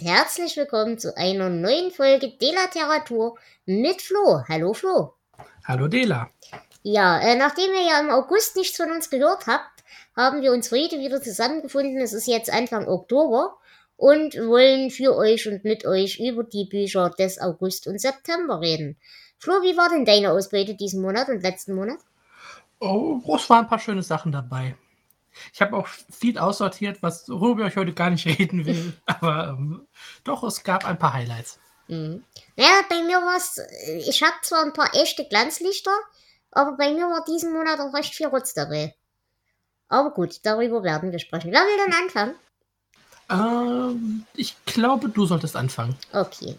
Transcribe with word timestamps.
Und 0.00 0.06
herzlich 0.06 0.56
willkommen 0.56 0.98
zu 0.98 1.16
einer 1.16 1.48
neuen 1.48 1.90
Folge 1.90 2.30
De 2.40 2.50
Literatur 2.50 3.36
mit 3.66 4.00
Flo. 4.00 4.42
Hallo 4.48 4.72
Flo. 4.72 5.14
Hallo 5.64 5.88
Dela. 5.88 6.30
Ja, 6.82 7.18
äh, 7.20 7.36
nachdem 7.36 7.70
ihr 7.74 7.88
ja 7.88 8.00
im 8.00 8.10
August 8.10 8.56
nichts 8.56 8.76
von 8.76 8.90
uns 8.90 9.10
gehört 9.10 9.46
habt, 9.46 9.84
haben 10.16 10.42
wir 10.42 10.52
uns 10.52 10.70
heute 10.70 10.98
wieder 10.98 11.20
zusammengefunden. 11.20 11.98
Es 11.98 12.12
ist 12.12 12.26
jetzt 12.26 12.52
Anfang 12.52 12.88
Oktober 12.88 13.56
und 13.96 14.34
wollen 14.36 14.90
für 14.90 15.16
euch 15.16 15.48
und 15.48 15.64
mit 15.64 15.84
euch 15.86 16.18
über 16.18 16.44
die 16.44 16.64
Bücher 16.64 17.10
des 17.10 17.40
August 17.40 17.86
und 17.86 18.00
September 18.00 18.60
reden. 18.60 18.96
Flo, 19.38 19.54
wie 19.62 19.76
war 19.76 19.88
denn 19.90 20.04
deine 20.04 20.32
Ausbeute 20.32 20.74
diesen 20.74 21.02
Monat 21.02 21.28
und 21.28 21.42
letzten 21.42 21.74
Monat? 21.74 21.98
Oh, 22.80 23.20
es 23.34 23.50
waren 23.50 23.64
ein 23.64 23.68
paar 23.68 23.78
schöne 23.78 24.02
Sachen 24.02 24.32
dabei. 24.32 24.76
Ich 25.52 25.60
habe 25.60 25.76
auch 25.76 25.86
viel 25.86 26.38
aussortiert, 26.38 27.02
was 27.02 27.28
worüber 27.28 27.66
ich 27.66 27.76
heute 27.76 27.92
gar 27.92 28.10
nicht 28.10 28.26
reden 28.38 28.66
will. 28.66 28.92
Aber 29.06 29.48
ähm, 29.48 29.86
doch, 30.24 30.42
es 30.42 30.62
gab 30.62 30.84
ein 30.84 30.98
paar 30.98 31.12
Highlights. 31.12 31.58
Mhm. 31.88 32.24
Ja, 32.56 32.82
bei 32.88 33.02
mir 33.02 33.18
war 33.18 33.36
es, 33.36 33.60
ich 34.06 34.22
habe 34.22 34.34
zwar 34.42 34.62
ein 34.64 34.72
paar 34.72 34.94
echte 34.94 35.26
Glanzlichter, 35.26 35.96
aber 36.52 36.76
bei 36.76 36.92
mir 36.92 37.06
war 37.06 37.24
diesen 37.24 37.52
Monat 37.52 37.80
auch 37.80 37.94
recht 37.94 38.14
viel 38.14 38.26
Rotz 38.26 38.54
dabei. 38.54 38.94
Aber 39.88 40.10
gut, 40.10 40.40
darüber 40.44 40.84
werden 40.84 41.10
wir 41.10 41.18
sprechen. 41.18 41.50
Wer 41.50 41.62
will 41.62 41.76
denn 41.84 41.94
anfangen? 41.94 42.34
Ähm, 43.28 44.24
ich 44.34 44.54
glaube, 44.64 45.08
du 45.08 45.26
solltest 45.26 45.56
anfangen. 45.56 45.96
Okay. 46.12 46.56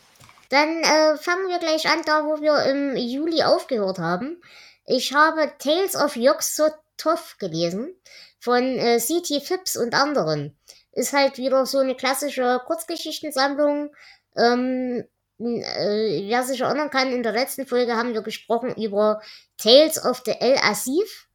Dann 0.49 0.83
äh, 0.83 1.17
fangen 1.17 1.47
wir 1.47 1.59
gleich 1.59 1.87
an, 1.87 2.01
da 2.05 2.25
wo 2.25 2.41
wir 2.41 2.65
im 2.65 2.97
Juli 2.97 3.41
aufgehört 3.43 3.99
haben. 3.99 4.41
Ich 4.85 5.13
habe 5.13 5.53
Tales 5.59 5.95
of 5.95 6.17
Yog-Sothoth 6.17 7.39
gelesen 7.39 7.95
von 8.41 8.63
äh, 8.63 8.99
C.T. 8.99 9.39
Phipps 9.41 9.77
und 9.77 9.93
anderen. 9.93 10.57
Ist 10.91 11.13
halt 11.13 11.37
wieder 11.37 11.65
so 11.65 11.77
eine 11.77 11.95
klassische 11.95 12.59
Kurzgeschichtensammlung. 12.65 13.95
Ähm, 14.35 15.05
äh, 15.39 16.27
wer 16.27 16.43
sich 16.43 16.61
erinnern 16.61 16.89
kann, 16.89 17.13
in 17.13 17.23
der 17.23 17.31
letzten 17.31 17.65
Folge 17.65 17.95
haben 17.95 18.13
wir 18.13 18.23
gesprochen 18.23 18.75
über 18.75 19.21
Tales 19.57 20.03
of 20.03 20.23
the 20.25 20.31
El 20.31 20.57
Asif. 20.57 21.27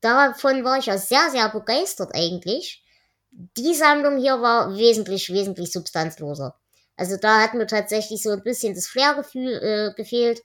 Davon 0.00 0.64
war 0.64 0.78
ich 0.78 0.86
ja 0.86 0.98
sehr, 0.98 1.30
sehr 1.30 1.48
begeistert 1.48 2.10
eigentlich. 2.14 2.84
Die 3.30 3.74
Sammlung 3.74 4.18
hier 4.18 4.40
war 4.42 4.76
wesentlich, 4.76 5.32
wesentlich 5.32 5.72
substanzloser. 5.72 6.58
Also 6.96 7.16
da 7.16 7.40
hat 7.40 7.54
mir 7.54 7.66
tatsächlich 7.68 8.22
so 8.22 8.30
ein 8.30 8.42
bisschen 8.42 8.74
das 8.74 8.88
Flair-Gefühl 8.88 9.52
äh, 9.62 9.94
gefehlt. 9.94 10.42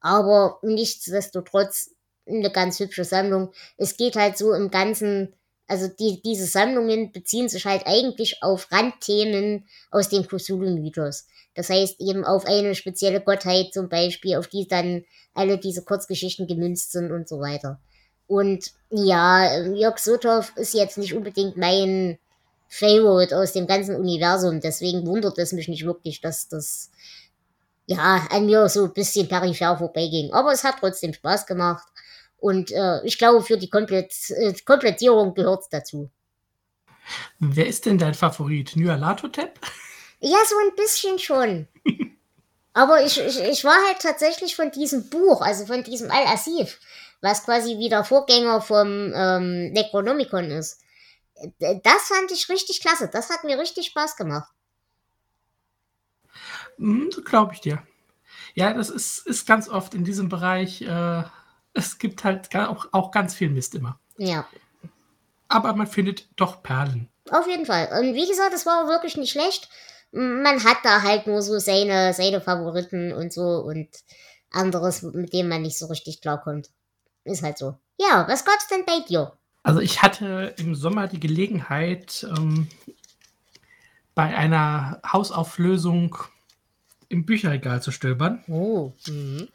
Aber 0.00 0.58
nichtsdestotrotz 0.62 1.90
eine 2.26 2.50
ganz 2.50 2.78
hübsche 2.80 3.04
Sammlung. 3.04 3.52
Es 3.78 3.96
geht 3.96 4.16
halt 4.16 4.36
so 4.36 4.52
im 4.52 4.70
Ganzen 4.70 5.34
also 5.66 5.88
die, 5.88 6.20
diese 6.22 6.46
Sammlungen 6.46 7.12
beziehen 7.12 7.48
sich 7.48 7.64
halt 7.64 7.86
eigentlich 7.86 8.42
auf 8.42 8.70
Randthemen 8.70 9.66
aus 9.90 10.08
dem 10.08 10.26
Cthulhu-Mythos. 10.26 11.26
Das 11.54 11.70
heißt 11.70 12.00
eben 12.00 12.24
auf 12.24 12.46
eine 12.46 12.74
spezielle 12.74 13.20
Gottheit 13.20 13.72
zum 13.72 13.88
Beispiel, 13.88 14.36
auf 14.36 14.48
die 14.48 14.66
dann 14.66 15.04
alle 15.34 15.58
diese 15.58 15.82
Kurzgeschichten 15.82 16.46
gemünzt 16.46 16.92
sind 16.92 17.12
und 17.12 17.28
so 17.28 17.40
weiter. 17.40 17.80
Und 18.26 18.72
ja, 18.90 19.62
Jörg 19.72 19.98
Sothoff 19.98 20.52
ist 20.56 20.74
jetzt 20.74 20.98
nicht 20.98 21.14
unbedingt 21.14 21.56
mein 21.56 22.18
Favorite 22.68 23.36
aus 23.36 23.52
dem 23.52 23.66
ganzen 23.66 23.96
Universum. 23.96 24.60
Deswegen 24.60 25.06
wundert 25.06 25.38
es 25.38 25.52
mich 25.52 25.68
nicht 25.68 25.84
wirklich, 25.84 26.20
dass 26.20 26.48
das 26.48 26.90
ja 27.86 28.26
an 28.30 28.46
mir 28.46 28.68
so 28.68 28.84
ein 28.84 28.92
bisschen 28.92 29.28
peripher 29.28 29.76
vorbeiging. 29.76 30.32
Aber 30.32 30.52
es 30.52 30.64
hat 30.64 30.76
trotzdem 30.80 31.12
Spaß 31.12 31.46
gemacht. 31.46 31.86
Und 32.44 32.72
äh, 32.72 33.02
ich 33.04 33.16
glaube, 33.16 33.42
für 33.42 33.56
die 33.56 33.70
Komplett 33.70 34.12
äh, 34.28 34.52
Komplettierung 34.66 35.32
gehört 35.32 35.62
es 35.62 35.68
dazu. 35.70 36.10
Wer 37.38 37.66
ist 37.66 37.86
denn 37.86 37.96
dein 37.96 38.12
Favorit? 38.12 38.76
Nyarlathotep? 38.76 39.58
Ja, 40.20 40.36
so 40.46 40.54
ein 40.58 40.76
bisschen 40.76 41.18
schon. 41.18 41.68
Aber 42.74 43.02
ich, 43.02 43.18
ich, 43.18 43.40
ich 43.40 43.64
war 43.64 43.78
halt 43.86 44.00
tatsächlich 44.00 44.56
von 44.56 44.70
diesem 44.70 45.08
Buch, 45.08 45.40
also 45.40 45.64
von 45.64 45.84
diesem 45.84 46.10
Al-Asif, 46.10 46.80
was 47.22 47.44
quasi 47.44 47.78
wieder 47.78 48.04
Vorgänger 48.04 48.60
vom 48.60 49.14
ähm, 49.14 49.72
Necronomicon 49.72 50.50
ist. 50.50 50.82
Das 51.58 52.02
fand 52.08 52.30
ich 52.30 52.50
richtig 52.50 52.82
klasse. 52.82 53.08
Das 53.10 53.30
hat 53.30 53.44
mir 53.44 53.58
richtig 53.58 53.86
Spaß 53.86 54.16
gemacht. 54.16 54.52
Mhm, 56.76 57.08
Glaube 57.24 57.54
ich 57.54 57.62
dir. 57.62 57.82
Ja, 58.52 58.74
das 58.74 58.90
ist, 58.90 59.26
ist 59.26 59.46
ganz 59.46 59.70
oft 59.70 59.94
in 59.94 60.04
diesem 60.04 60.28
Bereich. 60.28 60.82
Äh 60.82 61.22
es 61.74 61.98
gibt 61.98 62.24
halt 62.24 62.54
auch, 62.56 62.86
auch 62.92 63.10
ganz 63.10 63.34
viel 63.34 63.50
Mist 63.50 63.74
immer. 63.74 63.98
Ja. 64.16 64.46
Aber 65.48 65.74
man 65.74 65.86
findet 65.86 66.28
doch 66.36 66.62
Perlen. 66.62 67.08
Auf 67.30 67.46
jeden 67.46 67.66
Fall. 67.66 67.88
Und 68.00 68.14
wie 68.14 68.26
gesagt, 68.26 68.54
es 68.54 68.64
war 68.64 68.88
wirklich 68.88 69.16
nicht 69.16 69.32
schlecht. 69.32 69.68
Man 70.12 70.62
hat 70.64 70.78
da 70.84 71.02
halt 71.02 71.26
nur 71.26 71.42
so 71.42 71.58
seine, 71.58 72.14
seine 72.14 72.40
Favoriten 72.40 73.12
und 73.12 73.32
so 73.32 73.42
und 73.42 73.88
anderes, 74.50 75.02
mit 75.02 75.32
dem 75.32 75.48
man 75.48 75.62
nicht 75.62 75.76
so 75.76 75.86
richtig 75.86 76.20
klarkommt. 76.20 76.70
Ist 77.24 77.42
halt 77.42 77.58
so. 77.58 77.76
Ja, 77.98 78.26
was 78.28 78.44
gab's 78.44 78.68
denn 78.68 78.84
bei 78.86 79.00
dir? 79.08 79.32
Also 79.62 79.80
ich 79.80 80.02
hatte 80.02 80.54
im 80.58 80.74
Sommer 80.74 81.08
die 81.08 81.20
Gelegenheit, 81.20 82.26
ähm, 82.36 82.68
bei 84.14 84.36
einer 84.36 85.00
Hausauflösung 85.04 86.16
im 87.08 87.26
Bücherregal 87.26 87.82
zu 87.82 87.90
stöbern. 87.90 88.44
Oh. 88.46 88.92
Mhm 89.08 89.48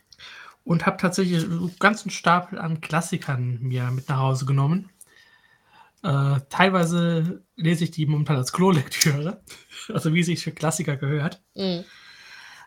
und 0.69 0.85
habe 0.85 0.97
tatsächlich 0.97 1.44
einen 1.44 1.75
ganzen 1.80 2.12
Stapel 2.12 2.59
an 2.59 2.80
Klassikern 2.80 3.57
mir 3.59 3.90
mit 3.90 4.07
nach 4.07 4.19
Hause 4.19 4.46
genommen. 4.46 4.91
Äh, 6.03 6.41
teilweise 6.50 7.41
lese 7.56 7.85
ich 7.85 7.91
die 7.91 8.06
momentan 8.06 8.35
als 8.35 8.53
Klolektüre, 8.53 9.41
also 9.91 10.13
wie 10.13 10.22
sich 10.22 10.44
für 10.44 10.52
Klassiker 10.52 10.96
gehört. 10.96 11.41
Mhm. 11.56 11.85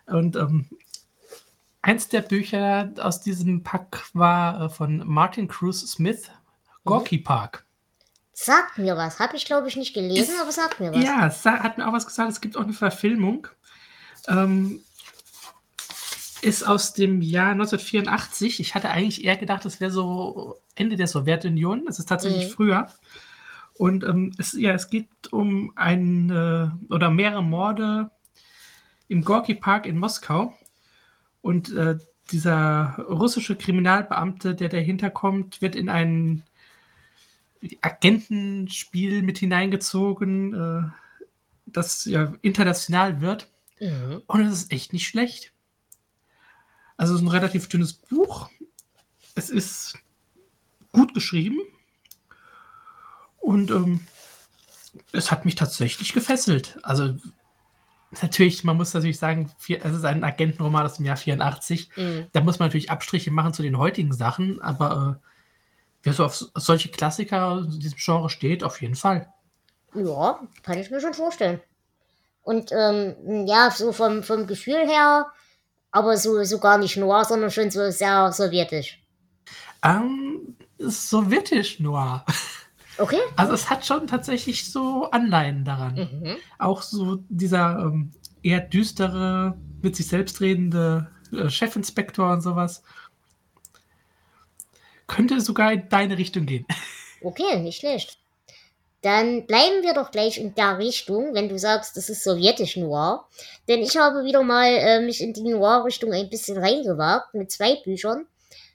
Und 0.06 0.34
ähm, 0.34 0.68
eins 1.80 2.08
der 2.08 2.22
Bücher 2.22 2.92
aus 2.98 3.20
diesem 3.20 3.62
Pack 3.62 4.02
war 4.14 4.62
äh, 4.62 4.68
von 4.68 5.06
Martin 5.06 5.46
Cruz 5.46 5.92
Smith, 5.92 6.28
Gorky 6.84 7.18
mhm. 7.18 7.22
Park. 7.22 7.64
Sagt 8.32 8.78
mir 8.78 8.96
was. 8.96 9.20
Habe 9.20 9.36
ich, 9.36 9.44
glaube 9.44 9.68
ich, 9.68 9.76
nicht 9.76 9.94
gelesen, 9.94 10.34
ist, 10.34 10.41
aber 10.41 10.50
sagt 10.50 10.80
mir 10.80 10.92
was. 10.92 11.04
Ja, 11.04 11.28
es 11.28 11.44
hat 11.44 11.78
mir 11.78 11.86
auch 11.86 11.92
was 11.92 12.08
gesagt. 12.08 12.32
Es 12.32 12.41
gibt 12.41 12.56
auch 12.56 12.64
eine 12.64 12.72
Verfilmung. 12.72 13.46
Ähm, 14.26 14.80
ist 16.42 16.64
aus 16.66 16.92
dem 16.92 17.22
Jahr 17.22 17.53
1984. 17.53 18.60
Ich 18.60 18.75
hatte 18.75 18.91
eigentlich 18.91 19.25
eher 19.25 19.36
gedacht, 19.36 19.64
das 19.64 19.80
wäre 19.80 19.91
so 19.91 20.60
Ende 20.75 20.97
der 20.97 21.06
Sowjetunion. 21.06 21.86
Es 21.88 21.98
ist 21.98 22.08
tatsächlich 22.08 22.48
mhm. 22.48 22.53
früher. 22.53 22.86
Und 23.75 24.04
ähm, 24.04 24.32
es, 24.38 24.53
ja, 24.53 24.72
es 24.72 24.91
geht 24.91 25.08
um 25.30 25.72
ein 25.76 26.30
äh, 26.30 26.92
oder 26.92 27.10
mehrere 27.10 27.42
Morde 27.42 28.10
im 29.08 29.22
Gorki 29.22 29.54
Park 29.54 29.86
in 29.86 29.98
Moskau. 29.98 30.54
Und 31.41 31.72
äh, 31.75 31.97
dieser 32.30 32.97
russische 33.09 33.56
Kriminalbeamte, 33.56 34.54
der 34.54 34.69
dahinter 34.69 35.10
kommt, 35.10 35.62
wird 35.62 35.76
in 35.76 35.88
ein 35.88 36.42
Agentenspiel 37.80 39.22
mit 39.22 39.39
hineingezogen, 39.39 40.54
äh, 40.54 40.83
das 41.66 42.04
ja 42.04 42.34
international 42.42 43.21
wird. 43.21 43.48
Mhm. 43.80 44.22
Und 44.27 44.41
es 44.42 44.53
ist 44.53 44.72
echt 44.72 44.92
nicht 44.92 45.06
schlecht. 45.06 45.53
Also 47.03 47.15
es 47.15 47.21
ist 47.21 47.27
ein 47.27 47.31
relativ 47.33 47.69
dünnes 47.69 47.95
Buch. 47.95 48.49
Es 49.34 49.51
ist 49.51 49.99
gut 50.93 51.15
geschrieben. 51.15 51.59
Und 53.41 53.72
ähm, 53.72 54.07
es 55.10 55.33
hat 55.33 55.45
mich 55.45 55.57
tatsächlich 55.57 56.13
gefesselt. 56.13 56.78
Also 56.84 57.16
natürlich, 58.21 58.63
man 58.63 58.77
muss 58.77 58.95
natürlich 58.95 59.19
sagen, 59.19 59.51
es 59.69 59.97
ist 59.97 60.04
ein 60.04 60.22
Agentenroman 60.22 60.87
aus 60.87 60.99
dem 60.99 61.07
Jahr 61.07 61.16
84. 61.16 61.91
Mhm. 61.97 62.27
Da 62.31 62.41
muss 62.41 62.60
man 62.60 62.69
natürlich 62.69 62.93
Abstriche 62.93 63.33
machen 63.33 63.53
zu 63.53 63.63
den 63.65 63.78
heutigen 63.78 64.13
Sachen, 64.13 64.63
aber 64.63 65.19
äh, 65.21 65.27
wer 66.04 66.13
so 66.13 66.25
auf 66.25 66.37
solche 66.54 66.91
Klassiker 66.91 67.66
in 67.69 67.81
diesem 67.81 67.99
Genre 67.99 68.31
steht, 68.31 68.63
auf 68.63 68.81
jeden 68.81 68.95
Fall. 68.95 69.27
Ja, 69.97 70.39
kann 70.63 70.78
ich 70.78 70.93
mir 70.93 71.01
schon 71.01 71.15
vorstellen. 71.15 71.60
Und 72.43 72.71
ähm, 72.71 73.49
ja, 73.49 73.72
so 73.72 73.91
vom, 73.91 74.22
vom 74.22 74.47
Gefühl 74.47 74.87
her 74.87 75.33
aber 75.92 76.16
so, 76.16 76.42
so 76.42 76.59
gar 76.59 76.78
nicht 76.78 76.97
noir, 76.97 77.24
sondern 77.24 77.50
schon 77.50 77.71
so 77.71 77.91
sehr 77.91 78.33
sowjetisch. 78.33 79.00
Ähm, 79.84 80.56
sowjetisch 80.78 81.80
noir. 81.80 82.24
Okay. 82.98 83.21
Also 83.36 83.54
es 83.54 83.71
hat 83.71 83.86
schon 83.86 84.06
tatsächlich 84.06 84.71
so 84.71 85.10
Anleihen 85.10 85.65
daran. 85.65 85.94
Mhm. 85.94 86.36
Auch 86.59 86.83
so 86.83 87.18
dieser 87.28 87.78
ähm, 87.78 88.12
eher 88.42 88.60
düstere, 88.60 89.56
mit 89.80 89.97
sich 89.97 90.09
selbst 90.09 90.41
redende 90.41 91.10
äh, 91.33 91.48
Chefinspektor 91.48 92.33
und 92.33 92.42
sowas. 92.42 92.83
Könnte 95.06 95.41
sogar 95.41 95.72
in 95.72 95.89
deine 95.89 96.18
Richtung 96.18 96.47
gehen. 96.47 96.66
Okay, 97.22 97.60
nicht 97.60 97.80
schlecht. 97.80 98.18
Dann 99.03 99.47
bleiben 99.47 99.83
wir 99.83 99.95
doch 99.95 100.13
gleich 100.13 100.39
in 100.39 100.54
der 100.54 100.78
Richtung, 100.78 101.34
wenn 101.34 101.49
du 101.49 101.59
sagst, 101.59 101.97
das 101.97 102.09
ist 102.09 102.22
sowjetisch 102.22 102.77
Noir. 102.77 103.27
Denn 103.69 103.81
ich 103.81 103.97
habe 103.97 104.25
wieder 104.25 104.45
mal 104.45 104.69
äh, 104.69 105.01
mich 105.01 105.21
in 105.21 105.33
die 105.33 105.43
Noir-Richtung 105.43 106.13
ein 106.13 106.31
bisschen 106.31 106.57
reingewagt 106.57 107.34
mit 107.34 107.51
zwei 107.51 107.77
Büchern. 107.83 108.27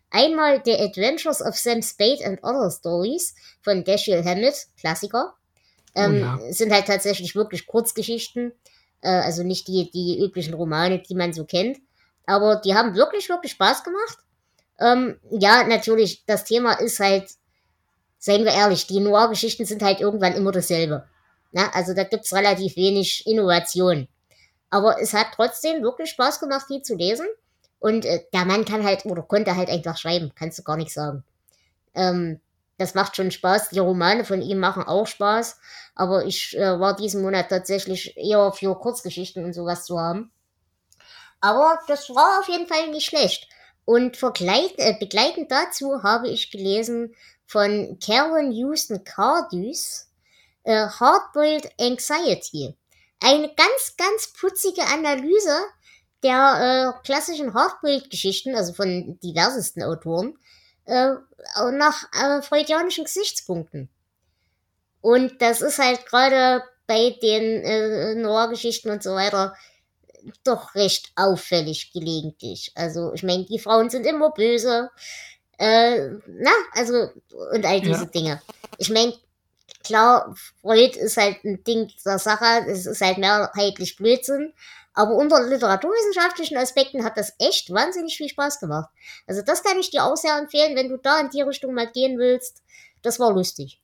Einmal 0.09 0.61
The 0.65 0.79
Adventures 0.79 1.41
of 1.41 1.57
Sam 1.57 1.81
Spade 1.81 2.25
and 2.25 2.43
Other 2.43 2.69
Stories 2.69 3.35
von 3.61 3.85
Dashiell 3.85 4.23
Hammett, 4.23 4.67
Klassiker. 4.79 5.33
Ähm, 5.95 6.15
oh 6.15 6.45
ja. 6.45 6.53
Sind 6.53 6.73
halt 6.73 6.87
tatsächlich 6.87 7.33
wirklich 7.35 7.65
Kurzgeschichten, 7.65 8.51
äh, 9.01 9.09
also 9.09 9.43
nicht 9.43 9.67
die, 9.69 9.89
die 9.91 10.19
üblichen 10.19 10.53
Romane, 10.53 10.99
die 10.99 11.15
man 11.15 11.31
so 11.31 11.45
kennt. 11.45 11.79
Aber 12.25 12.57
die 12.57 12.75
haben 12.75 12.95
wirklich, 12.95 13.29
wirklich 13.29 13.53
Spaß 13.53 13.85
gemacht. 13.85 14.17
Ähm, 14.79 15.19
ja, 15.31 15.65
natürlich, 15.65 16.25
das 16.25 16.43
Thema 16.43 16.73
ist 16.73 16.99
halt, 16.99 17.31
seien 18.17 18.45
wir 18.45 18.51
ehrlich, 18.51 18.87
die 18.87 18.99
Noir-Geschichten 18.99 19.65
sind 19.65 19.83
halt 19.83 19.99
irgendwann 19.99 20.33
immer 20.33 20.51
dasselbe. 20.51 21.07
Na, 21.51 21.69
also 21.73 21.93
da 21.93 22.03
gibt's 22.03 22.33
relativ 22.33 22.75
wenig 22.75 23.25
Innovation. 23.25 24.07
Aber 24.69 25.01
es 25.01 25.13
hat 25.13 25.27
trotzdem 25.35 25.81
wirklich 25.81 26.09
Spaß 26.09 26.39
gemacht, 26.39 26.65
die 26.69 26.81
zu 26.81 26.95
lesen. 26.95 27.27
Und 27.79 28.05
äh, 28.05 28.23
der 28.33 28.45
Mann 28.45 28.65
kann 28.65 28.83
halt 28.83 29.05
oder 29.05 29.21
konnte 29.21 29.55
halt 29.55 29.69
einfach 29.69 29.97
schreiben, 29.97 30.31
kannst 30.35 30.59
du 30.59 30.63
gar 30.63 30.77
nicht 30.77 30.91
sagen. 30.91 31.23
Ähm, 31.93 32.41
das 32.77 32.93
macht 32.93 33.15
schon 33.15 33.31
Spaß. 33.31 33.69
Die 33.69 33.79
Romane 33.79 34.25
von 34.25 34.41
ihm 34.41 34.59
machen 34.59 34.83
auch 34.83 35.07
Spaß. 35.07 35.59
Aber 35.95 36.25
ich 36.25 36.57
äh, 36.57 36.79
war 36.79 36.95
diesen 36.95 37.21
Monat 37.21 37.49
tatsächlich 37.49 38.17
eher 38.17 38.51
für 38.51 38.75
Kurzgeschichten 38.75 39.43
und 39.45 39.53
sowas 39.53 39.85
zu 39.85 39.99
haben. 39.99 40.31
Aber 41.39 41.79
das 41.87 42.09
war 42.09 42.39
auf 42.39 42.47
jeden 42.49 42.67
Fall 42.67 42.89
nicht 42.89 43.05
schlecht. 43.05 43.47
Und 43.85 44.21
äh, 44.21 44.93
begleitend 44.99 45.51
dazu 45.51 46.03
habe 46.03 46.27
ich 46.27 46.51
gelesen 46.51 47.15
von 47.47 47.97
Karen 47.99 48.51
Houston 48.51 49.03
Cardus 49.03 50.07
äh, 50.63 50.87
Hardboiled 50.87 51.69
Anxiety. 51.79 52.75
Eine 53.21 53.47
ganz, 53.55 53.95
ganz 53.97 54.33
putzige 54.33 54.83
Analyse 54.83 55.57
der 56.23 56.93
äh, 56.99 57.03
klassischen 57.05 57.53
Hardboiled-Geschichten, 57.53 58.55
also 58.55 58.73
von 58.73 59.19
diversesten 59.21 59.83
Autoren, 59.83 60.37
äh, 60.85 61.13
nach 61.71 62.03
äh, 62.13 62.41
freudianischen 62.41 63.05
Gesichtspunkten. 63.05 63.89
Und 65.01 65.41
das 65.41 65.61
ist 65.61 65.79
halt 65.79 66.05
gerade 66.05 66.63
bei 66.85 67.15
den 67.21 67.63
äh, 67.63 68.15
Noir-Geschichten 68.15 68.89
und 68.89 69.03
so 69.03 69.15
weiter 69.15 69.55
doch 70.43 70.75
recht 70.75 71.11
auffällig 71.15 71.93
gelegentlich. 71.93 72.71
Also, 72.75 73.13
ich 73.13 73.23
meine, 73.23 73.45
die 73.45 73.59
Frauen 73.59 73.89
sind 73.89 74.05
immer 74.05 74.31
böse. 74.31 74.89
Äh, 75.57 76.09
na, 76.27 76.51
also, 76.73 77.09
und 77.53 77.65
all 77.65 77.81
diese 77.81 78.03
ja. 78.03 78.05
Dinge. 78.05 78.41
Ich 78.77 78.89
meine, 78.89 79.13
klar, 79.83 80.35
Freud 80.61 80.97
ist 80.97 81.17
halt 81.17 81.43
ein 81.43 81.63
Ding 81.63 81.91
der 82.05 82.19
Sache, 82.19 82.65
es 82.67 82.85
ist 82.85 83.01
halt 83.01 83.17
mehrheitlich 83.17 83.95
Blödsinn, 83.97 84.53
aber 84.93 85.13
unter 85.13 85.41
literaturwissenschaftlichen 85.43 86.57
Aspekten 86.57 87.03
hat 87.03 87.17
das 87.17 87.33
echt 87.39 87.71
wahnsinnig 87.71 88.17
viel 88.17 88.29
Spaß 88.29 88.59
gemacht. 88.59 88.89
Also 89.27 89.41
das 89.41 89.63
kann 89.63 89.79
ich 89.79 89.91
dir 89.91 90.03
auch 90.03 90.15
sehr 90.15 90.37
empfehlen, 90.37 90.75
wenn 90.75 90.89
du 90.89 90.97
da 90.97 91.19
in 91.19 91.29
die 91.29 91.41
Richtung 91.41 91.73
mal 91.73 91.89
gehen 91.89 92.17
willst. 92.17 92.63
Das 93.03 93.19
war 93.19 93.31
lustig. 93.31 93.79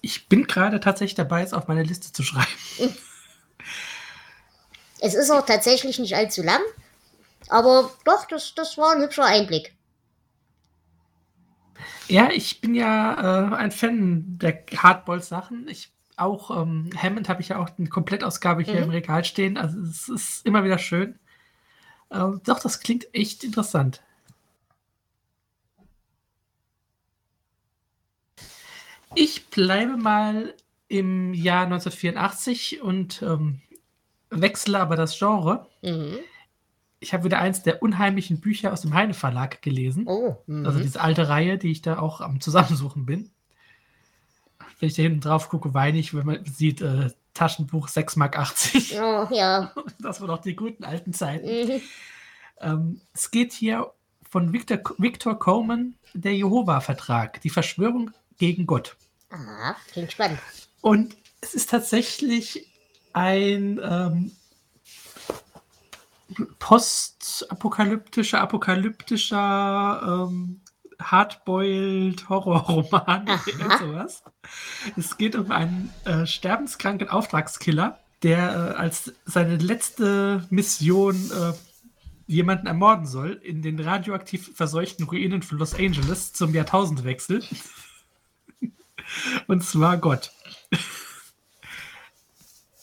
Ich 0.00 0.28
bin 0.28 0.46
gerade 0.46 0.80
tatsächlich 0.80 1.14
dabei, 1.14 1.42
es 1.42 1.52
auf 1.52 1.68
meine 1.68 1.82
Liste 1.82 2.12
zu 2.12 2.22
schreiben. 2.22 2.96
Es 5.00 5.14
ist 5.14 5.30
auch 5.30 5.44
tatsächlich 5.44 5.98
nicht 5.98 6.16
allzu 6.16 6.42
lang, 6.42 6.62
aber 7.48 7.92
doch, 8.04 8.24
das, 8.26 8.54
das 8.54 8.78
war 8.78 8.92
ein 8.92 9.02
hübscher 9.02 9.24
Einblick. 9.24 9.75
Ja, 12.08 12.30
ich 12.30 12.60
bin 12.60 12.74
ja 12.74 13.52
äh, 13.52 13.54
ein 13.56 13.70
Fan 13.70 14.38
der 14.38 14.64
Hardball-Sachen. 14.76 15.68
Ich 15.68 15.90
auch 16.16 16.50
ähm, 16.50 16.90
Hammond 16.96 17.28
habe 17.28 17.42
ich 17.42 17.48
ja 17.48 17.58
auch 17.58 17.68
eine 17.78 17.88
Komplettausgabe 17.88 18.62
hier 18.62 18.76
mhm. 18.76 18.84
im 18.84 18.90
Regal 18.90 19.24
stehen. 19.24 19.56
Also 19.56 19.78
es 19.80 20.08
ist 20.08 20.46
immer 20.46 20.64
wieder 20.64 20.78
schön. 20.78 21.18
Ähm, 22.10 22.40
doch, 22.44 22.60
das 22.60 22.80
klingt 22.80 23.12
echt 23.14 23.44
interessant. 23.44 24.02
Ich 29.14 29.46
bleibe 29.48 29.96
mal 29.96 30.54
im 30.88 31.34
Jahr 31.34 31.64
1984 31.64 32.82
und 32.82 33.22
ähm, 33.22 33.60
wechsle 34.30 34.78
aber 34.78 34.96
das 34.96 35.18
Genre. 35.18 35.66
Mhm. 35.82 36.18
Ich 36.98 37.12
habe 37.12 37.24
wieder 37.24 37.38
eins 37.40 37.62
der 37.62 37.82
unheimlichen 37.82 38.40
Bücher 38.40 38.72
aus 38.72 38.80
dem 38.80 38.94
Heine 38.94 39.14
Verlag 39.14 39.60
gelesen. 39.62 40.06
Oh, 40.06 40.36
also 40.48 40.78
diese 40.80 41.00
alte 41.00 41.28
Reihe, 41.28 41.58
die 41.58 41.70
ich 41.70 41.82
da 41.82 41.98
auch 41.98 42.20
am 42.20 42.40
Zusammensuchen 42.40 43.04
bin 43.04 43.30
wenn 44.78 44.88
ich 44.88 44.94
da 44.94 45.02
hinten 45.02 45.20
drauf 45.20 45.48
gucke, 45.48 45.74
weine 45.74 45.98
ich, 45.98 46.14
wenn 46.14 46.26
man 46.26 46.44
sieht, 46.44 46.80
äh, 46.80 47.10
Taschenbuch 47.34 47.88
6,80 47.88 48.18
Mark. 48.18 49.30
Oh, 49.30 49.34
ja. 49.34 49.72
Das 50.00 50.20
waren 50.20 50.28
doch 50.28 50.40
die 50.40 50.56
guten 50.56 50.84
alten 50.84 51.12
Zeiten. 51.12 51.46
Mhm. 51.46 51.80
Ähm, 52.60 53.00
es 53.12 53.30
geht 53.30 53.52
hier 53.52 53.92
von 54.28 54.52
Victor, 54.52 54.78
Victor 54.98 55.38
Coleman, 55.38 55.94
der 56.14 56.34
Jehova-Vertrag, 56.34 57.40
die 57.42 57.50
Verschwörung 57.50 58.10
gegen 58.38 58.66
Gott. 58.66 58.96
Ah, 59.30 59.74
klingt 59.92 60.12
spannend. 60.12 60.38
Und 60.80 61.16
es 61.40 61.54
ist 61.54 61.70
tatsächlich 61.70 62.70
ein 63.12 63.80
ähm, 63.82 64.32
postapokalyptischer, 66.58 68.40
apokalyptischer 68.40 70.26
ähm, 70.28 70.60
Hardboiled 71.00 72.28
Horrorroman 72.28 73.28
oder 73.28 73.78
sowas. 73.78 74.24
Es 74.96 75.16
geht 75.16 75.36
um 75.36 75.50
einen 75.50 75.92
äh, 76.04 76.26
sterbenskranken 76.26 77.08
Auftragskiller, 77.08 78.00
der 78.22 78.38
äh, 78.38 78.78
als 78.78 79.12
seine 79.24 79.56
letzte 79.56 80.46
Mission 80.50 81.14
äh, 81.30 81.52
jemanden 82.26 82.66
ermorden 82.66 83.06
soll 83.06 83.32
in 83.42 83.62
den 83.62 83.78
radioaktiv 83.78 84.56
verseuchten 84.56 85.06
Ruinen 85.06 85.42
von 85.42 85.58
Los 85.58 85.74
Angeles 85.74 86.32
zum 86.32 86.54
Jahrtausendwechsel. 86.54 87.42
Und 89.46 89.64
zwar 89.64 89.98
Gott. 89.98 90.32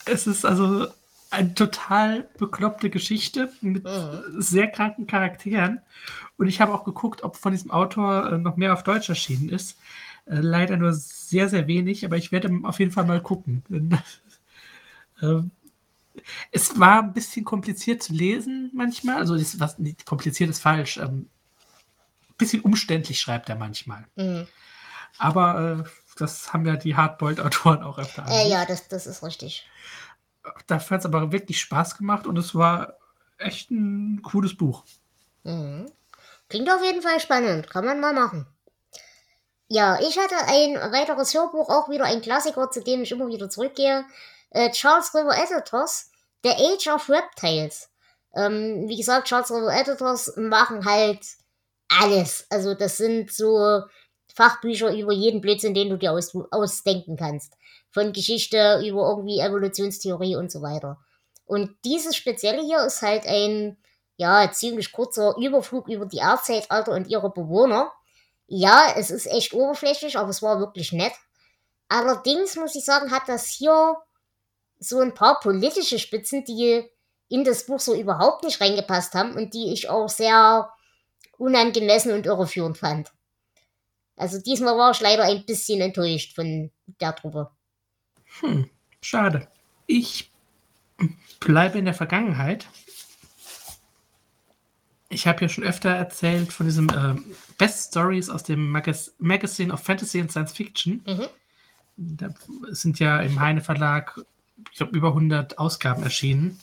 es 0.06 0.27
ist 0.27 0.46
also 0.46 0.88
eine 1.34 1.54
total 1.54 2.30
bekloppte 2.38 2.90
Geschichte 2.90 3.52
mit 3.62 3.84
mhm. 3.84 4.42
sehr 4.42 4.68
kranken 4.68 5.08
Charakteren. 5.08 5.82
Und 6.38 6.48
ich 6.48 6.62
habe 6.62 6.74
auch 6.74 6.84
geguckt, 6.84 7.24
ob 7.24 7.36
von 7.38 7.52
diesem 7.52 7.72
Autor 7.72 8.32
äh, 8.32 8.38
noch 8.38 8.56
mehr 8.56 8.74
auf 8.74 8.84
Deutsch 8.84 9.10
erschienen 9.10 9.50
ist. 9.50 9.78
Äh, 10.25 10.38
leider 10.38 10.78
nur 10.78 10.94
sehr, 10.94 11.50
sehr 11.50 11.68
wenig, 11.68 12.06
aber 12.06 12.18
ich 12.18 12.32
werde 12.32 12.52
auf 12.63 12.80
jeden 12.80 12.92
Fall 12.92 13.06
mal 13.06 13.22
gucken. 13.22 13.63
ähm, 15.22 15.52
es 16.52 16.80
war 16.80 17.02
ein 17.02 17.13
bisschen 17.13 17.44
kompliziert 17.44 18.04
zu 18.04 18.13
lesen 18.13 18.70
manchmal. 18.74 19.18
Also, 19.18 19.36
das, 19.36 19.60
was, 19.60 19.80
nicht, 19.80 20.06
kompliziert 20.06 20.50
ist 20.50 20.62
falsch. 20.62 20.98
Ähm, 20.98 21.30
ein 22.30 22.38
bisschen 22.38 22.62
umständlich 22.62 23.20
schreibt 23.20 23.50
er 23.50 23.56
manchmal. 23.56 24.06
Mhm. 24.16 24.48
Aber 25.18 25.86
äh, 25.86 25.90
das 26.18 26.54
haben 26.54 26.66
ja 26.66 26.75
die 26.75 26.96
Hardboiled-Autoren 26.96 27.82
auch 27.84 27.98
öfter. 27.98 28.25
Äh, 28.30 28.50
ja, 28.50 28.66
das, 28.66 28.88
das 28.88 29.08
ist 29.08 29.24
richtig 29.24 29.68
dafür 30.67 30.95
hat 30.95 31.01
es 31.01 31.05
aber 31.05 31.31
wirklich 31.31 31.59
Spaß 31.59 31.97
gemacht 31.97 32.27
und 32.27 32.38
es 32.38 32.55
war 32.55 32.97
echt 33.38 33.71
ein 33.71 34.21
cooles 34.21 34.55
Buch. 34.57 34.83
Mhm. 35.43 35.91
Klingt 36.50 36.69
auf 36.69 36.83
jeden 36.83 37.01
Fall 37.01 37.19
spannend, 37.19 37.69
kann 37.69 37.85
man 37.85 38.00
mal 38.00 38.13
machen. 38.13 38.47
Ja, 39.69 40.00
ich 40.00 40.17
hatte 40.19 40.35
ein 40.45 40.75
weiteres 40.91 41.33
Hörbuch, 41.33 41.69
auch 41.69 41.89
wieder 41.89 42.05
ein 42.05 42.21
Klassiker, 42.21 42.69
zu 42.69 42.81
dem 42.83 43.01
ich 43.03 43.12
immer 43.12 43.27
wieder 43.27 43.50
zurückgehe. 43.50 44.05
Äh, 44.51 44.69
Charles 44.71 45.15
River 45.15 45.35
Editors, 45.35 46.12
The 46.43 46.51
Age 46.51 46.88
of 46.88 47.09
Reptiles. 47.09 47.89
Ähm, 48.35 48.88
wie 48.88 48.97
gesagt, 48.97 49.27
Charles 49.27 49.50
River 49.51 49.73
Editors 49.73 50.33
machen 50.38 50.85
halt 50.85 51.25
alles. 51.89 52.45
Also 52.50 52.75
das 52.75 52.97
sind 52.97 53.31
so 53.31 53.81
Fachbücher 54.35 54.93
über 54.93 55.13
jeden 55.13 55.41
Blödsinn, 55.41 55.73
den 55.73 55.89
du 55.89 55.97
dir 55.97 56.12
aus, 56.12 56.35
ausdenken 56.51 57.17
kannst 57.17 57.55
von 57.93 58.12
Geschichte 58.12 58.81
über 58.85 59.07
irgendwie 59.07 59.39
Evolutionstheorie 59.39 60.35
und 60.35 60.51
so 60.51 60.62
weiter. 60.62 61.00
Und 61.45 61.75
dieses 61.85 62.15
Spezielle 62.15 62.63
hier 62.63 62.83
ist 62.83 63.01
halt 63.01 63.25
ein, 63.27 63.77
ja, 64.17 64.51
ziemlich 64.51 64.91
kurzer 64.91 65.35
Überflug 65.38 65.88
über 65.88 66.05
die 66.05 66.17
Erdzeitalter 66.17 66.91
und 66.93 67.07
ihre 67.07 67.29
Bewohner. 67.29 67.91
Ja, 68.47 68.93
es 68.97 69.12
ist 69.12 69.27
echt 69.27 69.53
oberflächlich, 69.53 70.17
aber 70.17 70.29
es 70.29 70.41
war 70.41 70.59
wirklich 70.59 70.91
nett. 70.91 71.13
Allerdings 71.88 72.55
muss 72.55 72.75
ich 72.75 72.83
sagen, 72.83 73.12
hat 73.12 73.27
das 73.27 73.47
hier 73.47 73.97
so 74.79 75.00
ein 75.00 75.13
paar 75.13 75.39
politische 75.39 76.00
Spitzen, 76.00 76.43
die 76.43 76.89
in 77.29 77.43
das 77.43 77.65
Buch 77.67 77.79
so 77.79 77.93
überhaupt 77.93 78.43
nicht 78.43 78.59
reingepasst 78.59 79.13
haben 79.13 79.35
und 79.35 79.53
die 79.53 79.71
ich 79.71 79.89
auch 79.89 80.09
sehr 80.09 80.69
unangemessen 81.38 82.12
und 82.12 82.25
irreführend 82.25 82.77
fand. 82.77 83.12
Also 84.15 84.39
diesmal 84.39 84.77
war 84.77 84.91
ich 84.91 85.00
leider 85.01 85.23
ein 85.23 85.45
bisschen 85.45 85.81
enttäuscht 85.81 86.35
von 86.35 86.71
der 87.00 87.15
Truppe. 87.15 87.51
Hm, 88.40 88.70
schade. 89.02 89.48
Ich 89.86 90.32
bleibe 91.40 91.78
in 91.78 91.86
der 91.86 91.94
Vergangenheit. 91.94 92.68
Ich 95.10 95.28
habe 95.28 95.42
ja 95.42 95.50
schon 95.50 95.63
öfter 95.63 95.90
erzählt 95.90 96.52
von 96.52 96.66
diesem 96.66 96.90
äh, 96.90 97.16
Best 97.58 97.90
Stories 97.90 98.30
aus 98.30 98.44
dem 98.44 98.70
Magaz 98.70 99.13
Magazine 99.20 99.72
of 99.72 99.82
Fantasy 99.82 100.20
and 100.20 100.32
Science 100.32 100.54
Fiction. 100.54 101.04
Mhm. 101.06 101.28
Da 101.96 102.30
sind 102.70 103.00
ja 103.00 103.20
im 103.20 103.40
Heine 103.40 103.62
Verlag, 103.62 104.20
ich 104.72 104.78
glaube, 104.78 104.98
über 104.98 105.10
100 105.10 105.60
Ausgaben 105.60 106.02
erschienen. 106.02 106.60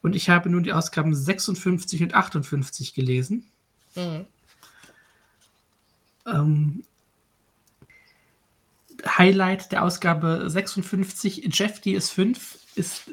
Und 0.00 0.14
ich 0.14 0.30
habe 0.30 0.48
nun 0.48 0.62
die 0.62 0.72
Ausgaben 0.72 1.14
56 1.14 2.02
und 2.04 2.14
58 2.14 2.94
gelesen. 2.94 3.50
Mhm. 3.96 4.26
Ähm, 6.26 6.84
Highlight 9.06 9.72
der 9.72 9.84
Ausgabe 9.84 10.44
56, 10.48 11.48
Jeff, 11.52 11.80
die 11.80 11.94
ist 11.94 12.10
5, 12.10 12.58
ist 12.74 13.10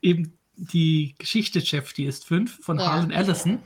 eben 0.00 0.36
die 0.56 1.14
Geschichte 1.18 1.58
Jeff, 1.58 1.92
die 1.92 2.06
ist 2.06 2.24
5 2.26 2.64
von 2.64 2.78
Ja. 2.78 2.86
Harlan 2.92 3.10
Ellison. 3.10 3.62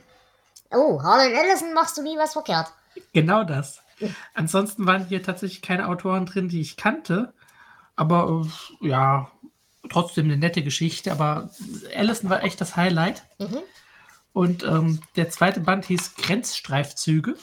Oh, 0.71 1.01
Harlan 1.01 1.31
Ellison 1.31 1.73
machst 1.73 1.97
du 1.97 2.03
nie 2.03 2.17
was 2.17 2.33
verkehrt. 2.33 2.67
Genau 3.13 3.43
das. 3.43 3.81
Ansonsten 4.33 4.85
waren 4.85 5.05
hier 5.05 5.23
tatsächlich 5.23 5.61
keine 5.61 5.87
Autoren 5.87 6.25
drin, 6.25 6.49
die 6.49 6.61
ich 6.61 6.75
kannte. 6.75 7.33
Aber 7.95 8.45
äh, 8.81 8.87
ja, 8.87 9.31
trotzdem 9.89 10.25
eine 10.25 10.37
nette 10.37 10.63
Geschichte. 10.63 11.11
Aber 11.11 11.51
Allison 11.95 12.29
war 12.29 12.43
echt 12.43 12.59
das 12.59 12.75
Highlight. 12.75 13.23
Mhm. 13.39 13.59
Und 14.33 14.63
ähm, 14.63 14.99
der 15.15 15.29
zweite 15.29 15.59
Band 15.59 15.85
hieß 15.85 16.15
Grenzstreifzüge. 16.15 17.35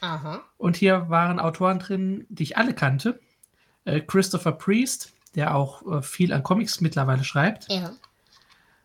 Aha. 0.00 0.42
Und 0.56 0.76
hier 0.76 1.08
waren 1.08 1.38
Autoren 1.38 1.78
drin, 1.78 2.26
die 2.28 2.42
ich 2.42 2.56
alle 2.56 2.74
kannte. 2.74 3.20
Äh, 3.84 4.00
Christopher 4.00 4.52
Priest, 4.52 5.12
der 5.34 5.54
auch 5.54 5.82
äh, 5.90 6.02
viel 6.02 6.32
an 6.32 6.42
Comics 6.42 6.80
mittlerweile 6.80 7.24
schreibt. 7.24 7.66
Ja. 7.70 7.92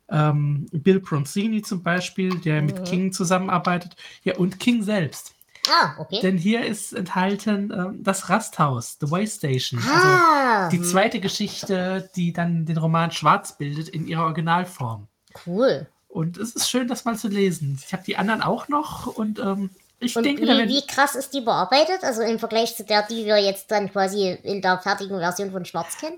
Ähm, 0.10 0.68
Bill 0.72 1.00
Bronzini 1.02 1.62
zum 1.62 1.84
Beispiel, 1.84 2.38
der 2.40 2.62
mit 2.62 2.80
Mhm. 2.80 2.84
King 2.86 3.12
zusammenarbeitet. 3.14 3.96
Ja, 4.24 4.38
und 4.38 4.60
King 4.60 4.82
selbst. 4.84 5.34
Ah, 5.70 5.96
okay. 6.00 6.22
Denn 6.22 6.38
hier 6.38 6.66
ist 6.66 6.94
enthalten 6.94 7.74
ähm, 7.76 8.02
das 8.02 8.30
Rasthaus, 8.30 8.98
The 9.02 9.12
Waystation. 9.12 9.82
Also 9.82 10.08
ah, 10.08 10.70
die 10.70 10.78
hm, 10.78 10.86
zweite 10.86 11.20
Geschichte, 11.20 12.10
die 12.16 12.32
dann 12.32 12.66
den 12.66 12.78
Roman 12.78 13.12
schwarz 13.12 13.58
bildet 13.58 13.90
in 13.90 14.08
ihrer 14.08 14.24
Originalform. 14.24 15.08
cool. 15.46 15.88
Und 16.08 16.38
es 16.38 16.56
ist 16.56 16.70
schön, 16.70 16.88
das 16.88 17.04
mal 17.04 17.18
zu 17.18 17.28
lesen. 17.28 17.78
Ich 17.86 17.92
habe 17.94 18.04
die 18.04 18.16
anderen 18.16 18.42
auch 18.42 18.70
noch 18.70 19.08
und 19.08 19.40
ähm, 19.40 19.70
ich 20.00 20.16
Und 20.16 20.24
denke, 20.24 20.44
wie, 20.44 20.70
wie 20.70 20.86
krass 20.88 21.16
ist 21.16 21.34
die 21.34 21.42
bearbeitet? 21.42 22.04
Also 22.04 22.22
im 22.22 22.40
Vergleich 22.40 22.76
zu 22.76 22.84
der, 22.84 23.04
die 23.08 23.26
wir 23.26 23.38
jetzt 23.38 23.72
dann 23.72 23.92
quasi 23.92 24.38
in 24.44 24.62
der 24.62 24.80
fertigen 24.80 25.18
Version 25.20 25.52
von 25.52 25.66
Schwarz 25.66 25.98
kennen? 25.98 26.18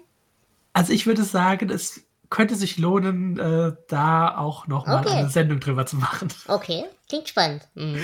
Also 0.73 0.93
ich 0.93 1.05
würde 1.07 1.23
sagen, 1.23 1.69
es 1.69 2.01
könnte 2.29 2.55
sich 2.55 2.77
lohnen, 2.77 3.39
äh, 3.39 3.73
da 3.87 4.37
auch 4.37 4.67
noch 4.67 4.85
mal 4.85 5.05
Okay. 5.05 5.15
eine 5.17 5.29
Sendung 5.29 5.59
drüber 5.59 5.85
zu 5.85 5.95
machen. 5.95 6.27
Okay, 6.47 6.85
klingt 7.07 7.27
spannend. 7.29 7.67
Mhm. 7.73 8.01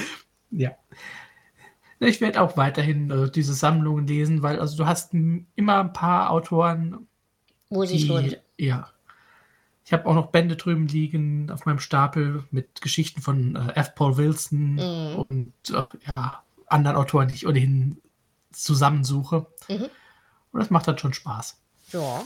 Ja. 0.52 0.72
Ich 2.00 2.22
werde 2.22 2.42
auch 2.42 2.58
weiterhin 2.58 3.10
äh, 3.12 3.30
diese 3.32 3.54
Sammlungen 3.54 4.08
lesen, 4.08 4.42
weil 4.42 4.60
also 4.60 4.76
du 4.78 4.86
hast 4.86 5.14
immer 5.14 5.80
ein 5.80 5.94
paar 5.94 6.32
Autoren, 6.32 7.08
Wo 7.70 7.86
sich 7.86 8.08
lohnt. 8.08 8.40
ja. 8.58 8.90
Ich 9.86 9.94
habe 9.94 10.08
auch 10.08 10.16
noch 10.16 10.32
Bände 10.32 10.56
drüben 10.56 10.88
liegen 10.88 11.52
auf 11.52 11.66
meinem 11.66 11.80
Stapel 11.80 12.44
mit 12.50 12.82
Geschichten 12.82 13.22
von 13.22 13.56
äh, 13.56 13.74
F. 13.76 13.94
Paul 13.94 14.18
Wilson 14.18 14.76
Mhm. 14.76 15.16
und 15.30 15.54
äh, 15.70 15.86
ja, 16.16 16.44
anderen 16.66 16.98
Autoren, 16.98 17.28
die 17.28 17.36
ich 17.36 17.48
ohnehin 17.48 18.02
zusammensuche. 18.52 19.46
Mhm. 19.68 19.90
Und 20.52 20.60
das 20.60 20.72
macht 20.72 20.88
dann 20.88 20.98
schon 20.98 21.14
Spaß. 21.14 21.58
Ja. 21.92 22.26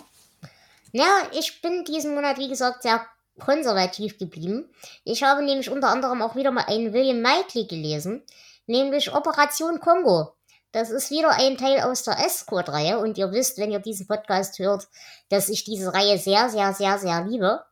Ja, 0.93 1.09
ich 1.33 1.61
bin 1.61 1.83
diesen 1.83 2.15
Monat, 2.15 2.37
wie 2.37 2.47
gesagt, 2.47 2.83
sehr 2.83 3.05
konservativ 3.39 4.17
geblieben. 4.17 4.69
Ich 5.03 5.23
habe 5.23 5.43
nämlich 5.43 5.69
unter 5.69 5.89
anderem 5.89 6.21
auch 6.21 6.35
wieder 6.35 6.51
mal 6.51 6.65
einen 6.65 6.93
William 6.93 7.19
Knightley 7.19 7.65
gelesen, 7.65 8.23
nämlich 8.67 9.13
Operation 9.13 9.79
Kongo. 9.79 10.33
Das 10.71 10.91
ist 10.91 11.09
wieder 11.09 11.31
ein 11.31 11.57
Teil 11.57 11.81
aus 11.81 12.03
der 12.03 12.19
Escort-Reihe 12.23 12.99
und 12.99 13.17
ihr 13.17 13.31
wisst, 13.31 13.57
wenn 13.57 13.71
ihr 13.71 13.79
diesen 13.79 14.07
Podcast 14.07 14.59
hört, 14.59 14.87
dass 15.29 15.49
ich 15.49 15.63
diese 15.63 15.93
Reihe 15.93 16.19
sehr, 16.19 16.49
sehr, 16.49 16.73
sehr, 16.73 16.99
sehr 16.99 17.25
liebe. 17.25 17.63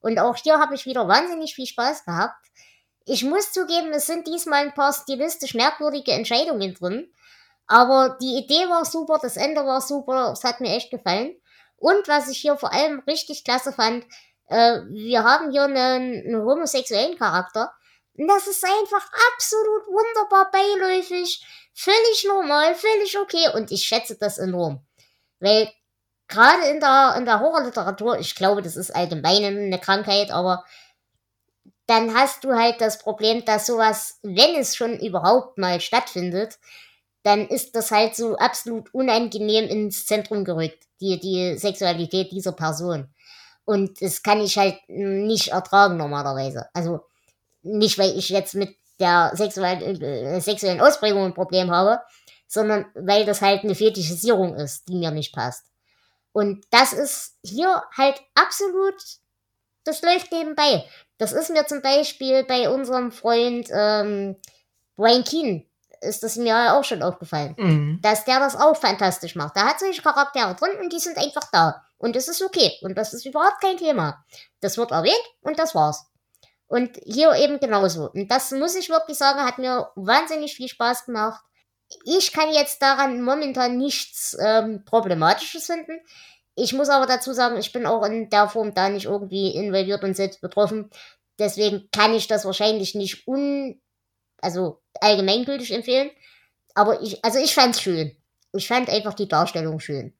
Und 0.00 0.18
auch 0.20 0.36
hier 0.36 0.60
habe 0.60 0.74
ich 0.74 0.86
wieder 0.86 1.08
wahnsinnig 1.08 1.54
viel 1.54 1.66
Spaß 1.66 2.04
gehabt. 2.04 2.36
Ich 3.06 3.24
muss 3.24 3.52
zugeben, 3.52 3.92
es 3.92 4.06
sind 4.06 4.26
diesmal 4.28 4.66
ein 4.66 4.74
paar 4.74 4.92
stilistisch 4.92 5.54
merkwürdige 5.54 6.12
Entscheidungen 6.12 6.74
drin. 6.74 7.12
Aber 7.66 8.16
die 8.20 8.36
Idee 8.36 8.68
war 8.68 8.84
super, 8.84 9.18
das 9.20 9.36
Ende 9.36 9.64
war 9.66 9.80
super, 9.80 10.32
es 10.32 10.44
hat 10.44 10.60
mir 10.60 10.74
echt 10.76 10.90
gefallen. 10.90 11.34
Und 11.76 12.06
was 12.06 12.28
ich 12.28 12.38
hier 12.38 12.56
vor 12.56 12.72
allem 12.72 13.00
richtig 13.00 13.42
klasse 13.42 13.72
fand, 13.72 14.04
äh, 14.48 14.80
wir 14.90 15.24
haben 15.24 15.50
hier 15.50 15.64
einen, 15.64 15.76
einen 16.24 16.44
homosexuellen 16.44 17.18
Charakter. 17.18 17.72
Und 18.16 18.28
das 18.28 18.46
ist 18.46 18.64
einfach 18.64 19.10
absolut 19.32 19.86
wunderbar 19.88 20.50
beiläufig, 20.52 21.44
völlig 21.74 22.24
normal, 22.26 22.74
völlig 22.74 23.18
okay. 23.18 23.48
Und 23.54 23.70
ich 23.70 23.84
schätze 23.84 24.16
das 24.16 24.38
enorm. 24.38 24.80
Weil 25.40 25.70
gerade 26.28 26.66
in 26.68 26.80
der, 26.80 27.14
in 27.18 27.24
der 27.24 27.40
Horrorliteratur, 27.40 28.18
ich 28.18 28.34
glaube, 28.34 28.62
das 28.62 28.76
ist 28.76 28.94
allgemein 28.94 29.44
eine 29.44 29.78
Krankheit, 29.78 30.30
aber 30.30 30.64
dann 31.86 32.14
hast 32.14 32.44
du 32.44 32.54
halt 32.54 32.80
das 32.80 32.98
Problem, 32.98 33.44
dass 33.44 33.66
sowas, 33.66 34.18
wenn 34.22 34.56
es 34.56 34.74
schon 34.74 34.98
überhaupt 34.98 35.58
mal 35.58 35.80
stattfindet, 35.80 36.58
dann 37.22 37.46
ist 37.46 37.74
das 37.74 37.90
halt 37.90 38.16
so 38.16 38.36
absolut 38.36 38.92
unangenehm 38.94 39.68
ins 39.68 40.06
Zentrum 40.06 40.44
gerückt, 40.44 40.84
die, 41.00 41.18
die 41.18 41.58
Sexualität 41.58 42.32
dieser 42.32 42.52
Person. 42.52 43.08
Und 43.64 44.00
das 44.02 44.22
kann 44.22 44.40
ich 44.40 44.58
halt 44.58 44.78
nicht 44.88 45.48
ertragen 45.48 45.96
normalerweise. 45.96 46.68
Also 46.74 47.00
nicht, 47.62 47.98
weil 47.98 48.16
ich 48.16 48.28
jetzt 48.28 48.54
mit 48.54 48.76
der 49.00 49.32
sexuell, 49.34 50.02
äh, 50.02 50.40
sexuellen 50.40 50.80
Ausprägung 50.80 51.24
ein 51.24 51.34
Problem 51.34 51.70
habe, 51.70 52.00
sondern 52.46 52.86
weil 52.94 53.24
das 53.24 53.42
halt 53.42 53.64
eine 53.64 53.74
Fetischisierung 53.74 54.54
ist, 54.54 54.88
die 54.88 54.96
mir 54.96 55.10
nicht 55.10 55.34
passt. 55.34 55.64
Und 56.32 56.64
das 56.70 56.92
ist 56.92 57.36
hier 57.44 57.82
halt 57.96 58.20
absolut, 58.34 58.94
das 59.84 60.02
läuft 60.02 60.32
nebenbei. 60.32 60.84
Das 61.18 61.32
ist 61.32 61.50
mir 61.50 61.66
zum 61.66 61.80
Beispiel 61.80 62.44
bei 62.44 62.68
unserem 62.68 63.12
Freund 63.12 63.68
ähm, 63.72 64.36
Brian 64.96 65.24
Keane, 65.24 65.64
ist 66.00 66.22
das 66.22 66.36
mir 66.36 66.74
auch 66.74 66.84
schon 66.84 67.02
aufgefallen 67.02 67.54
Mhm. 67.56 67.98
dass 68.02 68.24
der 68.24 68.38
das 68.38 68.56
auch 68.56 68.76
fantastisch 68.76 69.36
macht. 69.36 69.56
Da 69.56 69.66
hat 69.66 69.80
solche 69.80 70.02
Charaktere 70.02 70.54
drin 70.54 70.78
und 70.82 70.92
die 70.92 70.98
sind 70.98 71.16
einfach 71.16 71.48
da. 71.50 71.82
Und 71.98 72.14
das 72.16 72.28
ist 72.28 72.42
okay. 72.42 72.72
Und 72.82 72.96
das 72.98 73.14
ist 73.14 73.24
überhaupt 73.24 73.60
kein 73.62 73.78
Thema. 73.78 74.24
Das 74.60 74.76
wird 74.76 74.90
erwähnt 74.90 75.14
und 75.40 75.58
das 75.58 75.74
war's. 75.74 76.04
Und 76.74 76.98
hier 77.04 77.32
eben 77.36 77.60
genauso. 77.60 78.10
Und 78.10 78.32
das 78.32 78.50
muss 78.50 78.74
ich 78.74 78.90
wirklich 78.90 79.16
sagen, 79.16 79.44
hat 79.44 79.58
mir 79.58 79.92
wahnsinnig 79.94 80.56
viel 80.56 80.66
Spaß 80.66 81.06
gemacht. 81.06 81.40
Ich 82.04 82.32
kann 82.32 82.52
jetzt 82.52 82.82
daran 82.82 83.22
momentan 83.22 83.78
nichts 83.78 84.36
ähm, 84.40 84.84
Problematisches 84.84 85.66
finden. 85.66 86.00
Ich 86.56 86.72
muss 86.72 86.88
aber 86.88 87.06
dazu 87.06 87.32
sagen, 87.32 87.58
ich 87.58 87.70
bin 87.70 87.86
auch 87.86 88.04
in 88.04 88.28
der 88.28 88.48
Form 88.48 88.74
da 88.74 88.88
nicht 88.88 89.04
irgendwie 89.04 89.54
involviert 89.54 90.02
und 90.02 90.16
selbst 90.16 90.40
betroffen. 90.40 90.90
Deswegen 91.38 91.88
kann 91.92 92.12
ich 92.12 92.26
das 92.26 92.44
wahrscheinlich 92.44 92.96
nicht 92.96 93.28
un, 93.28 93.80
also 94.38 94.82
allgemeingültig 95.00 95.70
empfehlen. 95.70 96.10
Aber 96.74 97.00
ich, 97.02 97.24
also 97.24 97.38
ich 97.38 97.54
fand's 97.54 97.82
schön. 97.82 98.16
Ich 98.52 98.66
fand 98.66 98.90
einfach 98.90 99.14
die 99.14 99.28
Darstellung 99.28 99.78
schön. 99.78 100.12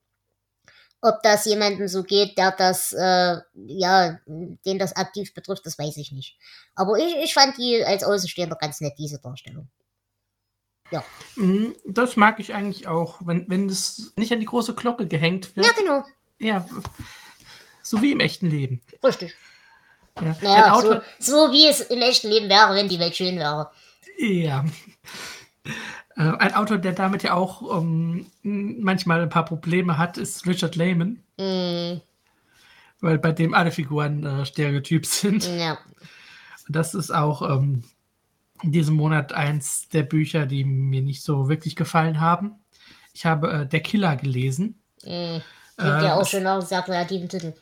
Ob 1.07 1.23
das 1.23 1.45
jemandem 1.45 1.87
so 1.87 2.03
geht, 2.03 2.39
der 2.39 2.51
das, 2.53 2.95
äh, 2.95 3.37
ja, 3.67 4.19
den 4.27 4.79
das 4.79 4.97
aktiv 4.97 5.35
betrifft, 5.35 5.67
das 5.67 5.79
weiß 5.79 5.99
ich 5.99 6.13
nicht. 6.13 6.39
Aber 6.75 6.97
ich, 6.97 7.15
ich 7.23 7.35
fand 7.35 7.59
die 7.59 7.85
als 7.85 8.05
Außenstehender 8.05 8.57
ganz 8.57 8.81
nett, 8.81 8.95
diese 8.99 9.19
Darstellung. 9.21 9.69
Mhm, 11.37 11.75
Das 11.87 12.17
mag 12.17 12.39
ich 12.41 12.55
eigentlich 12.55 12.87
auch, 12.87 13.19
wenn, 13.25 13.49
wenn 13.51 13.69
es 13.69 14.13
nicht 14.17 14.33
an 14.33 14.41
die 14.41 14.47
große 14.47 14.75
Glocke 14.75 15.07
gehängt 15.07 15.55
wird. 15.57 15.67
Ja, 15.67 15.73
genau. 15.73 16.05
Ja, 16.39 16.67
so 17.83 18.01
wie 18.01 18.13
im 18.13 18.21
echten 18.21 18.49
Leben. 18.49 18.81
Richtig. 19.03 19.35
Ja. 20.21 20.37
Naja, 20.41 20.81
so, 20.81 21.01
so 21.19 21.53
wie 21.53 21.67
es 21.67 21.81
im 21.81 22.01
echten 22.01 22.29
Leben 22.29 22.49
wäre, 22.49 22.75
wenn 22.75 22.89
die 22.89 22.99
Welt 23.01 23.17
schön 23.17 23.37
wäre. 23.37 23.71
ja. 24.19 24.65
Äh, 26.17 26.23
Ein 26.23 26.55
Autor, 26.55 26.79
der 26.79 26.93
damit 26.93 27.23
ja 27.23 27.35
auch 27.35 27.79
ähm, 27.81 28.27
manchmal 28.43 29.23
ein 29.23 29.29
paar 29.29 29.45
Probleme 29.45 29.99
hat, 29.99 30.17
ist 30.19 30.47
Richard 30.47 30.77
Lehman, 30.77 31.21
Mm, 31.37 32.01
weil 33.01 33.19
bei 33.19 33.33
dem 33.33 33.55
alle 33.55 33.73
Figuren 33.73 34.25
äh, 34.25 34.47
Stereotyp 34.47 35.07
sind. 35.07 35.45
ja. 35.49 35.79
Und 36.67 36.77
das 36.77 36.95
ist 36.95 37.11
auch 37.11 37.43
ähm, 37.43 37.85
in 38.63 38.73
diesem 38.73 38.95
Monat 38.95 39.33
eins 39.33 39.89
der 39.89 40.05
Bücher, 40.05 40.47
die 40.47 40.65
mir 40.65 41.03
nicht 41.03 41.23
so 41.23 41.49
wirklich 41.49 41.77
gefallen 41.77 42.21
haben. 42.21 42.53
Ich 43.13 43.27
habe 43.27 43.53
äh, 43.53 43.67
Der 43.67 43.81
Killer 43.81 44.17
gelesen. 44.17 44.81
Mm. 45.03 45.39
Klingt 45.77 46.03
Äh, 46.03 46.05
ja 46.05 46.15
auch 46.15 46.27
schon 46.27 46.47
einem 46.47 46.63
sehr 46.63 46.83
kreativen 46.83 47.29
Titel. 47.29 47.53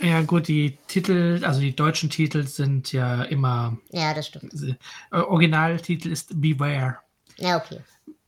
Ja, 0.00 0.20
gut, 0.22 0.48
die 0.48 0.76
Titel, 0.88 1.40
also 1.44 1.60
die 1.60 1.76
deutschen 1.76 2.10
Titel 2.10 2.44
sind 2.44 2.92
ja 2.92 3.22
immer. 3.22 3.78
Ja, 3.90 4.12
das 4.12 4.26
stimmt. 4.26 4.52
Äh, 4.52 5.16
Originaltitel 5.16 6.10
ist 6.10 6.40
Beware. 6.40 6.98
Ja, 7.38 7.56
okay. 7.58 7.78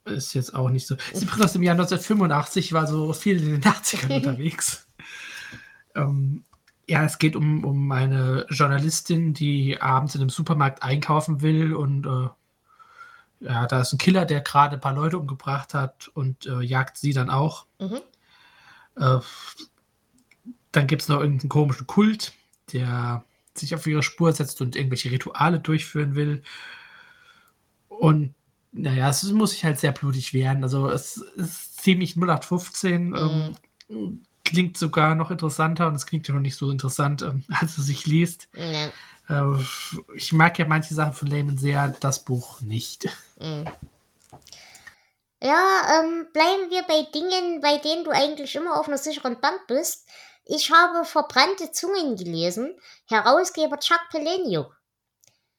Ist 0.04 0.34
jetzt 0.34 0.54
auch 0.54 0.68
nicht 0.68 0.86
so. 0.86 0.96
Sie 1.12 1.24
bringt 1.24 1.42
aus 1.42 1.54
dem 1.54 1.62
Jahr 1.62 1.74
1985, 1.74 2.72
war 2.72 2.86
so 2.86 3.12
viel 3.12 3.42
in 3.42 3.60
den 3.60 3.62
80ern 3.62 4.16
unterwegs. 4.16 4.86
Ähm, 5.94 6.44
ja, 6.86 7.04
es 7.04 7.18
geht 7.18 7.36
um, 7.36 7.64
um 7.64 7.90
eine 7.92 8.46
Journalistin, 8.50 9.32
die 9.32 9.80
abends 9.80 10.14
in 10.14 10.20
einem 10.20 10.30
Supermarkt 10.30 10.82
einkaufen 10.82 11.40
will 11.40 11.74
und 11.74 12.06
äh, 12.06 12.28
ja, 13.40 13.66
da 13.66 13.80
ist 13.80 13.92
ein 13.92 13.98
Killer, 13.98 14.24
der 14.24 14.40
gerade 14.40 14.76
ein 14.76 14.80
paar 14.80 14.94
Leute 14.94 15.18
umgebracht 15.18 15.74
hat 15.74 16.08
und 16.08 16.46
äh, 16.46 16.60
jagt 16.60 16.96
sie 16.96 17.12
dann 17.12 17.30
auch. 17.30 17.66
Mhm. 17.78 18.00
Äh, 18.96 19.20
dann 20.72 20.86
gibt 20.86 21.02
es 21.02 21.08
noch 21.08 21.20
irgendeinen 21.20 21.48
komischen 21.48 21.86
Kult, 21.86 22.32
der 22.72 23.24
sich 23.54 23.74
auf 23.74 23.86
ihre 23.86 24.02
Spur 24.02 24.32
setzt 24.32 24.60
und 24.60 24.76
irgendwelche 24.76 25.10
Rituale 25.10 25.60
durchführen 25.60 26.14
will. 26.14 26.42
Und 27.88 28.34
naja, 28.74 29.08
es 29.08 29.22
muss 29.30 29.52
sich 29.52 29.64
halt 29.64 29.78
sehr 29.78 29.92
blutig 29.92 30.34
werden. 30.34 30.62
Also 30.64 30.88
es 30.90 31.16
ist 31.16 31.82
ziemlich 31.82 32.16
0815. 32.16 33.10
Mhm. 33.10 33.56
Ähm, 33.88 34.26
klingt 34.44 34.76
sogar 34.76 35.14
noch 35.14 35.30
interessanter 35.30 35.86
und 35.86 35.94
es 35.94 36.06
klingt 36.06 36.28
ja 36.28 36.34
noch 36.34 36.40
nicht 36.40 36.56
so 36.56 36.70
interessant, 36.70 37.22
ähm, 37.22 37.44
als 37.60 37.78
es 37.78 37.86
sich 37.86 38.06
liest. 38.06 38.48
Mhm. 38.52 38.92
Äh, 39.28 39.64
ich 40.16 40.32
mag 40.32 40.58
ja 40.58 40.66
manche 40.66 40.94
Sachen 40.94 41.14
von 41.14 41.28
Layman 41.28 41.56
sehr, 41.56 41.88
das 42.00 42.24
Buch 42.24 42.60
nicht. 42.60 43.08
Mhm. 43.38 43.64
Ja, 45.40 46.00
ähm, 46.00 46.26
bleiben 46.32 46.70
wir 46.70 46.82
bei 46.84 47.02
Dingen, 47.14 47.60
bei 47.60 47.76
denen 47.78 48.04
du 48.04 48.10
eigentlich 48.10 48.54
immer 48.54 48.78
auf 48.78 48.88
einer 48.88 48.98
sicheren 48.98 49.40
Bank 49.40 49.66
bist. 49.68 50.08
Ich 50.46 50.70
habe 50.70 51.04
Verbrannte 51.04 51.70
Zungen 51.70 52.16
gelesen, 52.16 52.74
Herausgeber 53.06 53.78
Chuck 53.78 54.00
Palahniuk. 54.10 54.74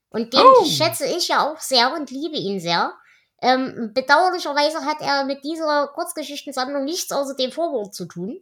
Und 0.09 0.33
den 0.33 0.41
oh. 0.41 0.65
schätze 0.65 1.05
ich 1.05 1.27
ja 1.27 1.47
auch 1.47 1.59
sehr 1.59 1.93
und 1.93 2.09
liebe 2.09 2.35
ihn 2.35 2.59
sehr. 2.59 2.93
Ähm, 3.41 3.91
bedauerlicherweise 3.93 4.85
hat 4.85 5.01
er 5.01 5.25
mit 5.25 5.43
dieser 5.43 5.87
Kurzgeschichtensammlung 5.93 6.85
nichts 6.85 7.11
außer 7.11 7.35
dem 7.35 7.51
Vorwort 7.51 7.93
zu 7.93 8.05
tun. 8.05 8.41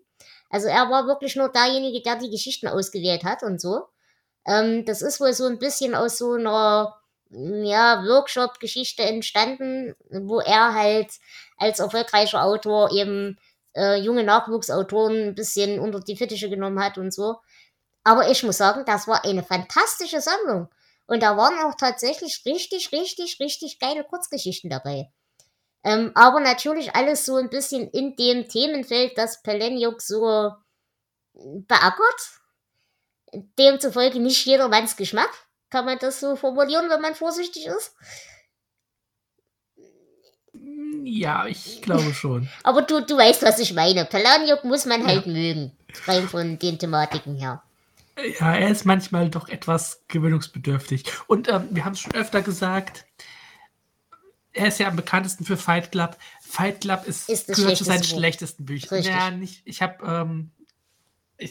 Also 0.50 0.68
er 0.68 0.90
war 0.90 1.08
wirklich 1.08 1.36
nur 1.36 1.50
derjenige, 1.50 2.02
der 2.02 2.18
die 2.18 2.30
Geschichten 2.30 2.68
ausgewählt 2.68 3.24
hat 3.24 3.44
und 3.44 3.60
so. 3.60 3.88
Ähm, 4.46 4.86
das 4.86 5.02
ist 5.02 5.20
wohl 5.20 5.34
so 5.34 5.46
ein 5.46 5.60
bisschen 5.60 5.96
aus 5.96 6.18
so 6.18 6.34
einer 6.34 6.96
ja, 7.32 8.04
Workshop-Geschichte 8.06 9.04
entstanden, 9.04 9.96
wo 10.10 10.40
er 10.40 10.76
halt 10.76 11.12
als 11.58 11.80
erfolgreicher 11.80 12.44
Autor 12.44 12.92
eben 12.92 13.40
äh, 13.76 14.00
junge 14.00 14.24
Nachwuchsautoren 14.24 15.30
ein 15.30 15.36
bisschen 15.36 15.80
unter 15.80 16.00
die 16.00 16.16
Fittiche 16.16 16.50
genommen 16.50 16.84
hat 16.84 16.98
und 16.98 17.14
so. 17.14 17.38
Aber 18.04 18.30
ich 18.30 18.44
muss 18.44 18.58
sagen, 18.58 18.84
das 18.86 19.08
war 19.08 19.26
eine 19.26 19.44
fantastische 19.44 20.22
Sammlung. 20.22 20.68
Und 21.06 21.22
da 21.22 21.38
waren 21.38 21.60
auch 21.66 21.76
tatsächlich 21.76 22.44
richtig, 22.46 22.92
richtig, 22.92 23.40
richtig 23.40 23.80
geile 23.80 24.04
Kurzgeschichten 24.04 24.70
dabei. 24.70 25.12
Ähm, 25.84 26.12
aber 26.16 26.40
natürlich 26.40 26.96
alles 26.96 27.26
so 27.26 27.36
ein 27.36 27.50
bisschen 27.50 27.90
in 27.90 28.16
dem 28.16 28.48
Themenfeld, 28.48 29.18
das 29.18 29.42
Peleniuk 29.42 30.02
so 30.02 30.52
beackert. 31.34 32.40
Demzufolge 33.60 34.20
nicht 34.20 34.46
jedermanns 34.46 34.96
Geschmack. 34.96 35.32
Kann 35.70 35.86
man 35.86 35.98
das 36.00 36.20
so 36.20 36.36
formulieren, 36.36 36.90
wenn 36.90 37.02
man 37.02 37.16
vorsichtig 37.16 37.66
ist? 37.66 37.96
Ja, 41.04 41.48
ich 41.48 41.82
glaube 41.82 42.14
schon. 42.14 42.48
Aber 42.64 42.84
du, 42.84 43.02
du 43.02 43.18
weißt, 43.18 43.42
was 43.42 43.60
ich 43.60 43.74
meine. 43.74 44.06
Pelaniuk 44.06 44.64
muss 44.64 44.86
man 44.86 45.06
halt 45.06 45.26
ja. 45.26 45.32
mögen. 45.32 45.78
Rein 46.06 46.30
von 46.30 46.60
den 46.60 46.80
Thematiken 46.80 47.36
her. 47.36 47.64
Ja, 48.40 48.54
er 48.56 48.70
ist 48.70 48.86
manchmal 48.86 49.30
doch 49.30 49.50
etwas 49.50 50.04
gewöhnungsbedürftig. 50.08 51.06
Und 51.28 51.50
ähm, 51.50 51.68
wir 51.72 51.86
haben 51.86 51.94
es 51.94 52.00
schon 52.00 52.14
öfter 52.14 52.42
gesagt, 52.42 53.06
er 54.54 54.68
ist 54.68 54.80
ja 54.80 54.88
am 54.88 54.96
bekanntesten 54.96 55.46
für 55.46 55.58
Fight 55.58 55.92
Club. 55.92 56.18
Fight 56.42 56.82
Club 56.82 57.06
ist, 57.06 57.30
ist 57.30 57.48
gehört 57.48 57.78
zu 57.78 57.84
seinen 57.84 58.02
Buch. 58.02 58.08
schlechtesten 58.08 58.66
Büchern. 58.66 59.02
Ja, 59.02 59.32
nicht, 59.32 59.62
ich 59.66 59.82
habe, 59.82 60.06
ähm, 60.06 60.52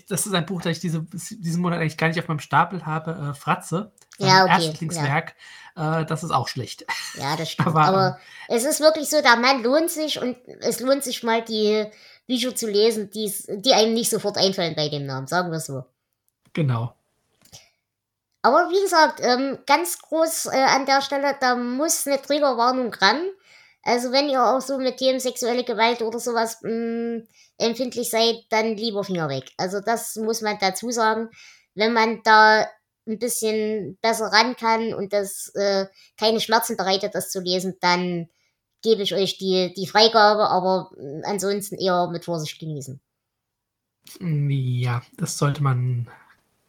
das 0.09 0.27
ist 0.27 0.35
ein 0.35 0.47
Buch, 0.47 0.63
das 0.63 0.77
ich 0.77 0.81
diese, 0.81 1.03
diesen 1.03 1.61
Monat 1.61 1.81
eigentlich 1.81 1.99
gar 1.99 2.09
nicht 2.09 2.19
auf 2.19 2.29
meinem 2.29 2.39
Stapel 2.39 2.87
habe. 2.87 3.33
Äh, 3.33 3.35
Fratze, 3.35 3.93
ja, 4.19 4.45
okay, 4.45 4.67
Erstlingswerk. 4.67 5.35
Ja. 5.77 6.01
Äh, 6.01 6.07
das 6.07 6.23
ist 6.23 6.31
auch 6.31 6.49
schlecht. 6.49 6.87
Ja, 7.19 7.37
das 7.37 7.51
stimmt. 7.53 7.69
Aber, 7.69 7.83
Aber 7.83 8.21
ähm, 8.49 8.57
es 8.57 8.65
ist 8.65 8.81
wirklich 8.81 9.11
so, 9.11 9.21
der 9.21 9.37
Mann 9.37 9.63
lohnt 9.63 9.91
sich 9.91 10.21
und 10.23 10.37
es 10.61 10.81
lohnt 10.81 11.03
sich 11.03 11.23
mal, 11.23 11.43
die 11.43 11.87
Bücher 12.29 12.55
zu 12.55 12.71
lesen, 12.71 13.11
die 13.11 13.73
einem 13.73 13.95
nicht 13.95 14.11
sofort 14.11 14.39
einfallen 14.39 14.77
bei 14.77 14.89
dem 14.89 15.07
Namen, 15.07 15.27
sagen 15.27 15.51
wir 15.51 15.61
so. 15.61 15.85
Genau. 16.53 16.95
Aber 18.43 18.71
wie 18.71 18.83
gesagt, 18.83 19.21
ähm, 19.23 19.59
ganz 19.67 19.99
groß 20.01 20.47
äh, 20.47 20.57
an 20.57 20.85
der 20.85 21.01
Stelle, 21.01 21.37
da 21.41 21.55
muss 21.55 22.07
eine 22.07 22.21
Triggerwarnung 22.21 22.93
ran. 22.93 23.31
Also 23.85 24.13
wenn 24.13 24.29
ihr 24.29 24.45
auch 24.45 24.61
so 24.61 24.79
mit 24.79 24.99
Themen 24.99 25.21
sexuelle 25.21 25.65
Gewalt 25.65 26.03
oder 26.03 26.19
sowas 26.19 26.59
mh, 26.63 26.71
mm, 26.71 27.29
empfindlich 27.59 28.11
seid, 28.11 28.45
dann 28.51 28.77
lieber 28.77 29.05
Finger 29.05 29.29
weg. 29.29 29.51
Also 29.57 29.81
das 29.81 30.17
muss 30.17 30.41
man 30.41 30.59
dazu 30.61 30.91
sagen. 30.91 31.31
Wenn 31.75 31.93
man 31.93 32.21
da 32.25 32.67
ein 33.07 33.19
bisschen 33.19 33.99
besser 34.01 34.27
ran 34.27 34.57
kann 34.57 34.93
und 34.93 35.13
das 35.13 35.53
äh, 35.55 35.87
keine 36.19 36.41
Schmerzen 36.41 36.77
bereitet, 36.77 37.15
das 37.15 37.31
zu 37.31 37.41
lesen, 37.41 37.77
dann 37.81 38.29
gebe 38.83 39.03
ich 39.03 39.15
euch 39.15 39.39
die, 39.39 39.73
die 39.77 39.87
Freigabe, 39.87 40.49
aber 40.49 40.91
mm, 40.97 41.23
ansonsten 41.25 41.77
eher 41.77 42.09
mit 42.09 42.25
Vorsicht 42.25 42.59
genießen. 42.59 43.01
Ja, 44.21 45.03
das 45.17 45.39
sollte 45.39 45.63
man 45.63 46.09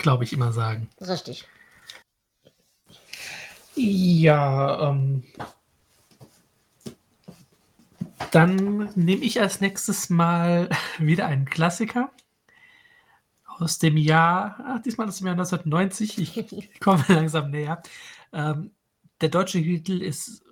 glaube 0.04 0.24
ich, 0.24 0.34
immer 0.34 0.54
sagen. 0.54 0.88
Richtig. 1.02 1.48
Ja, 3.76 4.92
ähm, 4.92 5.24
dann 8.30 8.92
nehme 8.94 9.24
ich 9.24 9.42
als 9.42 9.62
nächstes 9.62 10.12
mal 10.12 10.70
wieder 11.00 11.26
einen 11.26 11.46
Klassiker 11.46 12.12
aus 13.46 13.80
dem 13.80 13.98
Jahr, 13.98 14.60
ach, 14.68 14.82
diesmal 14.82 15.08
aus 15.08 15.18
dem 15.18 15.28
Jahr 15.28 15.36
1990, 15.36 16.36
ich 16.38 16.80
komme 16.80 17.04
langsam 17.08 17.50
näher. 17.50 17.82
Ähm, 18.32 18.72
der 19.22 19.30
deutsche 19.30 19.62
Titel 19.62 20.02
ist 20.02 20.44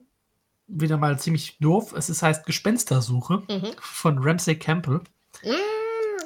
wieder 0.67 0.97
mal 0.97 1.19
ziemlich 1.19 1.57
doof. 1.59 1.93
Es 1.93 2.09
ist, 2.09 2.23
heißt 2.23 2.45
Gespenstersuche 2.45 3.43
mhm. 3.49 3.73
von 3.79 4.19
Ramsey 4.19 4.57
Campbell. 4.57 5.01
Mhm 5.43 5.80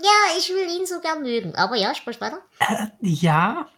ja, 0.06 0.38
ich 0.38 0.50
will 0.50 0.80
ihn 0.80 0.86
sogar 0.86 1.20
mögen. 1.20 1.56
Aber 1.56 1.76
ja, 1.76 1.96
sprich 1.96 2.22
weiter. 2.22 2.40
Äh, 2.60 2.88
ja. 3.02 3.70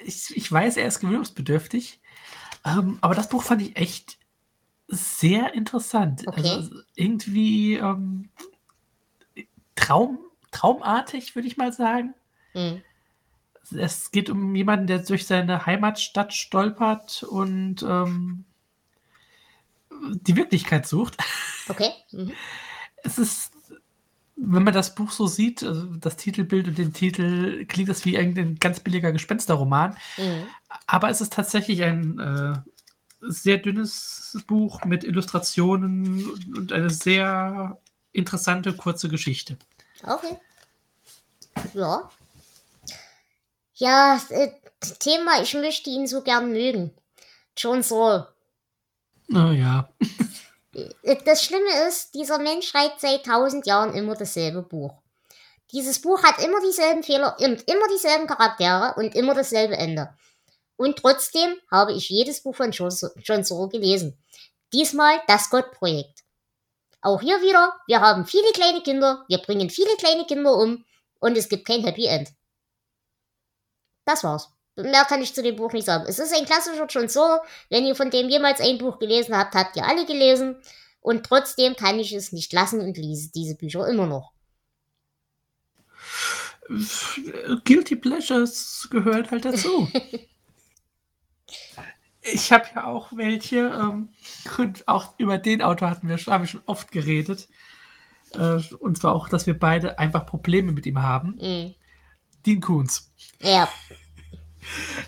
Ich, 0.00 0.36
ich 0.36 0.50
weiß, 0.50 0.76
er 0.76 0.86
ist 0.86 1.00
gewöhnungsbedürftig. 1.00 2.00
Ähm, 2.64 2.98
aber 3.00 3.14
das 3.14 3.28
Buch 3.28 3.42
fand 3.42 3.62
ich 3.62 3.76
echt 3.76 4.18
sehr 4.88 5.54
interessant. 5.54 6.26
Okay. 6.26 6.48
Also 6.48 6.80
irgendwie 6.94 7.74
ähm, 7.74 8.30
Traum, 9.74 10.18
traumartig, 10.50 11.34
würde 11.34 11.48
ich 11.48 11.56
mal 11.56 11.72
sagen. 11.72 12.14
Mhm. 12.54 12.82
Es 13.70 14.10
geht 14.10 14.30
um 14.30 14.54
jemanden, 14.54 14.86
der 14.86 15.00
durch 15.00 15.26
seine 15.26 15.66
Heimatstadt 15.66 16.32
stolpert 16.32 17.22
und 17.22 17.82
ähm, 17.82 18.44
die 19.90 20.36
Wirklichkeit 20.36 20.86
sucht. 20.86 21.16
Okay. 21.68 21.90
Mhm. 22.10 22.32
Es 23.04 23.18
ist 23.18 23.52
wenn 24.40 24.62
man 24.62 24.74
das 24.74 24.94
Buch 24.94 25.10
so 25.10 25.26
sieht, 25.26 25.62
also 25.62 25.84
das 25.96 26.16
Titelbild 26.16 26.68
und 26.68 26.78
den 26.78 26.92
Titel, 26.92 27.64
klingt 27.66 27.88
das 27.88 28.04
wie 28.04 28.16
ein 28.16 28.56
ganz 28.60 28.80
billiger 28.80 29.12
Gespensterroman. 29.12 29.96
Mhm. 30.16 30.46
Aber 30.86 31.10
es 31.10 31.20
ist 31.20 31.32
tatsächlich 31.32 31.82
ein 31.82 32.18
äh, 32.18 32.54
sehr 33.20 33.58
dünnes 33.58 34.38
Buch 34.46 34.84
mit 34.84 35.04
Illustrationen 35.04 36.30
und 36.56 36.72
eine 36.72 36.90
sehr 36.90 37.78
interessante, 38.12 38.74
kurze 38.74 39.08
Geschichte. 39.08 39.58
Okay. 40.02 40.38
Ja. 41.74 42.08
Ja, 43.74 44.20
äh, 44.30 44.50
Thema, 45.00 45.42
ich 45.42 45.54
möchte 45.54 45.90
ihn 45.90 46.06
so 46.06 46.22
gern 46.22 46.52
mögen. 46.52 46.92
John 47.56 47.82
Saul. 47.82 48.26
Oh 49.30 49.50
ja. 49.50 49.88
Das 51.24 51.44
Schlimme 51.44 51.88
ist, 51.88 52.14
dieser 52.14 52.38
Mensch 52.38 52.68
schreibt 52.68 53.00
seit 53.00 53.24
tausend 53.24 53.66
Jahren 53.66 53.94
immer 53.94 54.14
dasselbe 54.14 54.62
Buch. 54.62 54.92
Dieses 55.72 56.00
Buch 56.00 56.22
hat 56.22 56.42
immer 56.42 56.60
dieselben 56.60 57.02
Fehler 57.02 57.36
und 57.40 57.68
immer 57.68 57.88
dieselben 57.92 58.26
Charaktere 58.26 58.94
und 58.96 59.14
immer 59.14 59.34
dasselbe 59.34 59.76
Ende. 59.76 60.14
Und 60.76 60.98
trotzdem 60.98 61.54
habe 61.70 61.92
ich 61.92 62.08
jedes 62.08 62.42
Buch 62.42 62.54
von 62.54 62.70
John, 62.70 63.44
Sorrow 63.44 63.68
gelesen. 63.68 64.22
Diesmal 64.72 65.20
das 65.26 65.50
Gott-Projekt. 65.50 66.20
Auch 67.00 67.20
hier 67.20 67.40
wieder, 67.42 67.74
wir 67.86 68.00
haben 68.00 68.26
viele 68.26 68.50
kleine 68.52 68.82
Kinder, 68.82 69.24
wir 69.28 69.38
bringen 69.38 69.70
viele 69.70 69.94
kleine 69.96 70.24
Kinder 70.24 70.54
um 70.54 70.84
und 71.20 71.36
es 71.36 71.48
gibt 71.48 71.66
kein 71.66 71.84
Happy 71.84 72.06
End. 72.06 72.30
Das 74.04 74.24
war's. 74.24 74.50
Mehr 74.82 75.04
kann 75.04 75.22
ich 75.22 75.34
zu 75.34 75.42
dem 75.42 75.56
Buch 75.56 75.72
nicht 75.72 75.86
sagen. 75.86 76.04
Es 76.08 76.18
ist 76.18 76.34
ein 76.34 76.44
klassischer 76.44 76.86
John 76.86 77.08
so, 77.08 77.38
wenn 77.68 77.84
ihr 77.84 77.94
von 77.94 78.10
dem 78.10 78.28
jemals 78.28 78.60
ein 78.60 78.78
Buch 78.78 78.98
gelesen 78.98 79.36
habt, 79.36 79.54
habt 79.54 79.76
ihr 79.76 79.84
alle 79.84 80.06
gelesen. 80.06 80.56
Und 81.00 81.26
trotzdem 81.26 81.74
kann 81.74 81.98
ich 81.98 82.12
es 82.12 82.32
nicht 82.32 82.52
lassen 82.52 82.80
und 82.80 82.96
lese 82.96 83.30
diese 83.32 83.56
Bücher 83.56 83.86
immer 83.88 84.06
noch. 84.06 84.32
Guilty 87.64 87.96
Pleasures 87.96 88.88
gehört 88.90 89.30
halt 89.30 89.44
dazu. 89.44 89.88
ich 92.20 92.52
habe 92.52 92.66
ja 92.74 92.84
auch 92.84 93.10
welche 93.12 93.58
ähm, 93.58 94.10
und 94.58 94.86
auch 94.86 95.14
über 95.18 95.38
den 95.38 95.62
Autor 95.62 95.90
hatten 95.90 96.08
wir, 96.08 96.18
haben 96.18 96.44
wir 96.44 96.48
schon 96.48 96.62
oft 96.66 96.92
geredet. 96.92 97.48
Äh, 98.34 98.60
und 98.78 98.98
zwar 98.98 99.14
auch, 99.14 99.28
dass 99.28 99.46
wir 99.46 99.58
beide 99.58 99.98
einfach 99.98 100.26
Probleme 100.26 100.72
mit 100.72 100.84
ihm 100.86 101.02
haben. 101.02 101.38
Mhm. 101.40 101.74
Dean 102.44 102.60
Koons. 102.60 103.12
Ja. 103.40 103.68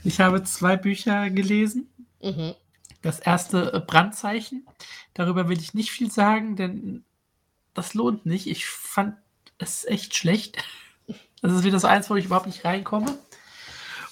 Ich 0.05 0.21
habe 0.21 0.43
zwei 0.45 0.77
Bücher 0.77 1.31
gelesen. 1.31 1.89
Mhm. 2.23 2.55
Das 3.03 3.21
erste 3.21 3.73
äh, 3.73 3.81
Brandzeichen. 3.81 4.67
Darüber 5.15 5.49
will 5.49 5.59
ich 5.59 5.75
nicht 5.75 5.91
viel 5.91 6.11
sagen, 6.11 6.57
denn 6.57 7.05
das 7.75 7.95
lohnt 7.95 8.27
nicht. 8.27 8.47
Ich 8.47 8.67
fand 8.67 9.17
es 9.59 9.85
echt 9.85 10.15
schlecht. 10.17 10.63
Das 11.43 11.55
ist 11.55 11.65
wieder 11.65 11.81
so 11.81 11.87
eins, 11.87 12.11
wo 12.11 12.17
ich 12.17 12.27
überhaupt 12.27 12.49
nicht 12.49 12.67
reinkomme. 12.67 13.17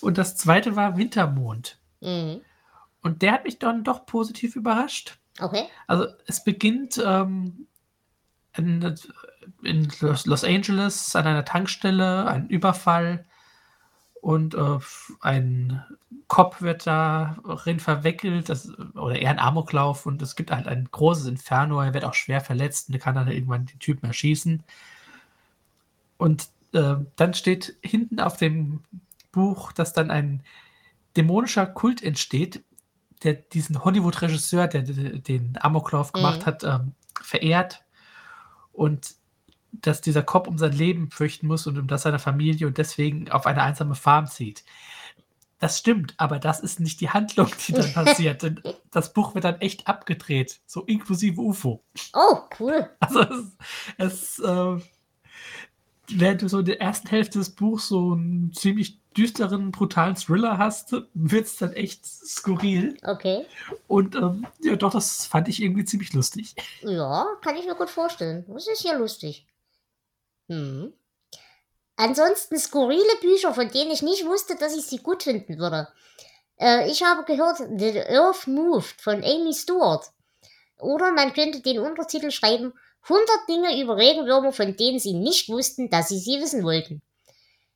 Und 0.00 0.16
das 0.16 0.34
zweite 0.34 0.76
war 0.76 0.96
Wintermond. 0.96 1.78
Mhm. 2.00 2.40
Und 3.02 3.20
der 3.20 3.32
hat 3.32 3.44
mich 3.44 3.58
dann 3.58 3.84
doch 3.84 4.06
positiv 4.06 4.56
überrascht. 4.56 5.18
Okay. 5.38 5.64
Also 5.86 6.06
es 6.26 6.42
beginnt 6.42 6.98
ähm, 7.04 7.66
in, 8.56 8.94
in 9.62 9.92
Los, 10.00 10.24
Los 10.24 10.42
Angeles 10.42 11.14
an 11.14 11.26
einer 11.26 11.44
Tankstelle, 11.44 12.26
ein 12.26 12.48
Überfall 12.48 13.26
und 14.20 14.54
äh, 14.54 14.78
ein 15.20 15.82
Cop 16.28 16.60
wird 16.60 16.86
darin 16.86 17.80
verwickelt, 17.80 18.48
das, 18.48 18.70
oder 18.94 19.16
eher 19.18 19.30
ein 19.30 19.38
Amoklauf 19.38 20.06
und 20.06 20.20
es 20.22 20.36
gibt 20.36 20.50
halt 20.50 20.66
ein 20.66 20.88
großes 20.90 21.26
Inferno, 21.26 21.80
er 21.80 21.94
wird 21.94 22.04
auch 22.04 22.14
schwer 22.14 22.40
verletzt 22.40 22.90
und 22.90 22.98
kann 22.98 23.14
dann 23.14 23.28
irgendwann 23.28 23.66
den 23.66 23.78
Typen 23.78 24.06
erschießen. 24.06 24.62
Und 26.18 26.48
äh, 26.72 26.96
dann 27.16 27.34
steht 27.34 27.76
hinten 27.82 28.20
auf 28.20 28.36
dem 28.36 28.82
Buch, 29.32 29.72
dass 29.72 29.92
dann 29.92 30.10
ein 30.10 30.42
dämonischer 31.16 31.66
Kult 31.66 32.02
entsteht, 32.02 32.62
der 33.22 33.34
diesen 33.34 33.84
Hollywood-Regisseur, 33.84 34.68
der 34.68 34.82
den 34.82 35.58
Amoklauf 35.60 36.12
gemacht 36.12 36.42
Mhm. 36.42 36.46
hat, 36.46 36.64
ähm, 36.64 36.92
verehrt 37.22 37.84
und 38.72 39.14
dass 39.82 40.00
dieser 40.00 40.22
Cop 40.22 40.46
um 40.46 40.58
sein 40.58 40.72
Leben 40.72 41.10
fürchten 41.10 41.46
muss 41.46 41.66
und 41.66 41.78
um 41.78 41.86
das 41.86 42.02
seiner 42.02 42.18
Familie 42.18 42.66
und 42.66 42.78
deswegen 42.78 43.30
auf 43.30 43.46
eine 43.46 43.62
einsame 43.62 43.94
Farm 43.94 44.26
zieht. 44.26 44.64
Das 45.60 45.78
stimmt, 45.78 46.14
aber 46.18 46.38
das 46.38 46.60
ist 46.60 46.78
nicht 46.78 47.00
die 47.00 47.10
Handlung, 47.10 47.48
die 47.66 47.72
dann 47.72 47.92
passiert. 47.94 48.42
Denn 48.42 48.62
das 48.92 49.12
Buch 49.12 49.34
wird 49.34 49.44
dann 49.44 49.60
echt 49.60 49.88
abgedreht, 49.88 50.60
so 50.66 50.82
inklusive 50.84 51.40
UFO. 51.40 51.82
Oh, 52.14 52.38
cool. 52.60 52.88
Also 53.00 53.20
es, 53.96 54.38
es 54.38 54.38
äh, 54.38 54.78
während 56.08 56.42
du 56.42 56.48
so 56.48 56.60
in 56.60 56.64
der 56.64 56.80
ersten 56.80 57.08
Hälfte 57.08 57.38
des 57.38 57.50
Buchs 57.50 57.88
so 57.88 58.12
einen 58.12 58.52
ziemlich 58.52 59.00
düsteren, 59.16 59.72
brutalen 59.72 60.14
Thriller 60.14 60.58
hast, 60.58 60.92
wird 61.14 61.46
es 61.46 61.56
dann 61.56 61.72
echt 61.72 62.06
skurril. 62.06 62.96
Okay. 63.02 63.44
Und 63.88 64.14
ähm, 64.14 64.46
ja, 64.60 64.76
doch, 64.76 64.92
das 64.92 65.26
fand 65.26 65.48
ich 65.48 65.60
irgendwie 65.60 65.84
ziemlich 65.84 66.12
lustig. 66.12 66.54
Ja, 66.82 67.26
kann 67.42 67.56
ich 67.56 67.66
mir 67.66 67.74
gut 67.74 67.90
vorstellen. 67.90 68.44
Das 68.48 68.68
ist 68.68 68.84
ja 68.84 68.96
lustig. 68.96 69.46
Hm. 70.48 70.92
Ansonsten 71.96 72.58
skurrile 72.58 73.16
Bücher, 73.20 73.54
von 73.54 73.70
denen 73.70 73.90
ich 73.90 74.02
nicht 74.02 74.24
wusste, 74.24 74.56
dass 74.56 74.76
ich 74.76 74.86
sie 74.86 74.98
gut 74.98 75.24
finden 75.24 75.58
würde. 75.58 75.88
Äh, 76.58 76.90
ich 76.90 77.02
habe 77.02 77.24
gehört 77.24 77.58
The 77.58 78.00
Earth 78.08 78.46
Moved 78.46 79.00
von 79.00 79.24
Amy 79.24 79.52
Stewart. 79.52 80.06
Oder 80.80 81.10
man 81.10 81.32
könnte 81.32 81.60
den 81.60 81.80
Untertitel 81.80 82.30
schreiben 82.30 82.72
100 83.02 83.48
Dinge 83.48 83.82
über 83.82 83.96
Regenwürmer, 83.96 84.52
von 84.52 84.76
denen 84.76 84.98
sie 84.98 85.14
nicht 85.14 85.48
wussten, 85.48 85.90
dass 85.90 86.08
sie 86.08 86.18
sie 86.18 86.40
wissen 86.40 86.62
wollten. 86.62 87.02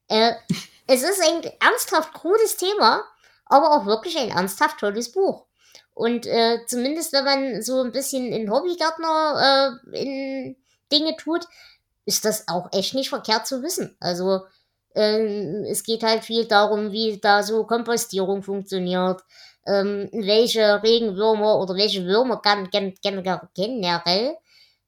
Äh, 0.08 0.34
es 0.86 1.02
ist 1.02 1.22
ein 1.22 1.42
ernsthaft 1.60 2.14
krudes 2.14 2.56
Thema, 2.56 3.02
aber 3.46 3.72
auch 3.72 3.86
wirklich 3.86 4.16
ein 4.18 4.30
ernsthaft 4.30 4.78
tolles 4.78 5.12
Buch. 5.12 5.46
Und 5.94 6.26
äh, 6.26 6.60
zumindest 6.66 7.12
wenn 7.12 7.24
man 7.24 7.62
so 7.62 7.82
ein 7.82 7.92
bisschen 7.92 8.32
in 8.32 8.50
Hobbygärtner 8.50 9.80
äh, 9.92 9.98
in 9.98 10.56
Dinge 10.90 11.16
tut, 11.16 11.46
ist 12.04 12.24
das 12.24 12.48
auch 12.48 12.68
echt 12.72 12.94
nicht 12.94 13.08
verkehrt 13.08 13.46
zu 13.46 13.62
wissen. 13.62 13.96
Also 14.00 14.40
ähm, 14.94 15.64
es 15.68 15.82
geht 15.84 16.02
halt 16.02 16.24
viel 16.24 16.46
darum, 16.46 16.92
wie 16.92 17.18
da 17.18 17.42
so 17.42 17.64
Kompostierung 17.64 18.42
funktioniert, 18.42 19.22
ähm, 19.66 20.08
welche 20.12 20.82
Regenwürmer 20.82 21.58
oder 21.60 21.76
welche 21.76 22.04
Würmer 22.04 22.40
generell 22.42 24.36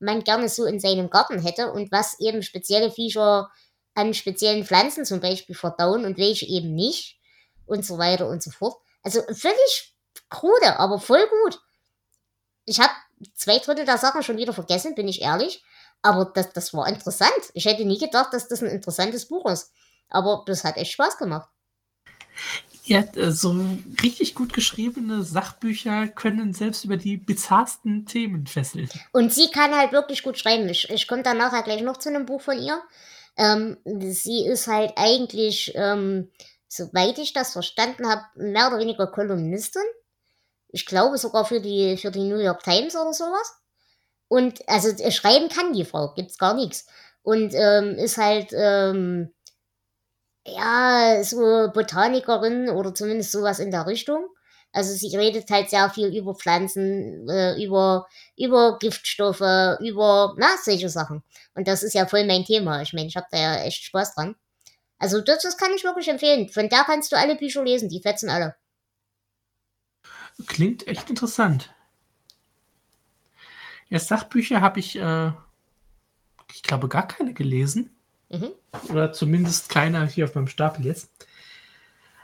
man 0.01 0.25
gerne 0.25 0.49
so 0.49 0.65
in 0.65 0.81
seinem 0.81 1.09
Garten 1.09 1.41
hätte 1.41 1.73
und 1.73 1.91
was 1.93 2.19
eben 2.21 2.43
spezielle 2.43 2.91
Viecher 2.91 3.51
an 3.95 4.13
speziellen 4.13 4.65
Pflanzen 4.65 5.05
zum 5.05 5.21
Beispiel 5.21 5.55
verdauen 5.55 6.05
und 6.05 6.19
welche 6.19 6.47
eben 6.47 6.75
nicht 6.75 7.19
und 7.67 7.87
so 7.87 7.97
weiter 7.99 8.29
und 8.29 8.43
so 8.43 8.51
fort. 8.51 8.77
Also 9.03 9.23
völlig 9.23 9.97
krude, 10.29 10.79
aber 10.79 10.99
voll 10.99 11.27
gut. 11.43 11.61
Ich 12.65 12.81
habe 12.81 12.93
zwei 13.35 13.59
Drittel 13.59 13.85
der 13.85 13.99
Sachen 13.99 14.23
schon 14.23 14.37
wieder 14.37 14.53
vergessen, 14.53 14.95
bin 14.95 15.09
ich 15.09 15.23
ehrlich. 15.23 15.63
Aber 16.05 16.27
das, 16.27 16.53
das 16.53 16.75
war 16.75 16.87
interessant. 16.87 17.33
Ich 17.55 17.65
hätte 17.65 17.87
nie 17.87 17.99
gedacht, 17.99 18.35
dass 18.35 18.47
das 18.47 18.63
ein 18.63 18.69
interessantes 18.69 19.27
Buch 19.27 19.51
ist. 19.51 19.73
Aber 20.11 20.45
das 20.47 20.63
hat 20.63 20.77
echt 20.77 20.93
Spaß 20.93 21.17
gemacht. 21.17 21.49
Ja, 22.85 23.01
äh, 23.17 23.31
so 23.31 23.57
richtig 24.03 24.35
gut 24.35 24.53
geschriebene 24.53 25.23
Sachbücher 25.23 26.09
können 26.09 26.53
selbst 26.53 26.85
über 26.85 26.99
die 26.99 27.17
bizarrsten 27.17 28.05
Themen 28.05 28.47
fesseln. 28.47 28.91
Und 29.13 29.33
sie 29.33 29.51
kann 29.51 29.75
halt 29.75 29.93
wirklich 29.93 30.23
gut 30.23 30.39
schreiben. 30.39 30.69
Ich, 30.69 30.91
ich 30.91 31.09
komme 31.09 31.23
dann 31.23 31.39
nachher 31.39 31.63
gleich 31.63 31.81
noch 31.81 31.97
zu 31.97 32.11
einem 32.11 32.27
Buch 32.27 32.43
von 32.43 32.61
ihr. 32.61 32.83
Ähm, 33.39 33.79
sie 34.13 34.45
ist 34.47 34.67
halt 34.67 34.93
eigentlich, 34.97 35.73
ähm, 35.75 36.31
soweit 36.69 37.19
ich 37.19 37.33
das 37.33 37.55
verstanden 37.55 38.07
habe, 38.07 38.25
mehr 38.35 38.69
oder 38.69 38.79
weniger 38.79 39.07
Kolumnistin. 39.07 39.83
Ich 40.69 40.85
glaube 40.85 41.17
sogar 41.17 41.47
für 41.47 41.63
die, 41.63 41.97
für 41.97 42.11
die 42.11 42.29
New 42.29 42.39
York 42.39 42.63
Times 42.63 42.95
oder 42.95 43.15
sowas. 43.15 43.55
Und 44.35 44.69
also 44.69 44.89
äh, 44.89 45.13
schreiben 45.13 45.49
kann 45.49 45.75
die 45.75 45.85
Frau, 45.85 46.13
gibt's 46.13 46.39
gar 46.39 46.55
nichts. 46.55 46.87
Und 47.23 47.55
ähm, 47.55 47.95
ist 47.95 48.17
halt, 48.17 48.49
ähm, 48.53 49.33
ja, 50.45 51.23
so 51.23 51.71
Botanikerin 51.73 52.69
oder 52.69 52.93
zumindest 52.93 53.31
sowas 53.31 53.61
in 53.61 53.71
der 53.71 53.87
Richtung. 53.87 54.27
Also 54.73 54.93
sie 54.93 55.17
redet 55.17 55.49
halt 55.51 55.71
sehr 55.71 55.89
viel 55.89 56.09
über 56.09 56.35
Pflanzen, 56.35 57.29
äh, 57.29 57.63
über, 57.65 58.09
über 58.37 58.77
Giftstoffe, 58.81 59.79
über, 59.79 60.35
na, 60.37 60.49
solche 60.65 60.89
Sachen. 60.89 61.23
Und 61.55 61.69
das 61.69 61.85
ist 61.85 61.95
ja 61.95 62.05
voll 62.05 62.27
mein 62.27 62.45
Thema. 62.45 62.83
Ich 62.83 62.93
meine, 62.93 63.07
ich 63.07 63.15
habe 63.15 63.29
da 63.31 63.39
ja 63.39 63.63
echt 63.63 63.85
Spaß 63.85 64.17
dran. 64.17 64.35
Also 64.99 65.21
das, 65.21 65.45
das 65.45 65.57
kann 65.57 65.73
ich 65.77 65.85
wirklich 65.85 66.09
empfehlen. 66.09 66.49
Von 66.49 66.69
da 66.69 66.83
kannst 66.83 67.13
du 67.13 67.17
alle 67.17 67.37
Bücher 67.37 67.63
lesen, 67.63 67.89
die 67.89 68.03
fetzen 68.03 68.31
alle. 68.31 68.57
Klingt 70.49 70.89
echt 70.89 71.09
interessant. 71.09 71.74
Ja, 73.89 73.99
Sachbücher 73.99 74.61
habe 74.61 74.81
ich, 74.81 74.97
äh, 74.99 75.33
ich 76.53 76.63
glaube, 76.63 76.89
gar 76.89 77.07
keine 77.07 77.35
gelesen. 77.35 77.91
Mhm. 78.31 78.49
Oder 78.91 79.13
zumindest 79.13 79.69
keiner 79.69 80.07
hier 80.07 80.25
auf 80.25 80.35
meinem 80.35 80.49
Stapel 80.49 80.85
jetzt. 80.85 81.11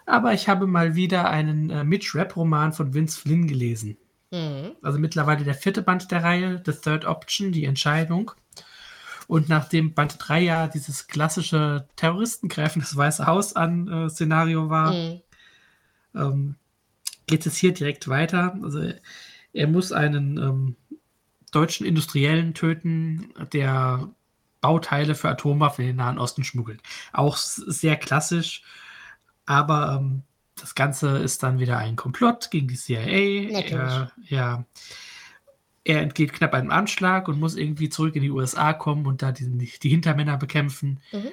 Aber 0.07 0.33
ich 0.33 0.49
habe 0.49 0.67
mal 0.67 0.95
wieder 0.97 1.31
einen 1.31 1.71
äh, 1.71 1.85
Mitch-Rap-Roman 1.85 2.73
von 2.73 2.95
Vince 2.95 3.21
Flynn 3.21 3.47
gelesen. 3.47 3.97
Mhm. 4.31 4.73
Also 4.83 4.99
mittlerweile 4.99 5.45
der 5.45 5.55
vierte 5.55 5.83
Band 5.83 6.11
der 6.11 6.25
Reihe, 6.25 6.63
The 6.65 6.73
Third 6.73 7.05
Option, 7.05 7.53
die 7.53 7.65
Entscheidung. 7.65 8.33
Und 9.29 9.49
nachdem 9.49 9.95
Band 9.95 10.17
3 10.19 10.41
ja 10.41 10.67
dieses 10.67 11.07
klassische 11.07 11.87
Terroristen 11.95 12.49
greifen 12.49 12.81
das 12.81 12.97
Weiße 12.97 13.27
Haus 13.27 13.55
an 13.55 13.87
äh, 13.87 14.09
Szenario 14.11 14.69
war, 14.71 14.93
Mhm. 14.93 15.21
ähm, 16.17 16.55
geht 17.29 17.47
es 17.47 17.57
hier 17.57 17.73
direkt 17.73 18.09
weiter. 18.09 18.59
Also 18.61 18.93
er 19.53 19.67
muss 19.69 19.93
einen 19.93 20.37
ähm, 20.39 20.77
deutschen 21.51 21.87
Industriellen 21.87 22.55
töten, 22.55 23.33
der 23.53 24.09
Bauteile 24.61 25.15
für 25.15 25.29
Atomwaffen 25.29 25.83
in 25.83 25.91
den 25.91 25.97
Nahen 25.97 26.19
Osten 26.19 26.45
schmuggelt. 26.45 26.81
Auch 27.13 27.37
sehr 27.37 27.97
klassisch, 27.97 28.63
aber 29.47 29.99
ähm, 30.01 30.23
das 30.57 30.75
Ganze 30.75 31.19
ist 31.19 31.43
dann 31.43 31.59
wieder 31.59 31.79
ein 31.79 31.97
Komplott 31.97 32.51
gegen 32.51 32.69
die 32.69 32.77
CIA. 32.77 33.61
Er, 33.61 34.13
ja, 34.29 34.65
er 35.85 36.03
entgeht 36.03 36.33
knapp 36.35 36.55
einem 36.55 36.71
Anschlag 36.71 37.29
und 37.29 37.41
muss 37.41 37.57
irgendwie 37.57 37.89
zurück 37.89 38.15
in 38.17 38.23
die 38.23 38.31
USA 38.31 38.73
kommen 38.73 39.07
und 39.07 39.23
da 39.23 39.33
die, 39.33 39.73
die 39.83 39.89
Hintermänner 39.89 40.37
bekämpfen. 40.37 41.01
Mhm. 41.13 41.31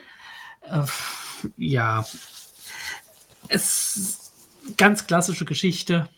Äh, 0.62 0.86
ja, 1.58 2.06
es 3.50 3.98
ist 3.98 4.34
ganz 4.78 5.06
klassische 5.08 5.46
Geschichte. 5.46 6.10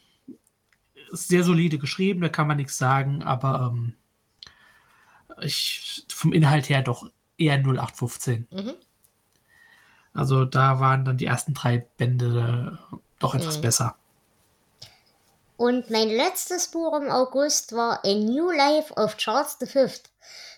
Ist 1.12 1.28
Sehr 1.30 1.44
solide 1.44 1.78
geschrieben, 1.80 2.22
da 2.22 2.30
kann 2.30 2.48
man 2.48 2.58
nichts 2.58 2.78
sagen, 2.78 3.24
aber 3.24 3.72
ähm, 3.74 3.96
ich, 5.42 6.06
vom 6.10 6.34
Inhalt 6.34 6.70
her 6.70 6.82
doch 6.82 7.10
eher 7.38 7.58
0815. 7.58 8.48
Mhm. 8.52 8.74
Also 10.14 10.46
da 10.46 10.80
waren 10.80 11.06
dann 11.06 11.18
die 11.18 11.26
ersten 11.26 11.54
drei 11.54 11.78
Bände 11.98 12.78
äh, 12.92 12.96
doch 13.20 13.36
etwas 13.36 13.58
Mhm. 13.58 13.62
besser. 13.62 13.96
Und 15.58 15.90
mein 15.90 16.10
letztes 16.10 16.70
Buch 16.70 16.98
im 17.00 17.10
August 17.10 17.74
war 17.74 18.04
A 18.06 18.14
New 18.14 18.50
Life 18.52 18.94
of 18.94 19.18
Charles 19.18 19.58
V. 19.62 19.88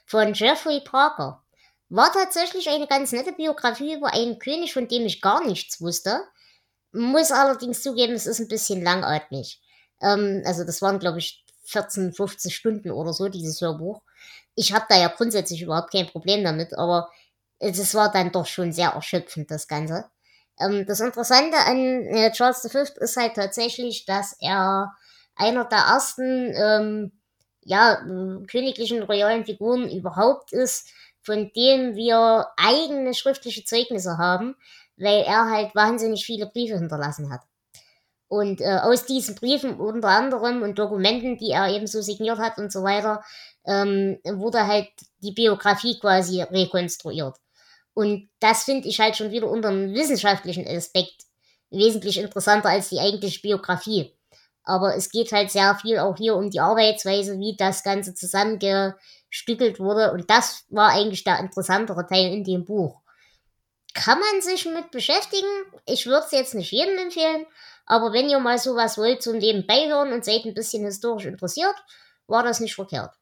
von 0.06 0.34
Jeffrey 0.34 0.80
Parker. 0.82 1.42
War 1.90 2.12
tatsächlich 2.14 2.70
eine 2.70 2.88
ganz 2.88 3.12
nette 3.12 3.34
Biografie 3.34 3.96
über 3.96 4.14
einen 4.14 4.38
König, 4.40 4.74
von 4.74 4.88
dem 4.88 5.06
ich 5.06 5.22
gar 5.22 5.46
nichts 5.46 5.82
wusste. 5.82 6.22
Muss 6.94 7.32
allerdings 7.32 7.82
zugeben, 7.82 8.14
es 8.14 8.28
ist 8.28 8.40
ein 8.40 8.48
bisschen 8.48 8.84
langatmig. 8.84 9.60
Ähm, 10.02 10.44
also 10.46 10.64
das 10.64 10.82
waren, 10.82 11.00
glaube 11.00 11.20
ich, 11.20 11.44
14, 11.66 12.14
15 12.14 12.52
Stunden 12.52 12.92
oder 12.92 13.14
so, 13.14 13.30
dieses 13.30 13.62
Hörbuch. 13.62 14.02
Ich 14.56 14.74
habe 14.74 14.86
da 14.90 14.98
ja 15.00 15.08
grundsätzlich 15.08 15.62
überhaupt 15.62 15.92
kein 15.92 16.08
Problem 16.08 16.44
damit, 16.44 16.74
aber 16.78 17.10
es 17.60 17.96
war 17.96 18.12
dann 18.12 18.32
doch 18.32 18.46
schon 18.48 18.74
sehr 18.74 18.90
erschöpfend, 18.90 19.52
das 19.52 19.68
Ganze. 19.68 20.06
Ähm, 20.60 20.86
das 20.86 21.00
Interessante 21.00 21.58
an 21.58 21.78
äh, 22.08 22.32
Charles 22.32 22.68
V 22.72 22.80
ist 22.80 23.18
halt 23.18 23.36
tatsächlich, 23.36 24.06
dass 24.06 24.36
er 24.40 24.94
einer 25.36 25.66
der 25.66 25.80
ersten 25.80 26.54
ähm, 26.56 27.12
ja, 27.64 27.94
äh, 27.94 28.46
königlichen 28.48 29.04
royalen 29.04 29.46
Figuren 29.46 29.90
überhaupt 29.90 30.52
ist, 30.54 30.90
von 31.24 31.52
dem 31.56 31.96
wir 31.96 32.48
eigene 32.58 33.14
schriftliche 33.14 33.64
Zeugnisse 33.64 34.18
haben, 34.18 34.56
weil 34.98 35.22
er 35.24 35.50
halt 35.50 35.76
wahnsinnig 35.76 36.26
viele 36.26 36.48
Briefe 36.48 36.78
hinterlassen 36.78 37.32
hat. 37.32 37.42
Und 38.32 38.62
äh, 38.62 38.80
aus 38.82 39.06
diesen 39.06 39.36
Briefen 39.36 39.78
unter 39.78 40.08
anderem 40.08 40.62
und 40.62 40.80
Dokumenten, 40.80 41.38
die 41.38 41.52
er 41.52 41.68
eben 41.68 41.86
so 41.86 42.02
signiert 42.02 42.40
hat 42.40 42.60
und 42.60 42.72
so 42.72 42.82
weiter, 42.82 43.22
ähm, 43.66 44.20
wurde 44.24 44.68
halt 44.68 44.88
die 45.20 45.34
Biografie 45.34 46.00
quasi 46.00 46.42
rekonstruiert. 46.42 47.36
Und 47.94 48.30
das 48.40 48.64
finde 48.64 48.88
ich 48.88 49.02
halt 49.02 49.18
schon 49.18 49.32
wieder 49.32 49.50
unter 49.50 49.68
einem 49.68 49.94
wissenschaftlichen 49.94 50.66
Aspekt 50.66 51.24
wesentlich 51.72 52.20
interessanter 52.20 52.70
als 52.70 52.88
die 52.88 53.00
eigentliche 53.00 53.42
Biografie. 53.42 54.16
Aber 54.64 54.96
es 54.96 55.10
geht 55.10 55.34
halt 55.34 55.52
sehr 55.52 55.76
viel 55.76 56.00
auch 56.00 56.16
hier 56.16 56.38
um 56.38 56.50
die 56.50 56.62
Arbeitsweise, 56.62 57.38
wie 57.38 57.58
das 57.58 57.84
Ganze 57.84 58.14
zusammengestückelt 58.14 59.78
wurde. 59.82 60.14
Und 60.14 60.30
das 60.30 60.64
war 60.70 60.92
eigentlich 60.92 61.26
der 61.26 61.40
interessantere 61.40 62.08
Teil 62.08 62.32
in 62.32 62.46
dem 62.46 62.64
Buch. 62.64 63.02
Kann 63.94 64.20
man 64.20 64.42
sich 64.42 64.66
mit 64.66 64.90
beschäftigen? 64.92 65.50
Ich 65.86 66.06
würde 66.06 66.26
es 66.26 66.32
jetzt 66.32 66.56
nicht 66.56 66.72
jedem 66.72 66.98
empfehlen, 66.98 67.46
aber 67.92 68.14
wenn 68.14 68.30
ihr 68.30 68.40
mal 68.40 68.58
sowas 68.58 68.98
wollt 68.98 69.22
zum 69.22 69.38
Nebenbei 69.38 69.90
hören 69.90 70.14
und 70.14 70.24
seid 70.24 70.46
ein 70.46 70.54
bisschen 70.54 70.86
historisch 70.86 71.26
interessiert, 71.26 71.76
war 72.26 72.42
das 72.42 72.62
nicht 72.62 72.74
verkehrt. 72.74 73.14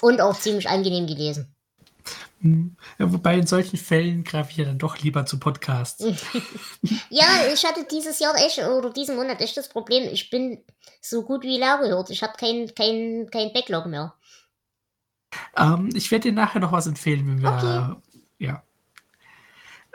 Und 0.00 0.22
auch 0.22 0.38
ziemlich 0.38 0.70
angenehm 0.70 1.06
gelesen. 1.06 1.54
Hm. 2.40 2.78
Ja, 2.98 3.12
wobei 3.12 3.34
in 3.34 3.46
solchen 3.46 3.76
Fällen 3.76 4.24
greife 4.24 4.52
ich 4.52 4.56
ja 4.56 4.64
dann 4.64 4.78
doch 4.78 4.96
lieber 4.96 5.26
zu 5.26 5.38
Podcasts. 5.38 6.02
ja, 7.10 7.26
ich 7.52 7.66
hatte 7.66 7.84
dieses 7.90 8.20
Jahr 8.20 8.36
echt 8.36 8.58
oder 8.60 8.88
diesen 8.88 9.16
Monat 9.16 9.42
echt 9.42 9.58
das 9.58 9.68
Problem, 9.68 10.04
ich 10.10 10.30
bin 10.30 10.64
so 11.02 11.24
gut 11.24 11.42
wie 11.42 11.58
leer 11.58 11.80
gehört. 11.82 12.08
Ich 12.08 12.22
habe 12.22 12.32
kein, 12.38 12.74
kein, 12.74 13.28
kein 13.30 13.52
Backlog 13.52 13.84
mehr. 13.84 14.14
Ähm, 15.58 15.90
ich 15.92 16.10
werde 16.10 16.30
dir 16.30 16.32
nachher 16.32 16.60
noch 16.60 16.72
was 16.72 16.86
empfehlen, 16.86 17.26
wenn 17.26 17.42
wir. 17.42 17.52
Okay. 17.52 18.03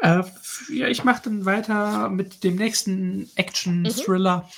Ja. 0.02 0.20
Äh, 0.20 0.24
ja, 0.70 0.88
ich 0.88 1.04
mache 1.04 1.24
dann 1.26 1.46
weiter 1.46 2.10
mit 2.10 2.44
dem 2.44 2.56
nächsten 2.56 3.30
Action-Thriller. 3.36 4.50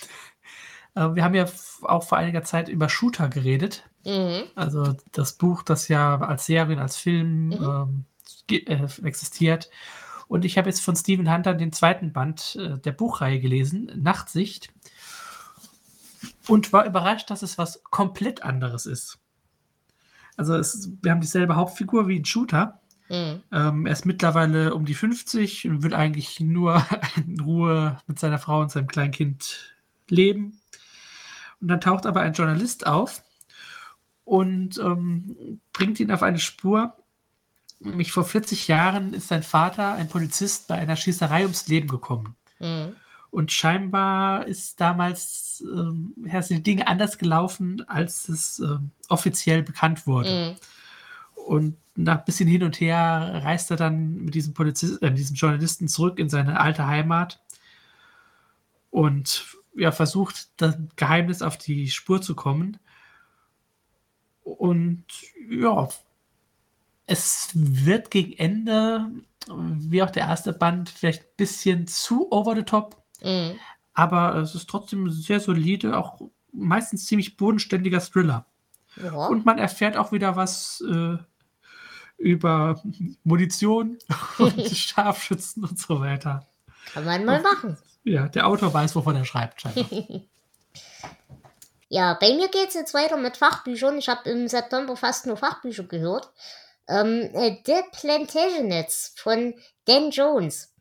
Mhm. 0.95 1.01
Äh, 1.01 1.15
wir 1.15 1.23
haben 1.23 1.35
ja 1.35 1.45
auch 1.83 2.03
vor 2.03 2.17
einiger 2.17 2.43
Zeit 2.43 2.69
über 2.69 2.89
Shooter 2.89 3.29
geredet. 3.29 3.83
Mhm. 4.05 4.43
Also 4.55 4.95
das 5.11 5.33
Buch, 5.33 5.63
das 5.63 5.87
ja 5.87 6.19
als 6.19 6.45
Serie, 6.45 6.79
als 6.79 6.97
Film 6.97 7.47
mhm. 7.47 8.05
ähm, 8.49 8.65
äh, 8.67 8.87
existiert. 9.03 9.69
Und 10.27 10.45
ich 10.45 10.57
habe 10.57 10.69
jetzt 10.69 10.81
von 10.81 10.95
Stephen 10.95 11.31
Hunter 11.31 11.53
den 11.53 11.73
zweiten 11.73 12.13
Band 12.13 12.55
äh, 12.55 12.77
der 12.77 12.93
Buchreihe 12.93 13.39
gelesen, 13.39 13.91
Nachtsicht. 13.95 14.71
Und 16.47 16.73
war 16.73 16.85
überrascht, 16.85 17.29
dass 17.29 17.41
es 17.41 17.57
was 17.57 17.83
komplett 17.83 18.43
anderes 18.43 18.85
ist. 18.85 19.19
Also 20.37 20.55
es, 20.55 20.89
wir 21.01 21.11
haben 21.11 21.21
dieselbe 21.21 21.55
Hauptfigur 21.55 22.07
wie 22.07 22.19
ein 22.19 22.25
Shooter. 22.25 22.80
Mhm. 23.11 23.43
Ähm, 23.51 23.85
er 23.85 23.93
ist 23.93 24.05
mittlerweile 24.05 24.73
um 24.73 24.85
die 24.85 24.93
50 24.93 25.67
und 25.67 25.83
will 25.83 25.93
eigentlich 25.93 26.39
nur 26.39 26.85
in 27.15 27.39
Ruhe 27.39 27.97
mit 28.07 28.19
seiner 28.19 28.39
Frau 28.39 28.61
und 28.61 28.71
seinem 28.71 28.87
kleinen 28.87 29.11
Kind 29.11 29.75
leben. 30.09 30.59
Und 31.59 31.67
dann 31.67 31.81
taucht 31.81 32.05
aber 32.05 32.21
ein 32.21 32.33
Journalist 32.33 32.87
auf, 32.87 33.23
und 34.31 34.77
ähm, 34.77 35.59
bringt 35.73 35.99
ihn 35.99 36.09
auf 36.09 36.23
eine 36.23 36.39
Spur. 36.39 36.95
Nämlich 37.81 38.13
vor 38.13 38.23
40 38.23 38.69
Jahren 38.69 39.13
ist 39.13 39.27
sein 39.27 39.43
Vater, 39.43 39.93
ein 39.95 40.07
Polizist, 40.07 40.69
bei 40.69 40.75
einer 40.75 40.95
Schießerei 40.95 41.41
ums 41.41 41.67
Leben 41.67 41.89
gekommen. 41.89 42.37
Mhm. 42.59 42.95
Und 43.29 43.51
scheinbar 43.51 44.47
ist 44.47 44.79
damals 44.79 45.61
ähm, 45.69 46.13
sind 46.41 46.57
die 46.59 46.63
Dinge 46.63 46.87
anders 46.87 47.17
gelaufen, 47.17 47.83
als 47.89 48.29
es 48.29 48.59
äh, 48.59 48.77
offiziell 49.09 49.63
bekannt 49.63 50.07
wurde. 50.07 50.55
Mhm. 50.55 51.43
Und 51.45 51.77
nach 51.95 52.19
ein 52.19 52.25
bisschen 52.25 52.47
hin 52.47 52.63
und 52.63 52.79
her 52.79 53.41
reist 53.43 53.71
er 53.71 53.77
dann 53.77 54.15
mit 54.23 54.35
diesem 54.35 54.53
Polizisten, 54.53 55.03
äh, 55.03 55.13
diesem 55.13 55.35
Journalisten 55.35 55.87
zurück 55.87 56.19
in 56.19 56.29
seine 56.29 56.59
alte 56.59 56.87
Heimat 56.87 57.41
und 58.89 59.57
ja, 59.75 59.91
versucht, 59.91 60.49
das 60.57 60.77
Geheimnis 60.95 61.41
auf 61.41 61.57
die 61.57 61.89
Spur 61.89 62.21
zu 62.21 62.35
kommen. 62.35 62.77
Und 64.43 65.05
ja, 65.49 65.87
es 67.05 67.49
wird 67.53 68.11
gegen 68.11 68.33
Ende, 68.33 69.09
wie 69.47 70.03
auch 70.03 70.11
der 70.11 70.23
erste 70.23 70.53
Band, 70.53 70.89
vielleicht 70.89 71.23
ein 71.23 71.35
bisschen 71.37 71.87
zu 71.87 72.31
over 72.31 72.55
the 72.55 72.63
top. 72.63 73.01
Mhm. 73.23 73.53
Aber 73.93 74.35
es 74.35 74.55
ist 74.55 74.69
trotzdem 74.69 75.09
sehr 75.09 75.39
solide, 75.39 75.97
auch 75.97 76.21
meistens 76.51 77.05
ziemlich 77.05 77.37
bodenständiger 77.37 77.99
Thriller. 77.99 78.45
Ja. 79.01 79.27
Und 79.27 79.45
man 79.45 79.57
erfährt 79.57 79.95
auch 79.95 80.11
wieder 80.11 80.35
was 80.35 80.83
äh, 80.89 81.17
über 82.21 82.81
Munition 83.23 83.97
und 84.37 84.67
Scharfschützen 84.75 85.63
und 85.63 85.79
so 85.79 85.99
weiter. 85.99 86.47
Kann 86.93 87.05
man 87.05 87.25
mal 87.25 87.41
machen. 87.41 87.77
Ja, 88.03 88.27
der 88.27 88.47
Autor 88.47 88.73
weiß, 88.73 88.95
wovon 88.95 89.15
er 89.15 89.25
schreibt. 89.25 89.63
Ja, 91.93 92.13
bei 92.13 92.33
mir 92.33 92.47
geht 92.47 92.69
es 92.69 92.73
jetzt 92.73 92.93
weiter 92.93 93.17
mit 93.17 93.35
Fachbüchern. 93.35 93.97
Ich 93.97 94.07
habe 94.07 94.29
im 94.29 94.47
September 94.47 94.95
fast 94.95 95.25
nur 95.25 95.35
Fachbücher 95.35 95.83
gehört. 95.83 96.31
Ähm, 96.87 97.29
äh, 97.33 97.57
The 97.65 97.81
Plantagenets 97.91 99.13
von 99.17 99.53
Dan 99.83 100.09
Jones. 100.09 100.73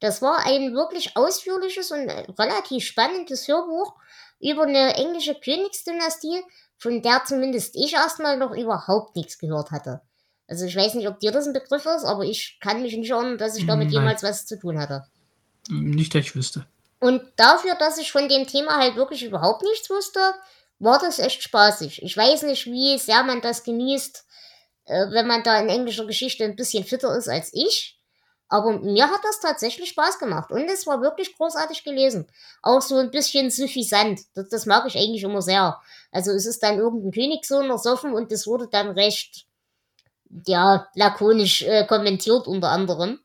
Das 0.00 0.20
war 0.20 0.44
ein 0.44 0.74
wirklich 0.74 1.16
ausführliches 1.16 1.90
und 1.90 2.10
äh, 2.10 2.26
relativ 2.38 2.84
spannendes 2.84 3.48
Hörbuch 3.48 3.94
über 4.40 4.64
eine 4.64 4.92
englische 4.96 5.34
Königsdynastie, 5.34 6.42
von 6.76 7.00
der 7.00 7.24
zumindest 7.24 7.74
ich 7.74 7.94
erstmal 7.94 8.36
noch 8.36 8.54
überhaupt 8.54 9.16
nichts 9.16 9.38
gehört 9.38 9.70
hatte. 9.70 10.02
Also 10.48 10.64
ich 10.64 10.74
weiß 10.74 10.94
nicht, 10.94 11.06
ob 11.06 11.20
dir 11.20 11.30
das 11.30 11.46
ein 11.46 11.52
Begriff 11.52 11.84
ist, 11.84 12.04
aber 12.04 12.24
ich 12.24 12.58
kann 12.60 12.82
mich 12.82 12.96
nicht 12.96 13.10
erinnern, 13.10 13.38
dass 13.38 13.56
ich 13.56 13.66
damit 13.66 13.88
Nein. 13.88 13.94
jemals 13.94 14.22
was 14.22 14.46
zu 14.46 14.58
tun 14.58 14.78
hatte. 14.78 15.04
Nicht, 15.68 16.14
dass 16.14 16.22
ich 16.22 16.34
wüsste. 16.34 16.66
Und 17.00 17.22
dafür, 17.36 17.74
dass 17.76 17.98
ich 17.98 18.10
von 18.10 18.28
dem 18.28 18.46
Thema 18.46 18.78
halt 18.78 18.96
wirklich 18.96 19.22
überhaupt 19.22 19.62
nichts 19.62 19.88
wusste, 19.90 20.20
war 20.78 20.98
das 20.98 21.18
echt 21.18 21.42
spaßig. 21.42 22.02
Ich 22.02 22.16
weiß 22.16 22.42
nicht, 22.42 22.66
wie 22.66 22.98
sehr 22.98 23.22
man 23.22 23.40
das 23.40 23.62
genießt, 23.62 24.24
äh, 24.86 25.10
wenn 25.10 25.26
man 25.26 25.42
da 25.42 25.60
in 25.60 25.68
englischer 25.68 26.06
Geschichte 26.06 26.44
ein 26.44 26.56
bisschen 26.56 26.84
fitter 26.84 27.14
ist 27.16 27.28
als 27.28 27.50
ich. 27.52 27.98
Aber 28.48 28.78
mir 28.78 29.10
hat 29.10 29.20
das 29.22 29.40
tatsächlich 29.40 29.90
Spaß 29.90 30.18
gemacht 30.18 30.50
und 30.50 30.66
es 30.70 30.86
war 30.86 31.02
wirklich 31.02 31.36
großartig 31.36 31.84
gelesen. 31.84 32.26
Auch 32.62 32.80
so 32.80 32.96
ein 32.96 33.10
bisschen 33.10 33.50
suffisant. 33.50 34.20
Das, 34.34 34.48
das 34.48 34.64
mag 34.64 34.86
ich 34.86 34.96
eigentlich 34.96 35.22
immer 35.22 35.42
sehr. 35.42 35.78
Also 36.10 36.32
es 36.32 36.46
ist 36.46 36.62
dann 36.62 36.78
irgendein 36.78 37.12
Königssohn 37.12 37.68
ersoffen 37.68 38.14
und 38.14 38.32
es 38.32 38.46
wurde 38.46 38.66
dann 38.66 38.88
recht, 38.88 39.44
ja, 40.46 40.88
lakonisch 40.94 41.62
äh, 41.62 41.86
kommentiert 41.86 42.46
unter 42.46 42.70
anderem. 42.70 43.20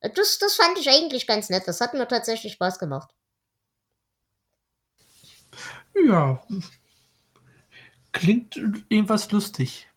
Das, 0.00 0.38
das 0.38 0.54
fand 0.54 0.78
ich 0.78 0.88
eigentlich 0.88 1.26
ganz 1.26 1.48
nett. 1.50 1.64
Das 1.66 1.80
hat 1.80 1.94
mir 1.94 2.06
tatsächlich 2.06 2.52
Spaß 2.52 2.78
gemacht. 2.78 3.10
Ja, 5.94 6.42
Klingt 8.16 8.56
irgendwas 8.88 9.30
lustig. 9.30 9.88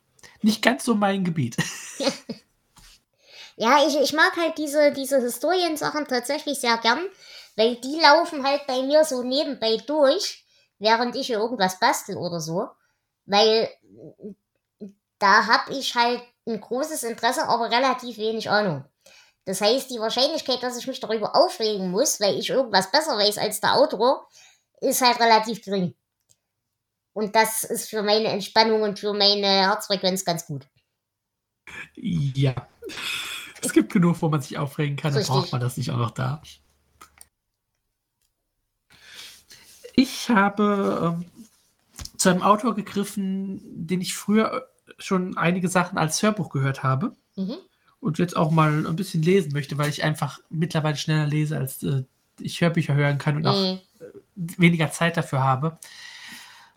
Nicht 0.42 0.62
ganz 0.62 0.84
so 0.84 0.94
mein 0.94 1.24
Gebiet. 1.24 1.56
ja, 3.56 3.88
ich, 3.88 3.98
ich 3.98 4.12
mag 4.12 4.36
halt 4.36 4.58
diese, 4.58 4.92
diese 4.92 5.22
Historiensachen 5.22 6.06
tatsächlich 6.06 6.60
sehr 6.60 6.78
gern, 6.80 7.00
weil 7.56 7.78
die 7.78 7.98
laufen 8.02 8.46
halt 8.46 8.68
bei 8.68 8.82
mir 8.82 9.06
so 9.06 9.24
nebenbei 9.24 9.78
durch, 9.88 10.44
während 10.80 11.16
ich 11.16 11.28
hier 11.28 11.38
irgendwas 11.38 11.80
bastel 11.80 12.18
oder 12.18 12.42
so. 12.42 12.68
Weil 13.26 13.70
da 15.18 15.46
habe 15.46 15.72
ich 15.72 15.96
halt 15.96 16.22
ein 16.50 16.60
großes 16.60 17.04
Interesse, 17.04 17.48
aber 17.48 17.72
relativ 17.72 18.18
wenig 18.18 18.50
Ahnung. 18.50 18.84
Das 19.46 19.62
heißt, 19.62 19.90
die 19.90 20.00
Wahrscheinlichkeit, 20.00 20.62
dass 20.62 20.78
ich 20.78 20.88
mich 20.88 21.00
darüber 21.00 21.36
aufregen 21.36 21.90
muss, 21.92 22.20
weil 22.20 22.38
ich 22.38 22.50
irgendwas 22.50 22.92
besser 22.92 23.18
weiß 23.18 23.38
als 23.38 23.62
der 23.62 23.76
Autor, 23.76 24.28
ist 24.82 25.02
halt 25.02 25.20
relativ 25.20 25.64
gering. 25.64 25.96
Und 27.14 27.36
das 27.36 27.64
ist 27.64 27.90
für 27.90 28.04
meine 28.04 28.28
Entspannung 28.28 28.82
und 28.82 29.00
für 29.00 29.14
meine 29.14 29.48
Herzfrequenz 29.48 30.24
ganz 30.24 30.46
gut. 30.46 30.68
Ja. 31.96 32.68
Es 33.62 33.74
gibt 33.74 33.92
genug, 33.92 34.22
wo 34.22 34.30
man 34.30 34.42
sich 34.42 34.58
aufregen 34.58 34.96
kann, 34.96 35.14
dann 35.14 35.24
braucht 35.26 35.52
man 35.52 35.62
das 35.62 35.78
nicht 35.78 35.92
auch 35.92 35.98
noch 35.98 36.12
da. 36.12 36.42
Ich 39.94 40.30
habe 40.30 41.20
ähm, 41.20 41.32
zu 42.18 42.30
einem 42.30 42.42
Autor 42.42 42.76
gegriffen, 42.76 43.88
den 43.88 44.00
ich 44.00 44.16
früher 44.16 44.70
schon 44.98 45.38
einige 45.38 45.68
Sachen 45.68 45.98
als 45.98 46.22
Hörbuch 46.22 46.50
gehört 46.50 46.84
habe. 46.84 47.16
Mhm. 47.36 47.58
Und 48.00 48.18
jetzt 48.18 48.38
auch 48.38 48.50
mal 48.50 48.88
ein 48.88 48.96
bisschen 48.96 49.22
lesen 49.22 49.52
möchte, 49.52 49.78
weil 49.78 49.90
ich 49.90 50.04
einfach 50.04 50.40
mittlerweile 50.50 50.96
schneller 50.96 51.28
lese, 51.28 51.58
als 51.58 51.84
äh, 51.84 52.04
ich 52.40 52.62
Hörbücher 52.62 52.94
hören 52.94 53.18
kann 53.18 53.36
und 53.36 53.42
mhm. 53.44 53.48
auch 53.48 53.56
äh, 53.56 53.80
weniger 54.36 54.92
Zeit 54.92 55.18
dafür 55.18 55.44
habe. 55.44 55.78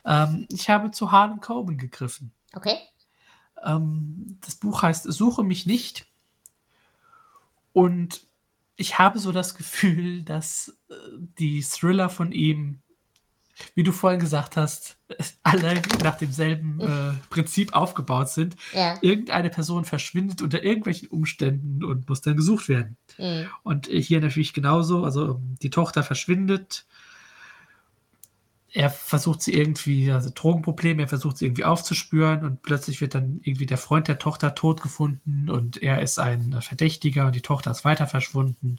Ähm, 0.04 0.46
ich 0.50 0.68
habe 0.68 0.90
zu 0.90 1.12
Harlan 1.12 1.40
Coben 1.40 1.78
gegriffen. 1.78 2.32
Okay. 2.54 2.76
Ähm, 3.64 4.38
das 4.40 4.56
Buch 4.56 4.82
heißt 4.82 5.04
Suche 5.04 5.44
mich 5.44 5.66
nicht. 5.66 6.06
Und 7.72 8.26
ich 8.76 8.98
habe 8.98 9.18
so 9.18 9.32
das 9.32 9.54
Gefühl, 9.54 10.22
dass 10.22 10.76
äh, 10.90 10.94
die 11.38 11.62
Thriller 11.62 12.08
von 12.08 12.32
ihm, 12.32 12.81
wie 13.74 13.82
du 13.82 13.92
vorhin 13.92 14.20
gesagt 14.20 14.56
hast, 14.56 14.96
alle 15.42 15.80
nach 16.02 16.16
demselben 16.16 16.80
äh, 16.80 17.12
Prinzip 17.30 17.74
aufgebaut 17.74 18.28
sind. 18.28 18.56
Ja. 18.74 18.98
Irgendeine 19.00 19.50
Person 19.50 19.84
verschwindet 19.84 20.42
unter 20.42 20.62
irgendwelchen 20.62 21.08
Umständen 21.08 21.84
und 21.84 22.08
muss 22.08 22.20
dann 22.20 22.36
gesucht 22.36 22.68
werden. 22.68 22.96
Mhm. 23.18 23.46
Und 23.62 23.86
hier 23.86 24.20
natürlich 24.20 24.52
genauso. 24.52 25.04
Also 25.04 25.40
die 25.62 25.70
Tochter 25.70 26.02
verschwindet. 26.02 26.86
Er 28.74 28.88
versucht 28.88 29.42
sie 29.42 29.52
irgendwie, 29.52 30.10
also 30.10 30.30
Drogenprobleme, 30.34 31.02
er 31.02 31.08
versucht 31.08 31.36
sie 31.36 31.44
irgendwie 31.44 31.64
aufzuspüren 31.64 32.42
und 32.42 32.62
plötzlich 32.62 33.02
wird 33.02 33.14
dann 33.14 33.40
irgendwie 33.42 33.66
der 33.66 33.76
Freund 33.76 34.08
der 34.08 34.18
Tochter 34.18 34.54
tot 34.54 34.80
gefunden 34.80 35.50
und 35.50 35.82
er 35.82 36.00
ist 36.00 36.18
ein 36.18 36.56
Verdächtiger 36.62 37.26
und 37.26 37.34
die 37.34 37.42
Tochter 37.42 37.70
ist 37.70 37.84
weiter 37.84 38.06
verschwunden. 38.06 38.78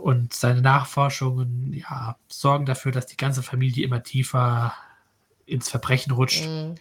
Und 0.00 0.32
seine 0.32 0.62
Nachforschungen 0.62 1.72
ja, 1.72 2.16
sorgen 2.28 2.64
dafür, 2.64 2.90
dass 2.90 3.06
die 3.06 3.16
ganze 3.16 3.42
Familie 3.42 3.84
immer 3.84 4.02
tiefer 4.02 4.74
ins 5.44 5.68
Verbrechen 5.68 6.12
rutscht. 6.12 6.46
Mhm. 6.46 6.76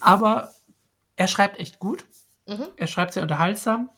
Aber 0.00 0.54
er 1.16 1.28
schreibt 1.28 1.58
echt 1.58 1.78
gut. 1.78 2.04
Mhm. 2.46 2.68
Er 2.76 2.86
schreibt 2.86 3.14
sehr 3.14 3.22
unterhaltsam. 3.22 3.90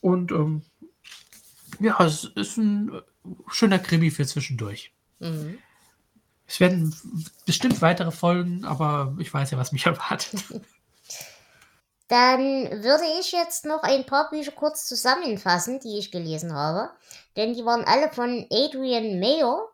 Und 0.00 0.30
ähm, 0.30 0.62
ja, 1.80 2.02
es 2.04 2.24
ist 2.24 2.58
ein 2.58 2.92
schöner 3.48 3.78
Krimi 3.78 4.10
für 4.10 4.26
zwischendurch. 4.26 4.92
Mhm. 5.18 5.58
Es 6.46 6.60
werden 6.60 6.94
bestimmt 7.46 7.80
weitere 7.80 8.10
Folgen, 8.10 8.64
aber 8.64 9.16
ich 9.18 9.32
weiß 9.32 9.50
ja, 9.50 9.58
was 9.58 9.72
mich 9.72 9.86
erwartet. 9.86 10.44
Dann 12.12 12.82
würde 12.82 13.04
ich 13.18 13.32
jetzt 13.32 13.64
noch 13.64 13.82
ein 13.84 14.04
paar 14.04 14.28
Bücher 14.28 14.52
kurz 14.52 14.86
zusammenfassen, 14.86 15.80
die 15.80 15.96
ich 15.96 16.12
gelesen 16.12 16.54
habe. 16.54 16.90
Denn 17.38 17.54
die 17.54 17.64
waren 17.64 17.84
alle 17.84 18.10
von 18.10 18.46
Adrian 18.52 19.18
Mayer. 19.18 19.66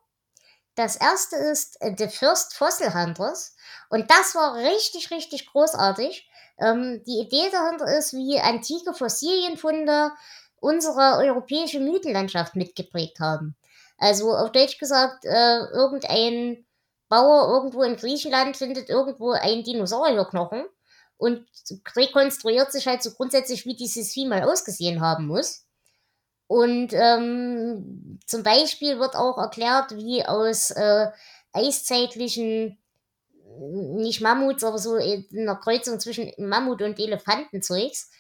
Das 0.77 0.95
erste 0.95 1.35
ist 1.35 1.83
äh, 1.83 1.97
The 1.99 2.07
First 2.07 2.55
Fossil 2.55 2.95
Hunters. 2.95 3.57
Und 3.91 4.09
das 4.13 4.37
war 4.37 4.55
richtig, 4.55 5.11
richtig 5.11 5.51
großartig. 5.51 6.31
Ähm, 6.61 7.03
die 7.09 7.19
Idee 7.19 7.51
dahinter 7.51 7.99
ist, 7.99 8.13
wie 8.13 8.39
antike 8.39 8.95
Fossilienfunde 8.95 10.13
unsere 10.61 11.17
europäische 11.19 11.81
Mythenlandschaft 11.81 12.55
mitgeprägt 12.55 13.19
haben. 13.19 13.57
Also 13.97 14.37
auf 14.37 14.53
Deutsch 14.53 14.79
gesagt, 14.79 15.25
äh, 15.25 15.59
irgendein 15.73 16.65
Bauer 17.09 17.53
irgendwo 17.53 17.83
in 17.83 17.97
Griechenland 17.97 18.57
findet 18.57 18.89
irgendwo 18.89 19.33
einen 19.33 19.65
Dinosaurierknochen 19.65 20.67
und 21.19 21.45
rekonstruiert 21.95 22.73
sich 22.73 22.87
halt 22.87 23.03
so 23.03 23.11
grundsätzlich, 23.13 23.67
wie 23.67 23.77
dieses 23.77 24.13
Vieh 24.13 24.27
mal 24.27 24.45
ausgesehen 24.45 25.01
haben 25.01 25.27
muss. 25.27 25.65
Und 26.47 26.95
ähm, 26.95 28.21
zum 28.25 28.43
Beispiel 28.43 28.99
wird 28.99 29.17
auch 29.17 29.37
erklärt, 29.37 29.95
wie 29.97 30.25
aus 30.25 30.71
äh, 30.71 31.09
eiszeitlichen, 31.53 32.79
nicht 33.61 34.23
Mammuts, 34.23 34.65
aber 34.65 34.79
so 34.79 34.97
in 34.97 35.27
einer 35.33 35.57
Kreuzung 35.57 36.01
zwischen 36.01 36.33
Mammut 36.39 36.81
und 36.81 36.99
Elefantenzeugs, 36.99 38.11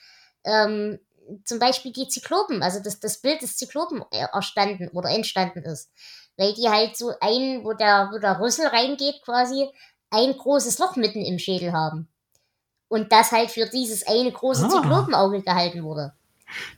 ähm, 0.44 0.98
zum 1.44 1.58
Beispiel 1.58 1.92
die 1.92 2.08
Zyklopen, 2.08 2.62
also 2.62 2.80
das, 2.80 3.00
das 3.00 3.18
Bild 3.20 3.40
des 3.42 3.56
Zyklopen 3.56 4.04
erstanden 4.10 4.88
oder 4.88 5.10
entstanden 5.10 5.62
ist. 5.62 5.90
Weil 6.36 6.54
die 6.54 6.68
halt 6.68 6.96
so 6.96 7.12
ein, 7.20 7.64
wo 7.64 7.72
der, 7.72 8.10
wo 8.12 8.18
der 8.18 8.40
Rüssel 8.40 8.66
reingeht 8.66 9.22
quasi, 9.22 9.68
ein 10.10 10.36
großes 10.36 10.78
Loch 10.78 10.96
mitten 10.96 11.22
im 11.22 11.38
Schädel 11.38 11.72
haben. 11.72 12.08
Und 12.88 13.12
das 13.12 13.32
halt 13.32 13.50
für 13.50 13.66
dieses 13.66 14.06
eine 14.06 14.32
große 14.32 14.66
Ah. 14.66 14.68
Zyklopenauge 14.70 15.42
gehalten 15.42 15.82
wurde. 15.84 16.14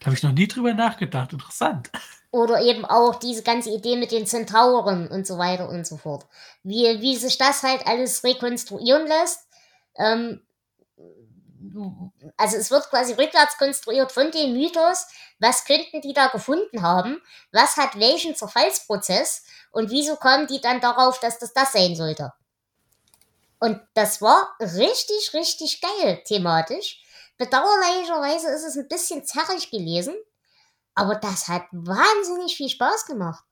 Da 0.01 0.07
habe 0.07 0.17
ich 0.17 0.23
noch 0.23 0.33
nie 0.33 0.49
drüber 0.49 0.75
nachgedacht. 0.75 1.33
Interessant. 1.33 1.91
Oder 2.33 2.61
eben 2.61 2.85
auch 2.85 3.17
diese 3.17 3.43
ganze 3.43 3.71
Idee 3.71 3.97
mit 3.97 4.13
den 4.13 4.27
Zentauren 4.27 5.09
und 5.09 5.27
so 5.27 5.39
weiter 5.39 5.69
und 5.69 5.87
so 5.87 5.97
fort. 5.97 6.27
Wie, 6.63 7.01
wie 7.01 7.17
sich 7.17 7.39
das 7.39 7.63
halt 7.63 7.87
alles 7.87 8.23
rekonstruieren 8.25 9.07
lässt. 9.07 9.47
Ähm, 9.97 10.41
also 12.37 12.57
es 12.57 12.71
wird 12.71 12.89
quasi 12.89 13.13
rückwärts 13.13 13.59
konstruiert 13.59 14.13
von 14.13 14.31
dem 14.31 14.53
Mythos, 14.55 15.07
was 15.39 15.65
könnten 15.65 16.01
die 16.01 16.13
da 16.13 16.29
gefunden 16.29 16.83
haben, 16.83 17.21
was 17.53 17.77
hat 17.77 17.99
welchen 17.99 18.35
Zerfallsprozess 18.35 19.45
und 19.71 19.91
wieso 19.91 20.17
kommen 20.17 20.47
die 20.47 20.61
dann 20.61 20.81
darauf, 20.81 21.21
dass 21.21 21.39
das 21.39 21.53
das 21.53 21.73
sein 21.73 21.95
sollte. 21.95 22.33
Und 23.61 23.81
das 23.95 24.21
war 24.23 24.55
richtig, 24.59 25.33
richtig 25.35 25.81
geil 25.81 26.23
thematisch. 26.25 27.03
Bedauerlicherweise 27.37 28.49
ist 28.51 28.65
es 28.65 28.77
ein 28.77 28.89
bisschen 28.89 29.25
zerrig 29.25 29.71
gelesen, 29.71 30.15
aber 30.95 31.15
das 31.15 31.49
hat 31.49 31.65
wahnsinnig 31.71 32.57
viel 32.57 32.69
Spaß 32.69 33.07
gemacht. 33.07 33.45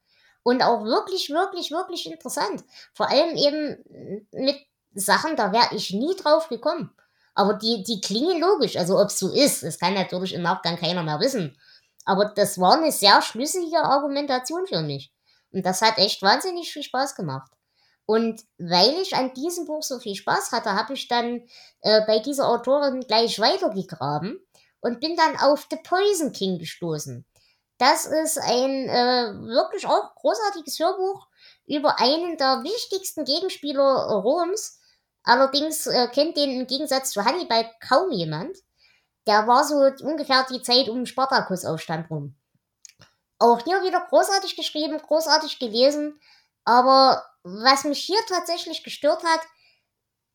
Und 0.42 0.62
auch 0.62 0.84
wirklich, 0.84 1.30
wirklich, 1.30 1.70
wirklich 1.70 2.10
interessant. 2.10 2.64
Vor 2.94 3.10
allem 3.10 3.36
eben 3.36 4.24
mit 4.32 4.56
Sachen, 4.94 5.36
da 5.36 5.52
wäre 5.52 5.74
ich 5.74 5.92
nie 5.92 6.16
drauf 6.16 6.48
gekommen. 6.48 6.94
Aber 7.34 7.54
die, 7.54 7.82
die 7.82 8.00
klingen 8.00 8.40
logisch. 8.40 8.76
Also 8.76 8.98
ob 8.98 9.08
es 9.08 9.18
so 9.18 9.30
ist, 9.30 9.62
das 9.62 9.78
kann 9.78 9.94
natürlich 9.94 10.32
im 10.32 10.42
Nachgang 10.42 10.76
keiner 10.76 11.02
mehr 11.02 11.20
wissen. 11.20 11.56
Aber 12.04 12.24
das 12.24 12.58
war 12.58 12.78
eine 12.78 12.92
sehr 12.92 13.20
schlüssige 13.20 13.78
Argumentation 13.78 14.66
für 14.66 14.80
mich. 14.80 15.12
Und 15.52 15.64
das 15.66 15.82
hat 15.82 15.98
echt 15.98 16.22
wahnsinnig 16.22 16.72
viel 16.72 16.82
Spaß 16.82 17.14
gemacht. 17.14 17.52
Und 18.10 18.42
weil 18.56 18.94
ich 19.02 19.14
an 19.14 19.34
diesem 19.34 19.66
Buch 19.66 19.82
so 19.82 19.98
viel 19.98 20.14
Spaß 20.14 20.52
hatte, 20.52 20.72
habe 20.72 20.94
ich 20.94 21.08
dann 21.08 21.46
äh, 21.82 22.00
bei 22.06 22.20
dieser 22.20 22.48
Autorin 22.48 23.02
gleich 23.02 23.38
weitergegraben 23.38 24.40
und 24.80 25.00
bin 25.00 25.14
dann 25.14 25.36
auf 25.36 25.66
The 25.70 25.76
Poison 25.76 26.32
King 26.32 26.58
gestoßen. 26.58 27.26
Das 27.76 28.06
ist 28.06 28.38
ein 28.38 28.88
äh, 28.88 29.34
wirklich 29.46 29.86
auch 29.86 30.14
großartiges 30.14 30.78
Hörbuch 30.78 31.26
über 31.66 32.00
einen 32.00 32.38
der 32.38 32.62
wichtigsten 32.62 33.26
Gegenspieler 33.26 34.22
Roms. 34.24 34.80
Allerdings 35.22 35.86
äh, 35.86 36.08
kennt 36.08 36.38
den 36.38 36.60
im 36.60 36.66
Gegensatz 36.66 37.10
zu 37.10 37.26
Hannibal 37.26 37.70
kaum 37.86 38.10
jemand. 38.10 38.56
Der 39.26 39.46
war 39.46 39.64
so 39.64 39.76
ungefähr 40.02 40.46
die 40.50 40.62
Zeit 40.62 40.88
um 40.88 41.00
den 41.00 41.06
Spartakusaufstand 41.06 42.10
rum. 42.10 42.34
Auch 43.38 43.62
hier 43.64 43.82
wieder 43.82 44.00
großartig 44.08 44.56
geschrieben, 44.56 44.96
großartig 44.96 45.58
gelesen. 45.58 46.18
Aber 46.68 47.24
was 47.44 47.84
mich 47.84 48.04
hier 48.04 48.20
tatsächlich 48.28 48.84
gestört 48.84 49.24
hat, 49.24 49.40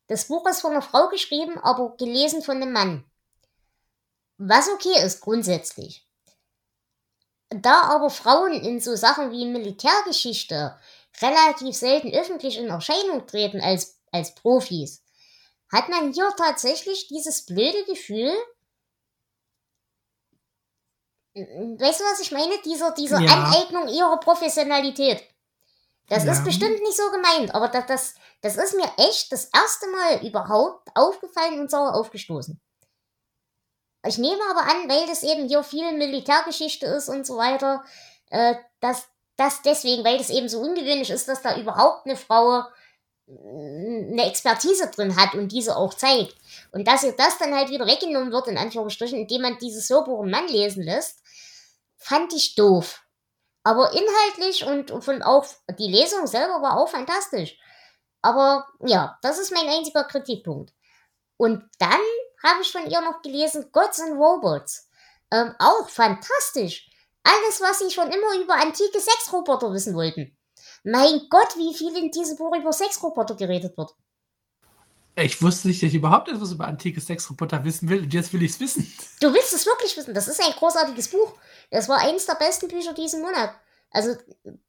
das 0.08 0.26
Buch 0.26 0.44
ist 0.48 0.62
von 0.62 0.72
einer 0.72 0.82
Frau 0.82 1.08
geschrieben, 1.08 1.60
aber 1.60 1.96
gelesen 1.96 2.42
von 2.42 2.56
einem 2.56 2.72
Mann. 2.72 3.04
Was 4.36 4.68
okay 4.68 5.00
ist 5.04 5.20
grundsätzlich. 5.20 6.04
Da 7.50 7.82
aber 7.82 8.10
Frauen 8.10 8.52
in 8.52 8.80
so 8.80 8.96
Sachen 8.96 9.30
wie 9.30 9.46
Militärgeschichte 9.46 10.76
relativ 11.22 11.76
selten 11.76 12.12
öffentlich 12.12 12.58
in 12.58 12.66
Erscheinung 12.66 13.28
treten 13.28 13.60
als, 13.60 14.00
als 14.10 14.34
Profis, 14.34 15.04
hat 15.70 15.88
man 15.88 16.12
hier 16.12 16.34
tatsächlich 16.36 17.06
dieses 17.06 17.46
blöde 17.46 17.84
Gefühl, 17.84 18.34
weißt 21.36 22.00
du, 22.00 22.04
was 22.04 22.18
ich 22.18 22.32
meine? 22.32 22.60
Dieser, 22.64 22.90
dieser 22.90 23.20
Ja. 23.20 23.34
Aneignung 23.34 23.86
ihrer 23.86 24.18
Professionalität. 24.18 25.22
Das 26.08 26.24
Ja. 26.24 26.32
ist 26.32 26.44
bestimmt 26.44 26.80
nicht 26.80 26.96
so 26.96 27.10
gemeint, 27.10 27.54
aber 27.54 27.68
das, 27.68 27.86
das, 27.86 28.14
das 28.42 28.56
ist 28.56 28.76
mir 28.76 28.90
echt 28.98 29.32
das 29.32 29.46
erste 29.46 29.86
Mal 29.88 30.26
überhaupt 30.26 30.88
aufgefallen 30.94 31.60
und 31.60 31.70
sauer 31.70 31.94
aufgestoßen. 31.94 32.60
Ich 34.06 34.18
nehme 34.18 34.40
aber 34.50 34.62
an, 34.70 34.88
weil 34.88 35.06
das 35.06 35.22
eben 35.22 35.48
hier 35.48 35.62
viel 35.62 35.92
Militärgeschichte 35.92 36.86
ist 36.86 37.08
und 37.08 37.26
so 37.26 37.38
weiter, 37.38 37.82
äh, 38.30 38.54
dass 38.80 39.04
das 39.36 39.62
deswegen, 39.62 40.04
weil 40.04 40.18
das 40.18 40.28
eben 40.30 40.48
so 40.48 40.60
ungewöhnlich 40.60 41.10
ist, 41.10 41.26
dass 41.26 41.40
da 41.42 41.56
überhaupt 41.58 42.04
eine 42.06 42.16
Frau 42.16 42.60
äh, 43.26 43.32
eine 44.12 44.26
Expertise 44.28 44.90
drin 44.90 45.16
hat 45.16 45.34
und 45.34 45.50
diese 45.52 45.76
auch 45.76 45.94
zeigt. 45.94 46.36
Und 46.72 46.86
dass 46.86 47.02
ihr 47.02 47.12
das 47.12 47.38
dann 47.38 47.54
halt 47.54 47.70
wieder 47.70 47.86
weggenommen 47.86 48.30
wird, 48.30 48.46
in 48.48 48.58
Anführungsstrichen, 48.58 49.18
indem 49.20 49.40
man 49.40 49.58
dieses 49.58 49.88
Hörbuch 49.88 50.20
einen 50.20 50.30
Mann 50.30 50.48
lesen 50.48 50.82
lässt, 50.82 51.20
fand 51.96 52.34
ich 52.34 52.54
doof. 52.56 53.03
Aber 53.64 53.92
inhaltlich 53.92 54.64
und, 54.64 54.90
und 54.90 55.02
von 55.02 55.22
auch 55.22 55.46
die 55.78 55.90
Lesung 55.90 56.26
selber 56.26 56.60
war 56.62 56.76
auch 56.76 56.88
fantastisch. 56.88 57.58
Aber 58.22 58.66
ja, 58.80 59.18
das 59.22 59.38
ist 59.38 59.52
mein 59.52 59.68
einziger 59.68 60.04
Kritikpunkt. 60.04 60.72
Und 61.36 61.64
dann 61.78 62.00
habe 62.42 62.62
ich 62.62 62.70
von 62.70 62.88
ihr 62.88 63.00
noch 63.00 63.22
gelesen 63.22 63.70
Gods 63.72 64.00
and 64.00 64.18
Robots. 64.18 64.88
Ähm, 65.30 65.54
auch 65.58 65.88
fantastisch. 65.88 66.88
Alles, 67.22 67.60
was 67.60 67.78
sie 67.78 67.90
schon 67.90 68.10
immer 68.10 68.42
über 68.42 68.54
antike 68.54 69.00
Sexroboter 69.00 69.72
wissen 69.72 69.94
wollten. 69.94 70.36
Mein 70.84 71.26
Gott, 71.30 71.56
wie 71.56 71.74
viel 71.74 71.96
in 71.96 72.10
diesem 72.10 72.36
Buch 72.36 72.54
über 72.54 72.72
Sexroboter 72.72 73.34
geredet 73.34 73.76
wird. 73.78 73.94
Ich 75.16 75.40
wusste 75.40 75.68
nicht, 75.68 75.80
dass 75.80 75.90
ich 75.90 75.94
überhaupt 75.94 76.28
etwas 76.28 76.50
über 76.50 76.66
antike 76.66 77.00
Sexroboter 77.00 77.64
wissen 77.64 77.88
will 77.88 78.02
und 78.02 78.12
jetzt 78.12 78.32
will 78.32 78.42
ich 78.42 78.52
es 78.52 78.60
wissen. 78.60 78.92
Du 79.20 79.32
willst 79.32 79.54
es 79.54 79.64
wirklich 79.64 79.96
wissen. 79.96 80.12
Das 80.12 80.26
ist 80.26 80.42
ein 80.42 80.52
großartiges 80.52 81.08
Buch. 81.08 81.34
Das 81.70 81.88
war 81.88 81.98
eines 81.98 82.26
der 82.26 82.34
besten 82.34 82.66
Bücher 82.66 82.94
diesen 82.94 83.22
Monat. 83.22 83.54
Also 83.90 84.16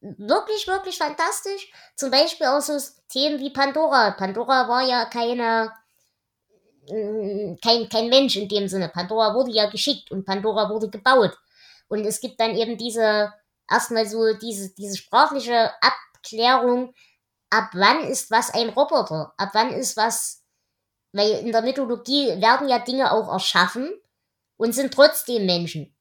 wirklich, 0.02 0.68
wirklich 0.68 1.00
fantastisch. 1.00 1.72
Zum 1.96 2.12
Beispiel 2.12 2.46
auch 2.46 2.62
so 2.62 2.78
Themen 3.10 3.40
wie 3.40 3.50
Pandora. 3.50 4.12
Pandora 4.12 4.70
war 4.70 4.84
ja 4.84 5.06
keine, 5.06 5.72
mm, 6.90 7.56
kein, 7.64 7.90
kein 7.90 8.10
Mensch 8.10 8.36
in 8.36 8.48
dem 8.48 8.68
Sinne. 8.68 8.90
Pandora 8.90 9.34
wurde 9.34 9.52
ja 9.52 9.68
geschickt 9.68 10.12
und 10.12 10.26
Pandora 10.26 10.70
wurde 10.70 10.92
gebaut. 10.92 11.36
Und 11.88 12.06
es 12.06 12.20
gibt 12.20 12.40
dann 12.40 12.56
eben 12.56 12.78
diese, 12.78 13.34
erstmal 13.70 14.06
so 14.06 14.34
diese, 14.36 14.76
diese 14.76 14.96
sprachliche 14.96 15.72
Abklärung, 15.82 16.94
ab 17.56 17.70
wann 17.74 18.02
ist 18.02 18.32
was 18.32 18.54
ein 18.54 18.70
Roboter? 18.70 19.34
Ab 19.38 19.50
wann 19.54 19.72
ist 19.72 19.96
was, 19.96 20.44
weil 21.14 21.32
in 21.40 21.52
der 21.52 21.62
Mythologie 21.62 22.42
werden 22.42 22.68
ja 22.68 22.80
Dinge 22.80 23.12
auch 23.12 23.32
erschaffen 23.32 23.94
und 24.58 24.74
sind 24.76 24.94
trotzdem 24.94 25.46
Menschen. 25.46 25.96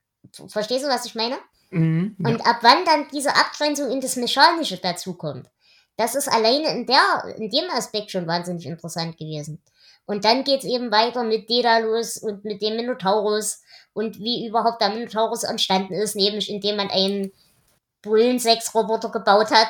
Verstehst 0.48 0.84
du, 0.84 0.88
was 0.88 1.06
ich 1.06 1.14
meine? 1.14 1.36
Mhm, 1.70 2.16
ja. 2.18 2.30
Und 2.30 2.46
ab 2.46 2.58
wann 2.62 2.84
dann 2.84 3.06
diese 3.12 3.30
Abgrenzung 3.36 3.90
in 3.90 4.00
das 4.00 4.16
Mechanische 4.16 4.78
dazukommt. 4.78 5.48
Das 5.96 6.16
ist 6.16 6.28
alleine 6.28 6.70
in, 6.70 6.86
der, 6.86 7.36
in 7.36 7.50
dem 7.50 7.70
Aspekt 7.70 8.10
schon 8.10 8.26
wahnsinnig 8.26 8.66
interessant 8.66 9.16
gewesen. 9.16 9.62
Und 10.06 10.24
dann 10.24 10.42
geht's 10.42 10.64
eben 10.64 10.90
weiter 10.90 11.22
mit 11.22 11.48
Daedalus 11.48 12.18
und 12.18 12.44
mit 12.44 12.60
dem 12.62 12.76
Minotaurus 12.76 13.62
und 13.92 14.18
wie 14.18 14.46
überhaupt 14.46 14.82
der 14.82 14.90
Minotaurus 14.90 15.44
entstanden 15.44 15.94
ist, 15.94 16.16
nämlich 16.16 16.50
indem 16.50 16.76
man 16.76 16.90
einen 16.90 17.32
Bullensex-Roboter 18.02 19.10
gebaut 19.10 19.50
hat. 19.52 19.68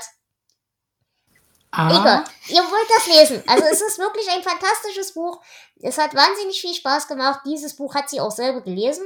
Ah, 1.77 1.89
Egal, 1.91 2.25
ihr 2.49 2.63
wollt 2.63 2.89
das 2.89 3.07
lesen. 3.09 3.43
Also 3.49 3.65
es 3.65 3.81
ist 3.81 3.99
wirklich 3.99 4.31
ein 4.31 4.45
fantastisches 4.45 5.13
Buch. 5.13 5.43
Es 5.83 5.99
hat 5.99 6.15
wahnsinnig 6.15 6.61
viel 6.61 6.73
Spaß 6.73 7.09
gemacht. 7.09 7.41
Dieses 7.45 7.75
Buch 7.75 7.97
hat 7.97 8.09
sie 8.09 8.21
auch 8.21 8.31
selber 8.31 8.61
gelesen. 8.61 9.05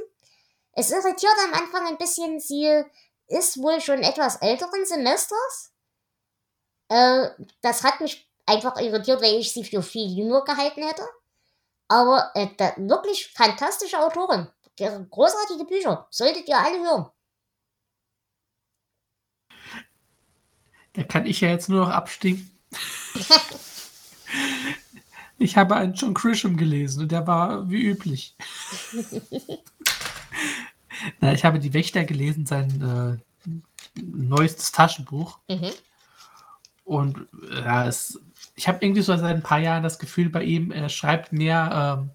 Es 0.72 0.90
irritiert 0.90 1.32
am 1.46 1.54
Anfang 1.54 1.86
ein 1.86 1.96
bisschen, 1.96 2.38
sie 2.40 2.84
ist 3.26 3.62
wohl 3.62 3.80
schon 3.80 4.02
etwas 4.02 4.36
älteren 4.36 4.84
Semesters. 4.84 5.72
Äh, 6.88 7.30
das 7.62 7.84
hat 7.84 8.00
mich 8.02 8.30
einfach 8.44 8.78
irritiert, 8.78 9.22
weil 9.22 9.36
ich 9.36 9.52
sie 9.52 9.64
für 9.64 9.82
viel 9.82 10.06
jünger 10.06 10.44
gehalten 10.44 10.86
hätte. 10.86 11.08
Aber 11.88 12.30
äh, 12.34 12.48
da, 12.58 12.74
wirklich 12.76 13.32
fantastische 13.32 13.98
Autorin. 13.98 14.46
Großartige 14.76 15.64
Bücher. 15.64 16.06
Solltet 16.10 16.46
ihr 16.46 16.58
alle 16.58 16.80
hören. 16.80 17.10
da 20.92 21.04
kann 21.04 21.26
ich 21.26 21.40
ja 21.40 21.48
jetzt 21.48 21.68
nur 21.68 21.86
noch 21.86 21.90
abstinken. 21.90 22.57
Ich 25.40 25.56
habe 25.56 25.76
einen 25.76 25.94
John 25.94 26.14
Grisham 26.14 26.56
gelesen 26.56 27.02
und 27.02 27.12
der 27.12 27.26
war 27.28 27.70
wie 27.70 27.82
üblich. 27.82 28.34
Na, 31.20 31.32
ich 31.32 31.44
habe 31.44 31.60
Die 31.60 31.72
Wächter 31.72 32.04
gelesen, 32.04 32.44
sein 32.44 33.22
äh, 33.46 33.52
neuestes 34.00 34.72
Taschenbuch. 34.72 35.38
Mhm. 35.48 35.70
Und 36.84 37.28
ja, 37.52 37.86
es, 37.86 38.20
ich 38.56 38.66
habe 38.66 38.84
irgendwie 38.84 39.02
so 39.02 39.16
seit 39.16 39.36
ein 39.36 39.42
paar 39.42 39.60
Jahren 39.60 39.84
das 39.84 40.00
Gefühl 40.00 40.28
bei 40.28 40.42
ihm, 40.42 40.72
er 40.72 40.88
schreibt 40.88 41.32
mehr 41.32 41.98
ähm, 42.00 42.10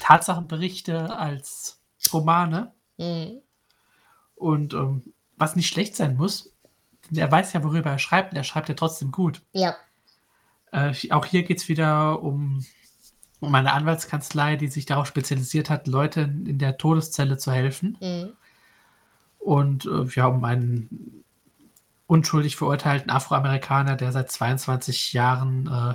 Tatsachenberichte 0.00 1.14
als 1.14 1.82
Romane. 2.12 2.72
Mhm. 2.96 3.42
Und 4.36 4.72
ähm, 4.72 5.12
was 5.36 5.54
nicht 5.54 5.68
schlecht 5.68 5.96
sein 5.96 6.16
muss, 6.16 6.53
er 7.14 7.30
weiß 7.30 7.52
ja, 7.52 7.62
worüber 7.62 7.90
er 7.90 7.98
schreibt 7.98 8.32
und 8.32 8.36
er 8.36 8.44
schreibt 8.44 8.68
ja 8.68 8.74
trotzdem 8.74 9.10
gut. 9.10 9.42
Ja. 9.52 9.76
Äh, 10.72 10.94
auch 11.10 11.26
hier 11.26 11.42
geht 11.42 11.58
es 11.58 11.68
wieder 11.68 12.22
um, 12.22 12.64
um 13.40 13.54
eine 13.54 13.72
Anwaltskanzlei, 13.72 14.56
die 14.56 14.68
sich 14.68 14.86
darauf 14.86 15.06
spezialisiert 15.06 15.70
hat, 15.70 15.86
Leuten 15.86 16.46
in 16.46 16.58
der 16.58 16.78
Todeszelle 16.78 17.36
zu 17.36 17.52
helfen. 17.52 17.96
Mhm. 18.00 18.32
Und 19.38 19.86
äh, 19.86 20.04
ja, 20.14 20.26
um 20.26 20.44
einen 20.44 21.24
unschuldig 22.06 22.56
verurteilten 22.56 23.10
Afroamerikaner, 23.10 23.96
der 23.96 24.12
seit 24.12 24.30
22 24.30 25.12
Jahren 25.12 25.66
äh, 25.66 25.94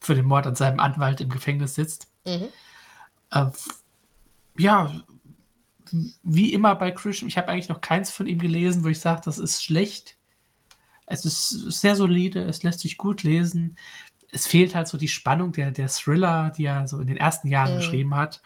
für 0.00 0.14
den 0.14 0.26
Mord 0.26 0.46
an 0.46 0.54
seinem 0.54 0.80
Anwalt 0.80 1.20
im 1.20 1.28
Gefängnis 1.28 1.74
sitzt. 1.74 2.08
Mhm. 2.26 2.48
Äh, 3.30 3.46
ja, 4.58 4.92
wie 6.22 6.52
immer 6.52 6.74
bei 6.74 6.90
Christian, 6.90 7.28
ich 7.28 7.36
habe 7.36 7.48
eigentlich 7.48 7.68
noch 7.68 7.80
keins 7.80 8.10
von 8.10 8.26
ihm 8.26 8.38
gelesen, 8.38 8.84
wo 8.84 8.88
ich 8.88 9.00
sage, 9.00 9.22
das 9.24 9.38
ist 9.38 9.62
schlecht. 9.62 10.16
Es 11.10 11.24
ist 11.24 11.48
sehr 11.50 11.96
solide, 11.96 12.42
es 12.44 12.62
lässt 12.62 12.80
sich 12.80 12.96
gut 12.96 13.22
lesen. 13.22 13.76
Es 14.32 14.46
fehlt 14.46 14.74
halt 14.74 14.88
so 14.88 14.96
die 14.96 15.08
Spannung 15.08 15.52
der, 15.52 15.72
der 15.72 15.88
Thriller, 15.88 16.52
die 16.56 16.64
er 16.66 16.86
so 16.86 17.00
in 17.00 17.08
den 17.08 17.16
ersten 17.16 17.48
Jahren 17.48 17.72
Mhm. 17.72 17.76
geschrieben 17.78 18.14
hat. 18.14 18.40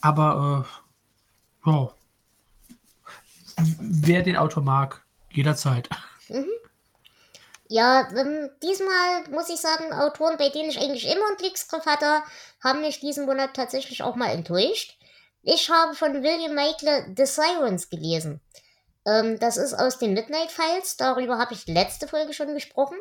Aber 0.00 0.66
äh, 1.66 1.70
ja, 1.70 1.90
wer 3.78 4.22
den 4.22 4.36
Autor 4.36 4.62
mag, 4.62 5.04
jederzeit. 5.30 5.88
Ja, 7.68 8.08
ähm, 8.16 8.50
diesmal 8.62 9.28
muss 9.30 9.48
ich 9.48 9.60
sagen, 9.60 9.92
Autoren, 9.92 10.36
bei 10.36 10.48
denen 10.48 10.70
ich 10.70 10.80
eigentlich 10.80 11.06
immer 11.06 11.26
einen 11.28 11.36
Glücksgriff 11.36 11.86
hatte, 11.86 12.22
haben 12.62 12.80
mich 12.80 13.00
diesen 13.00 13.26
Monat 13.26 13.54
tatsächlich 13.54 14.02
auch 14.02 14.16
mal 14.16 14.30
enttäuscht. 14.30 14.98
Ich 15.42 15.70
habe 15.70 15.94
von 15.94 16.14
William 16.14 16.54
Maikle 16.54 17.14
The 17.16 17.26
Sirens 17.26 17.88
gelesen. 17.88 18.40
Ähm, 19.06 19.38
das 19.38 19.56
ist 19.56 19.74
aus 19.74 19.98
den 19.98 20.12
Midnight 20.12 20.50
Files, 20.50 20.96
darüber 20.96 21.38
habe 21.38 21.54
ich 21.54 21.66
letzte 21.66 22.06
Folge 22.06 22.32
schon 22.32 22.54
gesprochen. 22.54 22.96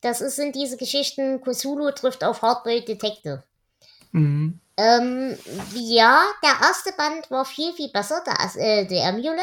Das 0.00 0.20
ist, 0.20 0.36
sind 0.36 0.54
diese 0.54 0.76
Geschichten, 0.76 1.40
Cthulhu 1.42 1.90
trifft 1.90 2.24
auf 2.24 2.42
Hardboiled 2.42 2.88
Detective. 2.88 3.42
Mhm. 4.12 4.60
Ähm, 4.76 5.38
ja, 5.74 6.22
der 6.42 6.66
erste 6.66 6.92
Band 6.92 7.30
war 7.30 7.44
viel, 7.44 7.72
viel 7.72 7.90
besser, 7.90 8.22
der, 8.24 8.62
äh, 8.62 8.86
der 8.86 9.04
Amulet. 9.04 9.40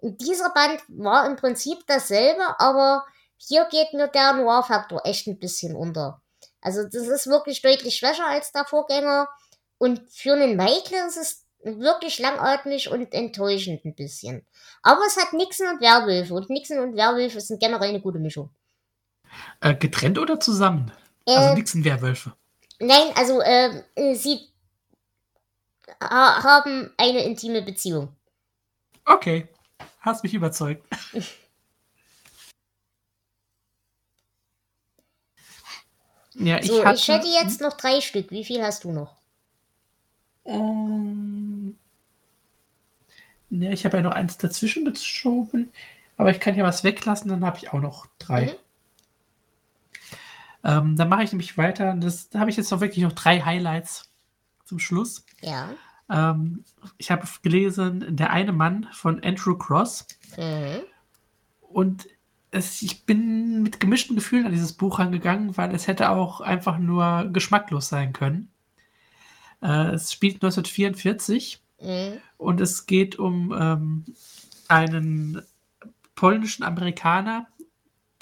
Dieser 0.00 0.50
Band 0.50 0.82
war 0.88 1.26
im 1.26 1.36
Prinzip 1.36 1.78
dasselbe, 1.86 2.42
aber 2.58 3.06
hier 3.38 3.66
geht 3.70 3.92
mir 3.94 4.08
der 4.08 4.34
Noir-Faktor 4.34 5.04
echt 5.04 5.26
ein 5.26 5.38
bisschen 5.38 5.74
unter. 5.74 6.20
Also 6.60 6.84
das 6.84 7.06
ist 7.06 7.26
wirklich 7.26 7.62
deutlich 7.62 7.96
schwächer 7.96 8.26
als 8.26 8.52
der 8.52 8.64
Vorgänger 8.64 9.28
und 9.78 10.02
für 10.10 10.34
einen 10.34 10.56
Michael 10.56 11.06
ist 11.06 11.16
es 11.16 11.45
wirklich 11.66 12.18
langatmig 12.18 12.90
und 12.90 13.12
enttäuschend 13.12 13.84
ein 13.84 13.94
bisschen. 13.94 14.46
Aber 14.82 15.00
es 15.06 15.16
hat 15.16 15.32
Nixon 15.32 15.68
und 15.68 15.80
Werwölfe 15.80 16.34
und 16.34 16.48
Nixon 16.50 16.78
und 16.78 16.96
Werwölfe 16.96 17.40
sind 17.40 17.60
generell 17.60 17.88
eine 17.88 18.00
gute 18.00 18.18
Mischung. 18.18 18.50
Äh, 19.60 19.74
getrennt 19.74 20.18
oder 20.18 20.38
zusammen? 20.40 20.92
Äh, 21.26 21.34
Also 21.34 21.54
Nixon 21.54 21.84
Werwölfe. 21.84 22.32
Nein, 22.78 23.08
also 23.14 23.40
äh, 23.40 23.82
äh, 23.94 24.14
sie 24.14 24.40
ha 26.00 26.42
haben 26.42 26.92
eine 26.96 27.24
intime 27.24 27.62
Beziehung. 27.62 28.14
Okay, 29.04 29.48
hast 30.00 30.22
mich 30.24 30.34
überzeugt. 30.34 30.84
ja, 36.34 36.58
ich 36.58 36.66
So, 36.66 36.84
hatte, 36.84 36.96
ich 36.96 37.08
hätte 37.08 37.28
jetzt 37.28 37.60
noch 37.60 37.76
drei 37.76 38.00
Stück. 38.00 38.30
Wie 38.30 38.44
viel 38.44 38.62
hast 38.62 38.84
du 38.84 38.92
noch? 38.92 39.16
Ähm, 40.44 41.55
ja, 43.50 43.70
ich 43.70 43.84
habe 43.84 43.96
ja 43.98 44.02
noch 44.02 44.12
eins 44.12 44.38
dazwischen 44.38 44.84
geschoben, 44.84 45.72
aber 46.16 46.30
ich 46.30 46.40
kann 46.40 46.56
ja 46.56 46.64
was 46.64 46.84
weglassen, 46.84 47.30
dann 47.30 47.44
habe 47.44 47.58
ich 47.58 47.72
auch 47.72 47.80
noch 47.80 48.06
drei. 48.18 48.46
Mhm. 48.46 48.50
Ähm, 50.64 50.96
dann 50.96 51.08
mache 51.08 51.22
ich 51.22 51.32
nämlich 51.32 51.56
weiter. 51.56 51.94
Das, 51.94 52.28
da 52.28 52.40
habe 52.40 52.50
ich 52.50 52.56
jetzt 52.56 52.70
noch 52.70 52.80
wirklich 52.80 53.04
noch 53.04 53.12
drei 53.12 53.40
Highlights 53.40 54.10
zum 54.64 54.78
Schluss. 54.78 55.24
Ja. 55.40 55.70
Ähm, 56.10 56.64
ich 56.98 57.10
habe 57.10 57.26
gelesen 57.42 58.16
Der 58.16 58.30
eine 58.30 58.52
Mann 58.52 58.88
von 58.92 59.22
Andrew 59.22 59.56
Cross 59.56 60.06
Mhm. 60.36 60.80
und 61.60 62.08
es, 62.50 62.82
ich 62.82 63.06
bin 63.06 63.62
mit 63.62 63.80
gemischten 63.80 64.16
Gefühlen 64.16 64.46
an 64.46 64.52
dieses 64.52 64.72
Buch 64.72 64.98
rangegangen, 64.98 65.56
weil 65.56 65.74
es 65.74 65.86
hätte 65.86 66.10
auch 66.10 66.40
einfach 66.40 66.78
nur 66.78 67.28
geschmacklos 67.32 67.88
sein 67.88 68.12
können. 68.12 68.50
Äh, 69.62 69.92
es 69.92 70.12
spielt 70.12 70.36
1944 70.36 71.62
Mhm. 71.80 72.20
und 72.38 72.60
es 72.60 72.86
geht 72.86 73.18
um 73.18 73.54
ähm, 73.58 74.04
einen 74.68 75.42
polnischen 76.14 76.62
Amerikaner, 76.64 77.46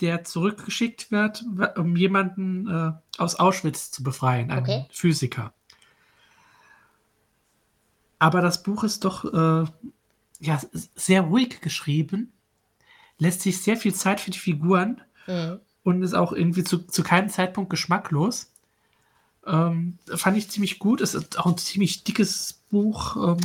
der 0.00 0.24
zurückgeschickt 0.24 1.10
wird, 1.12 1.44
um 1.76 1.94
jemanden 1.96 2.68
äh, 2.68 2.92
aus 3.18 3.36
Auschwitz 3.36 3.90
zu 3.92 4.02
befreien, 4.02 4.50
einen 4.50 4.62
Okay. 4.62 4.86
Physiker. 4.90 5.54
Aber 8.18 8.40
das 8.40 8.62
Buch 8.62 8.84
ist 8.84 9.04
doch 9.04 9.24
äh, 9.24 9.66
ja, 10.40 10.60
sehr 10.94 11.22
ruhig 11.22 11.60
geschrieben, 11.60 12.32
lässt 13.18 13.42
sich 13.42 13.62
sehr 13.62 13.76
viel 13.76 13.94
Zeit 13.94 14.20
für 14.20 14.30
die 14.30 14.38
Figuren 14.38 15.00
Mhm. 15.26 15.60
und 15.84 16.02
ist 16.02 16.12
auch 16.14 16.32
irgendwie 16.32 16.64
zu, 16.64 16.78
zu 16.86 17.02
keinem 17.02 17.28
Zeitpunkt 17.30 17.70
geschmacklos. 17.70 18.52
Ähm, 19.46 19.98
fand 20.14 20.36
ich 20.36 20.50
ziemlich 20.50 20.78
gut. 20.78 21.00
Es 21.00 21.14
ist 21.14 21.38
auch 21.38 21.46
ein 21.46 21.58
ziemlich 21.58 22.04
dickes 22.04 22.62
Buch 22.70 23.16
ähm, 23.16 23.40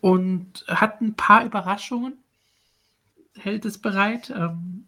und 0.00 0.64
hat 0.68 1.00
ein 1.00 1.14
paar 1.14 1.44
Überraschungen. 1.44 2.18
Hält 3.38 3.64
es 3.64 3.78
bereit. 3.78 4.30
Ähm, 4.30 4.86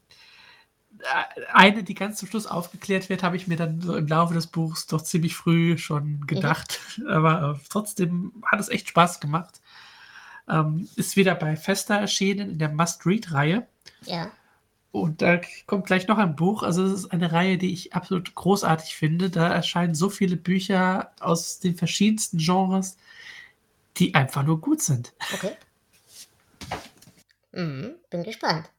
äh, 1.00 1.42
eine, 1.52 1.82
die 1.82 1.94
ganz 1.94 2.18
zum 2.18 2.28
Schluss 2.28 2.46
aufgeklärt 2.46 3.08
wird, 3.08 3.22
habe 3.22 3.36
ich 3.36 3.46
mir 3.46 3.56
dann 3.56 3.80
so 3.80 3.96
im 3.96 4.06
Laufe 4.06 4.34
des 4.34 4.48
Buchs 4.48 4.86
doch 4.86 5.02
ziemlich 5.02 5.34
früh 5.34 5.78
schon 5.78 6.26
gedacht. 6.26 6.80
Aber 7.08 7.56
äh, 7.56 7.60
trotzdem 7.70 8.32
hat 8.44 8.60
es 8.60 8.68
echt 8.68 8.88
Spaß 8.88 9.20
gemacht. 9.20 9.60
Ähm, 10.48 10.88
ist 10.96 11.16
wieder 11.16 11.34
bei 11.34 11.56
Festa 11.56 11.96
erschienen 11.96 12.50
in 12.50 12.58
der 12.58 12.70
Must-Read-Reihe. 12.70 13.66
Ja. 14.04 14.30
Und 14.90 15.20
da 15.20 15.40
kommt 15.66 15.86
gleich 15.86 16.08
noch 16.08 16.18
ein 16.18 16.34
Buch. 16.34 16.62
Also 16.62 16.84
es 16.84 16.92
ist 16.92 17.12
eine 17.12 17.32
Reihe, 17.32 17.58
die 17.58 17.72
ich 17.72 17.92
absolut 17.92 18.34
großartig 18.34 18.96
finde. 18.96 19.30
Da 19.30 19.48
erscheinen 19.52 19.94
so 19.94 20.08
viele 20.08 20.36
Bücher 20.36 21.12
aus 21.20 21.58
den 21.58 21.76
verschiedensten 21.76 22.38
Genres, 22.38 22.96
die 23.98 24.14
einfach 24.14 24.42
nur 24.42 24.60
gut 24.60 24.82
sind. 24.82 25.12
Okay. 25.34 25.56
Mhm, 27.52 27.96
bin 28.10 28.22
gespannt. 28.22 28.70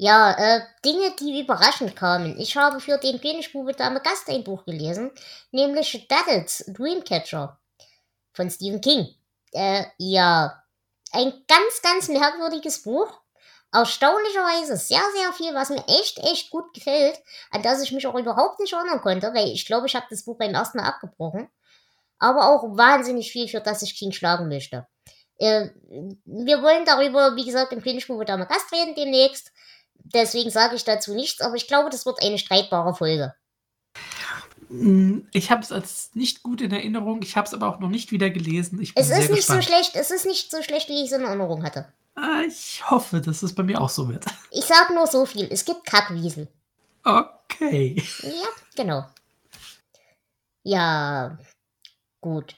Ja, 0.00 0.30
äh, 0.38 0.60
Dinge, 0.84 1.12
die 1.18 1.40
überraschend 1.40 1.96
kamen. 1.96 2.38
Ich 2.38 2.56
habe 2.56 2.78
für 2.78 2.98
den 2.98 3.20
Königsbube 3.20 3.72
Dame 3.72 4.00
Gast 4.00 4.28
ein 4.28 4.44
Buch 4.44 4.64
gelesen, 4.64 5.10
nämlich 5.50 6.06
Daddles 6.08 6.64
Dreamcatcher 6.68 7.58
von 8.32 8.48
Stephen 8.48 8.80
King. 8.80 9.08
Äh, 9.50 9.86
ja, 9.98 10.62
ein 11.10 11.32
ganz, 11.48 11.82
ganz 11.82 12.08
merkwürdiges 12.08 12.84
Buch. 12.84 13.08
Erstaunlicherweise 13.72 14.76
sehr, 14.76 15.02
sehr 15.14 15.32
viel, 15.34 15.54
was 15.54 15.68
mir 15.68 15.84
echt, 15.88 16.18
echt 16.20 16.50
gut 16.50 16.72
gefällt, 16.72 17.18
an 17.50 17.62
das 17.62 17.82
ich 17.82 17.92
mich 17.92 18.06
auch 18.06 18.14
überhaupt 18.14 18.60
nicht 18.60 18.72
erinnern 18.72 19.00
konnte, 19.00 19.34
weil 19.34 19.48
ich 19.48 19.66
glaube, 19.66 19.86
ich 19.86 19.94
habe 19.94 20.06
das 20.08 20.24
Buch 20.24 20.38
beim 20.38 20.54
ersten 20.54 20.78
Mal 20.78 20.88
abgebrochen. 20.88 21.48
Aber 22.18 22.48
auch 22.48 22.76
wahnsinnig 22.76 23.30
viel, 23.30 23.46
für 23.46 23.60
das 23.60 23.82
ich 23.82 23.96
King 23.96 24.12
schlagen 24.12 24.48
möchte. 24.48 24.86
Äh, 25.36 25.68
wir 26.24 26.62
wollen 26.62 26.84
darüber, 26.84 27.36
wie 27.36 27.44
gesagt, 27.44 27.72
im 27.72 27.82
Königsbuch 27.82 28.24
Dame 28.24 28.46
Gast 28.46 28.72
reden 28.72 28.94
demnächst. 28.94 29.52
Deswegen 29.94 30.50
sage 30.50 30.74
ich 30.74 30.84
dazu 30.84 31.14
nichts, 31.14 31.40
aber 31.40 31.54
ich 31.54 31.68
glaube, 31.68 31.90
das 31.90 32.06
wird 32.06 32.22
eine 32.22 32.38
streitbare 32.38 32.94
Folge. 32.94 33.34
Mm, 34.68 35.20
ich 35.32 35.50
habe 35.50 35.62
es 35.62 35.72
als 35.72 36.10
nicht 36.14 36.42
gut 36.42 36.60
in 36.60 36.72
Erinnerung, 36.72 37.22
ich 37.22 37.36
habe 37.36 37.46
es 37.46 37.54
aber 37.54 37.68
auch 37.68 37.80
noch 37.80 37.88
nicht 37.88 38.12
wieder 38.12 38.30
gelesen. 38.30 38.80
Ich 38.80 38.94
bin 38.94 39.02
es 39.02 39.10
ist 39.10 39.18
nicht 39.18 39.36
gespannt. 39.36 39.64
so 39.64 39.68
schlecht, 39.70 39.96
es 39.96 40.10
ist 40.10 40.26
nicht 40.26 40.50
so 40.50 40.62
schlecht, 40.62 40.88
wie 40.88 41.02
ich 41.02 41.10
es 41.10 41.12
in 41.12 41.24
Erinnerung 41.24 41.62
hatte. 41.62 41.86
Ah, 42.14 42.42
ich 42.46 42.82
hoffe, 42.90 43.20
dass 43.20 43.42
es 43.42 43.54
bei 43.54 43.62
mir 43.62 43.80
auch 43.80 43.90
so 43.90 44.08
wird. 44.08 44.24
Ich 44.50 44.64
sage 44.64 44.94
nur 44.94 45.06
so 45.06 45.26
viel, 45.26 45.46
es 45.50 45.64
gibt 45.64 45.84
Kackwiesel. 45.84 46.48
Okay. 47.04 48.02
Ja, 48.22 48.48
genau. 48.74 49.06
Ja, 50.62 51.38
gut. 52.20 52.56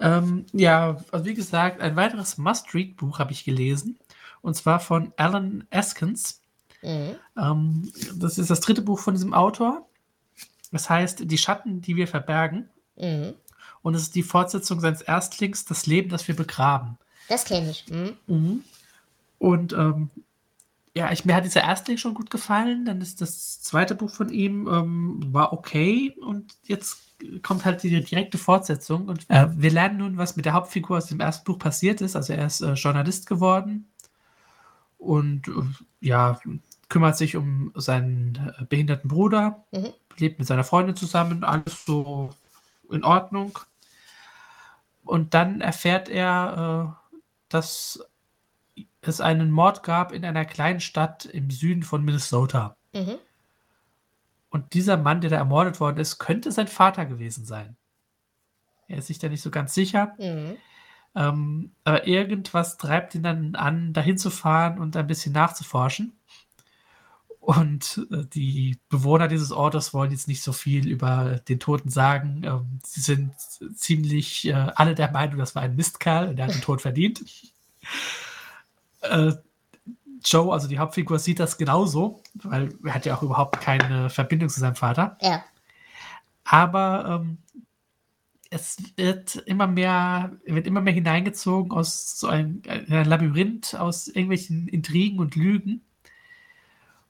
Ähm, 0.00 0.46
ja, 0.52 0.96
also 1.10 1.24
wie 1.24 1.34
gesagt, 1.34 1.80
ein 1.80 1.96
weiteres 1.96 2.38
Must-Read-Buch 2.38 3.18
habe 3.18 3.32
ich 3.32 3.44
gelesen. 3.44 3.98
Und 4.40 4.54
zwar 4.54 4.80
von 4.80 5.12
Alan 5.16 5.66
Askins. 5.70 6.42
Mhm. 6.82 7.16
Ähm, 7.36 7.92
das 8.16 8.38
ist 8.38 8.50
das 8.50 8.60
dritte 8.60 8.82
Buch 8.82 9.00
von 9.00 9.14
diesem 9.14 9.34
Autor. 9.34 9.87
Das 10.72 10.90
heißt, 10.90 11.30
die 11.30 11.38
Schatten, 11.38 11.80
die 11.80 11.96
wir 11.96 12.08
verbergen. 12.08 12.68
Mhm. 12.96 13.34
Und 13.82 13.94
es 13.94 14.02
ist 14.02 14.14
die 14.14 14.22
Fortsetzung 14.22 14.80
seines 14.80 15.02
Erstlings, 15.02 15.64
das 15.64 15.86
Leben, 15.86 16.08
das 16.08 16.26
wir 16.28 16.36
begraben. 16.36 16.98
Das 17.28 17.44
kenne 17.44 17.70
ich. 17.70 17.86
Mhm. 17.88 18.16
Mhm. 18.26 18.64
Und 19.38 19.72
ähm, 19.72 20.10
ja, 20.94 21.12
ich, 21.12 21.24
mir 21.24 21.34
hat 21.34 21.44
dieser 21.44 21.62
Erstling 21.62 21.96
schon 21.96 22.14
gut 22.14 22.30
gefallen. 22.30 22.84
Dann 22.84 23.00
ist 23.00 23.20
das 23.20 23.60
zweite 23.60 23.94
Buch 23.94 24.10
von 24.10 24.30
ihm 24.30 24.66
ähm, 24.66 25.20
war 25.32 25.52
okay. 25.52 26.14
Und 26.20 26.54
jetzt 26.64 26.98
kommt 27.42 27.64
halt 27.64 27.82
die 27.82 28.02
direkte 28.02 28.38
Fortsetzung. 28.38 29.06
Und 29.08 29.28
äh, 29.28 29.46
wir 29.54 29.70
lernen 29.70 29.98
nun, 29.98 30.16
was 30.16 30.36
mit 30.36 30.44
der 30.44 30.54
Hauptfigur 30.54 30.98
aus 30.98 31.06
dem 31.06 31.20
ersten 31.20 31.44
Buch 31.44 31.58
passiert 31.58 32.00
ist. 32.00 32.16
Also 32.16 32.32
er 32.32 32.46
ist 32.46 32.60
äh, 32.62 32.72
Journalist 32.72 33.26
geworden 33.26 33.86
und 34.98 35.48
äh, 35.48 35.52
ja, 36.00 36.38
kümmert 36.88 37.16
sich 37.16 37.36
um 37.36 37.72
seinen 37.74 38.54
äh, 38.58 38.64
behinderten 38.64 39.08
Bruder, 39.08 39.64
mhm. 39.72 39.92
lebt 40.16 40.38
mit 40.38 40.48
seiner 40.48 40.64
Freundin 40.64 40.96
zusammen, 40.96 41.44
alles 41.44 41.84
so 41.84 42.30
in 42.90 43.04
Ordnung. 43.04 43.58
Und 45.04 45.34
dann 45.34 45.60
erfährt 45.60 46.08
er, 46.08 46.96
äh, 47.16 47.22
dass 47.48 48.00
es 49.00 49.20
einen 49.20 49.50
Mord 49.50 49.82
gab 49.82 50.12
in 50.12 50.24
einer 50.24 50.44
kleinen 50.44 50.80
Stadt 50.80 51.24
im 51.24 51.50
Süden 51.50 51.82
von 51.82 52.04
Minnesota. 52.04 52.76
Mhm. 52.92 53.16
Und 54.50 54.72
dieser 54.74 54.96
Mann, 54.96 55.20
der 55.20 55.30
da 55.30 55.36
ermordet 55.36 55.80
worden 55.80 55.98
ist, 55.98 56.18
könnte 56.18 56.52
sein 56.52 56.68
Vater 56.68 57.06
gewesen 57.06 57.44
sein. 57.44 57.76
Er 58.86 58.98
ist 58.98 59.08
sich 59.08 59.18
da 59.18 59.28
nicht 59.28 59.42
so 59.42 59.50
ganz 59.50 59.74
sicher. 59.74 60.14
Mhm. 60.18 60.56
Ähm, 61.14 61.72
aber 61.84 62.06
irgendwas 62.06 62.76
treibt 62.78 63.14
ihn 63.14 63.22
dann 63.22 63.54
an, 63.54 63.92
dahin 63.92 64.18
zu 64.18 64.30
fahren 64.30 64.78
und 64.78 64.96
ein 64.96 65.06
bisschen 65.06 65.32
nachzuforschen. 65.32 66.17
Und 67.48 68.06
äh, 68.10 68.26
die 68.26 68.76
Bewohner 68.90 69.26
dieses 69.26 69.52
Ortes 69.52 69.94
wollen 69.94 70.10
jetzt 70.10 70.28
nicht 70.28 70.42
so 70.42 70.52
viel 70.52 70.86
über 70.86 71.40
den 71.48 71.58
Toten 71.58 71.88
sagen. 71.88 72.42
Ähm, 72.44 72.78
sie 72.84 73.00
sind 73.00 73.32
ziemlich 73.74 74.46
äh, 74.48 74.52
alle 74.52 74.94
der 74.94 75.10
Meinung, 75.12 75.38
das 75.38 75.54
war 75.54 75.62
ein 75.62 75.74
Mistkerl 75.74 76.28
und 76.28 76.36
der 76.36 76.44
hat 76.44 76.54
den 76.54 76.60
Tod 76.60 76.82
verdient. 76.82 77.24
Äh, 79.00 79.32
Joe, 80.22 80.52
also 80.52 80.68
die 80.68 80.78
Hauptfigur, 80.78 81.18
sieht 81.18 81.40
das 81.40 81.56
genauso, 81.56 82.22
weil 82.34 82.68
er 82.84 82.92
hat 82.92 83.06
ja 83.06 83.16
auch 83.16 83.22
überhaupt 83.22 83.62
keine 83.62 84.10
Verbindung 84.10 84.50
zu 84.50 84.60
seinem 84.60 84.76
Vater. 84.76 85.16
Ja. 85.22 85.42
Aber 86.44 87.22
ähm, 87.22 87.38
es 88.50 88.76
wird 88.96 89.36
immer 89.36 89.66
mehr, 89.66 90.36
wird 90.44 90.66
immer 90.66 90.82
mehr 90.82 90.92
hineingezogen 90.92 91.72
aus 91.72 92.20
so 92.20 92.26
einem, 92.26 92.60
einem 92.68 93.08
Labyrinth, 93.08 93.74
aus 93.74 94.06
irgendwelchen 94.06 94.68
Intrigen 94.68 95.18
und 95.18 95.34
Lügen. 95.34 95.80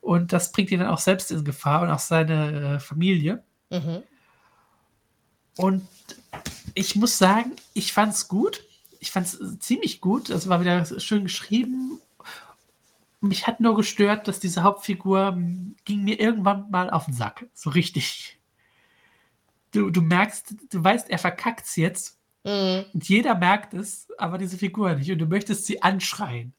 Und 0.08 0.32
das 0.32 0.52
bringt 0.52 0.70
ihn 0.70 0.80
dann 0.80 0.88
auch 0.88 0.98
selbst 0.98 1.30
in 1.30 1.44
Gefahr 1.44 1.82
und 1.82 1.90
auch 1.90 1.98
seine 1.98 2.76
äh, 2.76 2.80
Familie. 2.80 3.42
Mhm. 3.70 4.02
Und 5.56 5.86
ich 6.74 6.96
muss 6.96 7.18
sagen, 7.18 7.52
ich 7.74 7.92
fand 7.92 8.14
es 8.14 8.28
gut. 8.28 8.64
Ich 9.00 9.10
fand 9.10 9.26
es 9.26 9.58
ziemlich 9.58 10.00
gut. 10.00 10.30
Es 10.30 10.48
war 10.48 10.60
wieder 10.60 10.84
schön 11.00 11.24
geschrieben. 11.24 12.00
Mich 13.20 13.46
hat 13.46 13.60
nur 13.60 13.76
gestört, 13.76 14.28
dass 14.28 14.40
diese 14.40 14.62
Hauptfigur 14.62 15.36
ging 15.84 16.04
mir 16.04 16.20
irgendwann 16.20 16.70
mal 16.70 16.90
auf 16.90 17.06
den 17.06 17.14
Sack. 17.14 17.46
So 17.52 17.70
richtig 17.70 18.38
du, 19.72 19.90
du 19.90 20.00
merkst, 20.00 20.54
du 20.70 20.82
weißt, 20.82 21.10
er 21.10 21.18
verkackt 21.18 21.66
es 21.66 21.76
jetzt. 21.76 22.18
Mhm. 22.44 22.84
Und 22.94 23.08
jeder 23.08 23.34
merkt 23.34 23.74
es, 23.74 24.08
aber 24.18 24.38
diese 24.38 24.58
Figur 24.58 24.94
nicht. 24.94 25.10
Und 25.10 25.18
du 25.18 25.26
möchtest 25.26 25.66
sie 25.66 25.82
anschreien. 25.82 26.54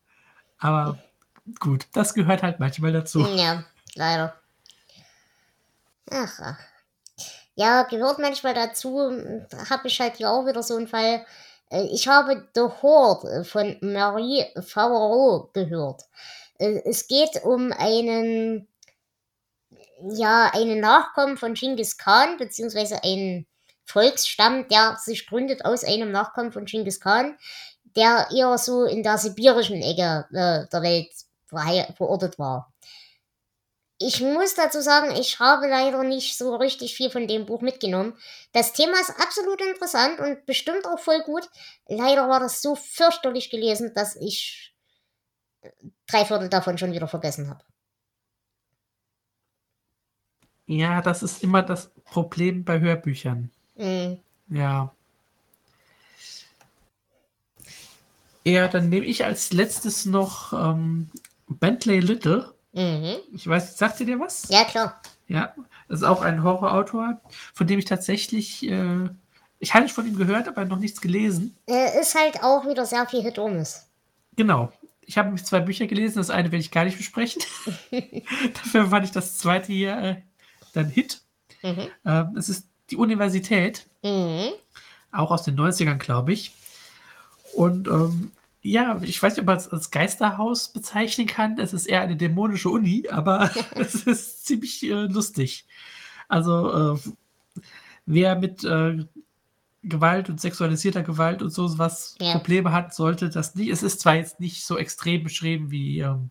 Aber 0.58 1.02
gut, 1.60 1.88
das 1.94 2.14
gehört 2.14 2.44
halt 2.44 2.60
manchmal 2.60 2.92
dazu. 2.92 3.26
Ja, 3.36 3.64
leider. 3.96 4.36
Ach, 6.10 6.40
ach. 6.42 6.58
Ja, 7.56 7.84
gehört 7.84 8.20
manchmal 8.20 8.54
dazu. 8.54 9.12
Habe 9.70 9.88
ich 9.88 10.00
halt 10.00 10.18
hier 10.18 10.30
auch 10.30 10.46
wieder 10.46 10.64
so 10.64 10.78
einen 10.78 10.88
Fall. 10.88 11.26
Äh, 11.70 11.88
ich 11.92 12.08
habe 12.08 12.48
The 12.56 12.62
Horde 12.82 13.44
von 13.44 13.78
Marie 13.82 14.46
Favreau 14.62 15.50
gehört. 15.54 16.04
Äh, 16.58 16.82
es 16.86 17.08
geht 17.08 17.44
um 17.44 17.72
einen 17.72 18.68
ja 20.12 20.52
einen 20.54 20.80
Nachkommen 20.80 21.38
von 21.38 21.54
Genghis 21.54 21.98
Khan, 21.98 22.38
beziehungsweise 22.38 23.04
einen 23.04 23.46
Volksstamm, 23.86 24.68
der 24.70 24.98
sich 24.98 25.28
gründet 25.28 25.66
aus 25.66 25.84
einem 25.84 26.12
Nachkommen 26.12 26.52
von 26.52 26.66
Genghis 26.66 27.00
Khan, 27.00 27.38
der 27.96 28.28
eher 28.34 28.58
so 28.58 28.86
in 28.86 29.04
der 29.04 29.18
sibirischen 29.18 29.82
Ecke 29.82 30.28
äh, 30.32 30.68
der 30.72 30.82
Welt 30.82 31.12
verortet 31.50 32.40
war. 32.40 32.72
Ich 34.02 34.22
muss 34.22 34.56
dazu 34.56 34.80
sagen, 34.80 35.12
ich 35.12 35.40
habe 35.40 35.68
leider 35.68 36.04
nicht 36.04 36.38
so 36.38 36.56
richtig 36.56 36.96
viel 36.96 37.10
von 37.10 37.28
dem 37.28 37.46
Buch 37.46 37.62
mitgenommen. 37.62 38.18
Das 38.54 38.72
Thema 38.72 38.94
ist 39.02 39.10
absolut 39.20 39.60
interessant 39.60 40.20
und 40.20 40.46
bestimmt 40.46 40.86
auch 40.88 41.00
voll 41.00 41.22
gut. 41.24 41.50
Leider 41.88 42.30
war 42.30 42.40
das 42.40 42.62
so 42.62 42.76
fürchterlich 42.76 43.50
gelesen, 43.50 43.92
dass 43.94 44.16
ich 44.16 44.74
drei 46.08 46.24
Viertel 46.24 46.48
davon 46.48 46.78
schon 46.78 46.94
wieder 46.94 47.10
vergessen 47.10 47.50
habe. 47.50 47.64
Ja, 50.66 51.02
das 51.02 51.22
ist 51.22 51.44
immer 51.44 51.64
das 51.64 51.90
Problem 52.06 52.64
bei 52.64 52.80
Hörbüchern. 52.80 53.52
Mhm. 53.76 54.20
Ja. 54.50 54.94
Ja, 58.46 58.68
dann 58.68 58.90
nehme 58.90 59.06
ich 59.06 59.26
als 59.26 59.52
letztes 59.52 60.06
noch 60.06 60.54
ähm, 60.54 61.10
Bentley 61.50 62.00
Little. 62.00 62.54
Mhm. 62.74 63.16
Ich 63.34 63.48
weiß, 63.48 63.78
sagt 63.78 64.00
ihr 64.00 64.06
dir 64.06 64.20
was? 64.20 64.48
Ja, 64.50 64.64
klar. 64.64 65.02
Ja, 65.28 65.54
das 65.88 66.02
ist 66.02 66.06
auch 66.06 66.22
ein 66.22 66.44
Horrorautor, 66.44 67.20
von 67.54 67.68
dem 67.68 67.80
ich 67.80 67.86
tatsächlich, 67.86 68.68
äh, 68.70 69.10
ich 69.60 69.74
hatte 69.74 69.90
von 69.90 70.08
ihm 70.08 70.18
gehört, 70.18 70.48
aber 70.48 70.66
noch 70.66 70.80
nichts 70.80 71.02
gelesen. 71.02 71.56
Er 71.68 72.00
ist 72.00 72.16
halt 72.16 72.44
auch 72.44 72.68
wieder 72.68 72.86
sehr 72.86 73.06
viel 73.08 73.22
Hit 73.22 73.38
ist. 73.38 73.88
Genau. 74.36 74.72
Ich 75.02 75.18
habe 75.18 75.36
zwei 75.36 75.60
Bücher 75.60 75.88
gelesen, 75.88 76.18
das 76.18 76.30
eine 76.30 76.52
will 76.52 76.60
ich 76.60 76.72
gar 76.72 76.86
nicht 76.86 76.98
besprechen. 76.98 77.42
Dafür 78.54 78.88
fand 78.88 79.06
ich 79.06 79.12
das 79.12 79.38
zweite 79.38 79.72
hier 79.72 79.98
äh, 79.98 80.16
dann 80.74 80.90
Hit. 80.90 81.22
Mhm. 81.64 81.88
Ähm, 82.06 82.36
es 82.38 82.50
ist 82.50 82.68
die 82.90 82.96
Universität, 82.96 83.88
mhm. 84.04 84.50
auch 85.12 85.32
aus 85.32 85.44
den 85.44 85.60
90ern, 85.60 85.98
glaube 85.98 86.34
ich. 86.34 86.54
Und 87.54 87.88
ähm, 87.88 88.32
ja, 88.62 89.00
ich 89.02 89.22
weiß 89.22 89.34
nicht, 89.34 89.42
ob 89.42 89.48
man 89.48 89.58
es 89.58 89.70
als 89.70 89.92
Geisterhaus 89.92 90.74
bezeichnen 90.74 91.28
kann. 91.28 91.58
Es 91.60 91.74
ist 91.74 91.86
eher 91.86 92.02
eine 92.02 92.18
dämonische 92.18 92.70
Uni, 92.70 93.08
aber 93.10 93.52
es 93.76 93.96
ist 93.96 94.46
ziemlich 94.46 94.84
äh, 94.84 95.06
lustig. 95.06 95.66
Also, 96.28 96.96
äh, 96.96 97.00
wer 98.06 98.36
mit 98.36 98.64
äh, 98.64 99.06
Gewalt 99.84 100.30
und 100.30 100.42
sexualisierter 100.42 101.04
Gewalt 101.04 101.42
und 101.42 101.52
so 101.52 101.78
was 101.78 102.16
ja. 102.20 102.34
Probleme 102.34 102.74
hat, 102.74 102.94
sollte 102.94 103.30
das 103.30 103.56
nicht. 103.56 103.70
Es 103.70 103.82
ist 103.82 104.02
zwar 104.02 104.16
jetzt 104.16 104.40
nicht 104.40 104.66
so 104.66 104.78
extrem 104.78 105.24
beschrieben 105.24 105.72
wie 105.72 106.00
ähm, 106.00 106.30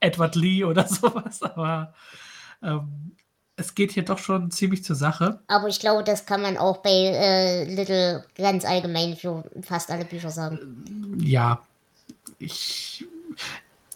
Edward 0.00 0.34
Lee 0.36 0.64
oder 0.64 0.88
sowas, 0.88 1.42
aber 1.42 1.94
ähm, 2.62 3.14
es 3.56 3.74
geht 3.74 3.92
hier 3.92 4.04
doch 4.04 4.18
schon 4.18 4.50
ziemlich 4.50 4.84
zur 4.84 4.96
Sache. 4.96 5.40
Aber 5.46 5.68
ich 5.68 5.78
glaube, 5.80 6.02
das 6.02 6.26
kann 6.26 6.42
man 6.42 6.56
auch 6.56 6.78
bei 6.78 6.90
äh, 6.90 7.64
Little 7.64 8.24
ganz 8.36 8.64
allgemein 8.64 9.16
für 9.16 9.44
fast 9.62 9.90
alle 9.90 10.04
Bücher 10.04 10.30
sagen. 10.30 11.18
Ja. 11.20 11.62
ich, 12.38 13.06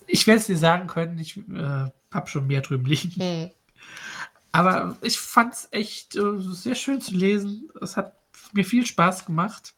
ich 0.07 0.27
werde 0.27 0.41
es 0.41 0.47
dir 0.47 0.57
sagen 0.57 0.87
können, 0.87 1.19
ich 1.19 1.37
äh, 1.37 1.91
habe 2.13 2.29
schon 2.29 2.47
mehr 2.47 2.61
drüben 2.61 2.85
liegen. 2.85 3.11
Hm. 3.21 3.51
Aber 4.53 4.97
ich 5.03 5.19
fand 5.19 5.55
es 5.55 5.69
echt 5.73 6.17
äh, 6.17 6.39
sehr 6.39 6.75
schön 6.75 7.01
zu 7.01 7.15
lesen. 7.15 7.69
Es 7.81 7.97
hat 7.97 8.15
mir 8.53 8.65
viel 8.65 8.87
Spaß 8.87 9.27
gemacht. 9.27 9.75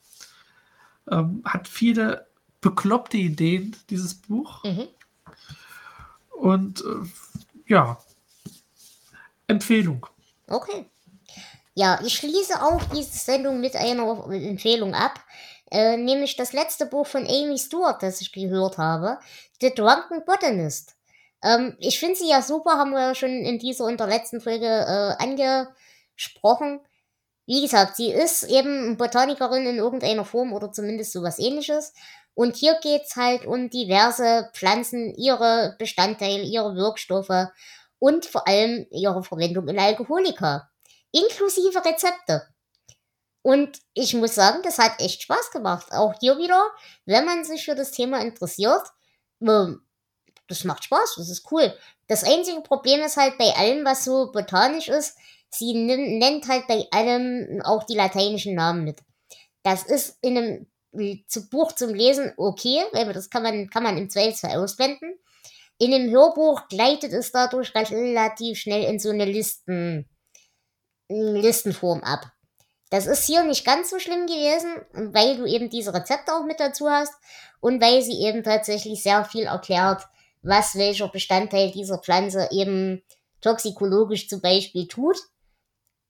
Ähm, 1.11 1.43
hat 1.45 1.67
viele 1.67 2.27
bekloppte 2.61 3.17
Ideen, 3.17 3.75
dieses 3.89 4.15
Buch. 4.15 4.63
Mhm. 4.65 4.87
Und 6.31 6.83
äh, 6.83 7.07
ja, 7.67 7.99
Empfehlung. 9.51 10.07
Okay. 10.49 10.87
Ja, 11.75 12.01
ich 12.05 12.15
schließe 12.15 12.63
auch 12.63 12.83
diese 12.95 13.17
Sendung 13.17 13.61
mit 13.61 13.77
einer 13.77 14.27
Empfehlung 14.31 14.95
ab. 14.95 15.21
Äh, 15.71 15.97
nämlich 15.97 16.37
das 16.37 16.53
letzte 16.53 16.87
Buch 16.87 17.07
von 17.07 17.27
Amy 17.27 17.57
Stewart, 17.57 18.03
das 18.03 18.21
ich 18.21 18.33
gehört 18.33 18.77
habe, 18.77 19.19
The 19.61 19.73
Drunken 19.73 20.25
Botanist. 20.25 20.97
Ähm, 21.43 21.77
ich 21.79 22.01
finde 22.01 22.17
sie 22.17 22.29
ja 22.29 22.43
super, 22.43 22.73
haben 22.73 22.91
wir 22.91 23.01
ja 23.01 23.15
schon 23.15 23.31
in 23.31 23.59
dieser 23.59 23.85
und 23.85 24.01
der 24.01 24.09
letzten 24.09 24.41
Folge 24.41 24.67
äh, 24.67 25.15
angesprochen. 25.23 26.81
Wie 27.47 27.63
gesagt, 27.63 27.97
sie 27.97 28.11
ist 28.11 28.45
eben 28.45 28.97
Botanikerin 28.97 29.67
in 29.67 29.77
irgendeiner 29.77 30.25
Form 30.25 30.53
oder 30.53 30.73
zumindest 30.73 31.13
sowas 31.13 31.39
ähnliches. 31.39 31.95
Und 32.35 32.57
hier 32.57 32.79
geht's 32.83 33.17
halt 33.17 33.47
um 33.47 33.71
diverse 33.71 34.51
Pflanzen, 34.55 35.15
ihre 35.15 35.77
Bestandteile, 35.79 36.43
ihre 36.43 36.75
Wirkstoffe 36.75 37.49
und 38.01 38.27
vor 38.27 38.49
allem 38.49 38.87
ihre 38.91 39.23
Verwendung 39.23 39.69
in 39.69 39.79
Alkoholika. 39.79 40.69
Inklusive 41.13 41.85
Rezepte. 41.85 42.43
Und 43.43 43.79
ich 43.95 44.15
muss 44.15 44.35
sagen, 44.35 44.63
das 44.65 44.79
hat 44.79 45.01
echt 45.01 45.23
Spaß 45.23 45.51
gemacht. 45.53 45.93
Auch 45.93 46.15
hier 46.21 46.37
wieder, 46.39 46.63
wenn 47.07 47.25
man 47.25 47.45
sich 47.45 47.65
für 47.65 47.75
das 47.75 47.93
Thema 47.93 48.21
interessiert, 48.21 48.83
ähm, 49.41 49.83
das 50.49 50.65
macht 50.65 50.85
Spaß, 50.85 51.15
das 51.17 51.29
ist 51.29 51.51
cool. 51.53 51.73
Das 52.09 52.25
einzige 52.25 52.61
Problem 52.61 53.01
ist 53.01 53.17
halt 53.17 53.39
bei 53.39 53.55
allem, 53.55 53.85
was 53.85 54.05
so 54.05 54.33
botanisch 54.33 54.89
ist, 54.89 55.17
sie 55.49 55.75
nennt 55.75 56.49
halt 56.49 56.67
bei 56.67 56.87
allem 56.91 57.63
auch 57.65 57.85
die 57.85 57.95
lateinischen 57.95 58.55
Namen 58.55 58.85
mit. 58.85 58.99
Das 59.63 59.85
ist 59.85 60.19
in 60.23 60.37
einem 60.37 60.67
Buch 61.51 61.73
zum 61.73 61.95
Lesen 61.95 62.33
okay, 62.37 62.83
weil 62.93 63.13
das 63.13 63.31
kann 63.31 63.43
man, 63.43 63.71
kann 63.71 63.85
man 63.85 63.97
im 63.97 64.11
Zweifelsfall 64.11 64.57
ausblenden. 64.57 65.15
In 65.81 65.93
dem 65.93 66.11
Hörbuch 66.11 66.69
gleitet 66.69 67.15
es 67.15 67.33
dadurch 67.33 67.75
relativ 67.75 68.59
schnell 68.59 68.85
in 68.85 68.99
so 68.99 69.09
eine 69.09 69.25
Listen, 69.25 70.07
Listenform 71.09 72.03
ab. 72.03 72.31
Das 72.91 73.07
ist 73.07 73.25
hier 73.25 73.45
nicht 73.45 73.65
ganz 73.65 73.89
so 73.89 73.99
schlimm 73.99 74.27
gewesen, 74.27 74.75
weil 74.93 75.39
du 75.39 75.47
eben 75.47 75.71
diese 75.71 75.95
Rezepte 75.95 76.35
auch 76.35 76.45
mit 76.45 76.61
dazu 76.61 76.91
hast 76.91 77.15
und 77.61 77.81
weil 77.81 78.03
sie 78.03 78.21
eben 78.21 78.43
tatsächlich 78.43 79.03
sehr 79.03 79.25
viel 79.25 79.45
erklärt, 79.45 80.03
was 80.43 80.75
welcher 80.75 81.09
Bestandteil 81.09 81.71
dieser 81.71 81.97
Pflanze 81.97 82.49
eben 82.51 83.03
toxikologisch 83.41 84.29
zum 84.29 84.43
Beispiel 84.43 84.87
tut. 84.87 85.17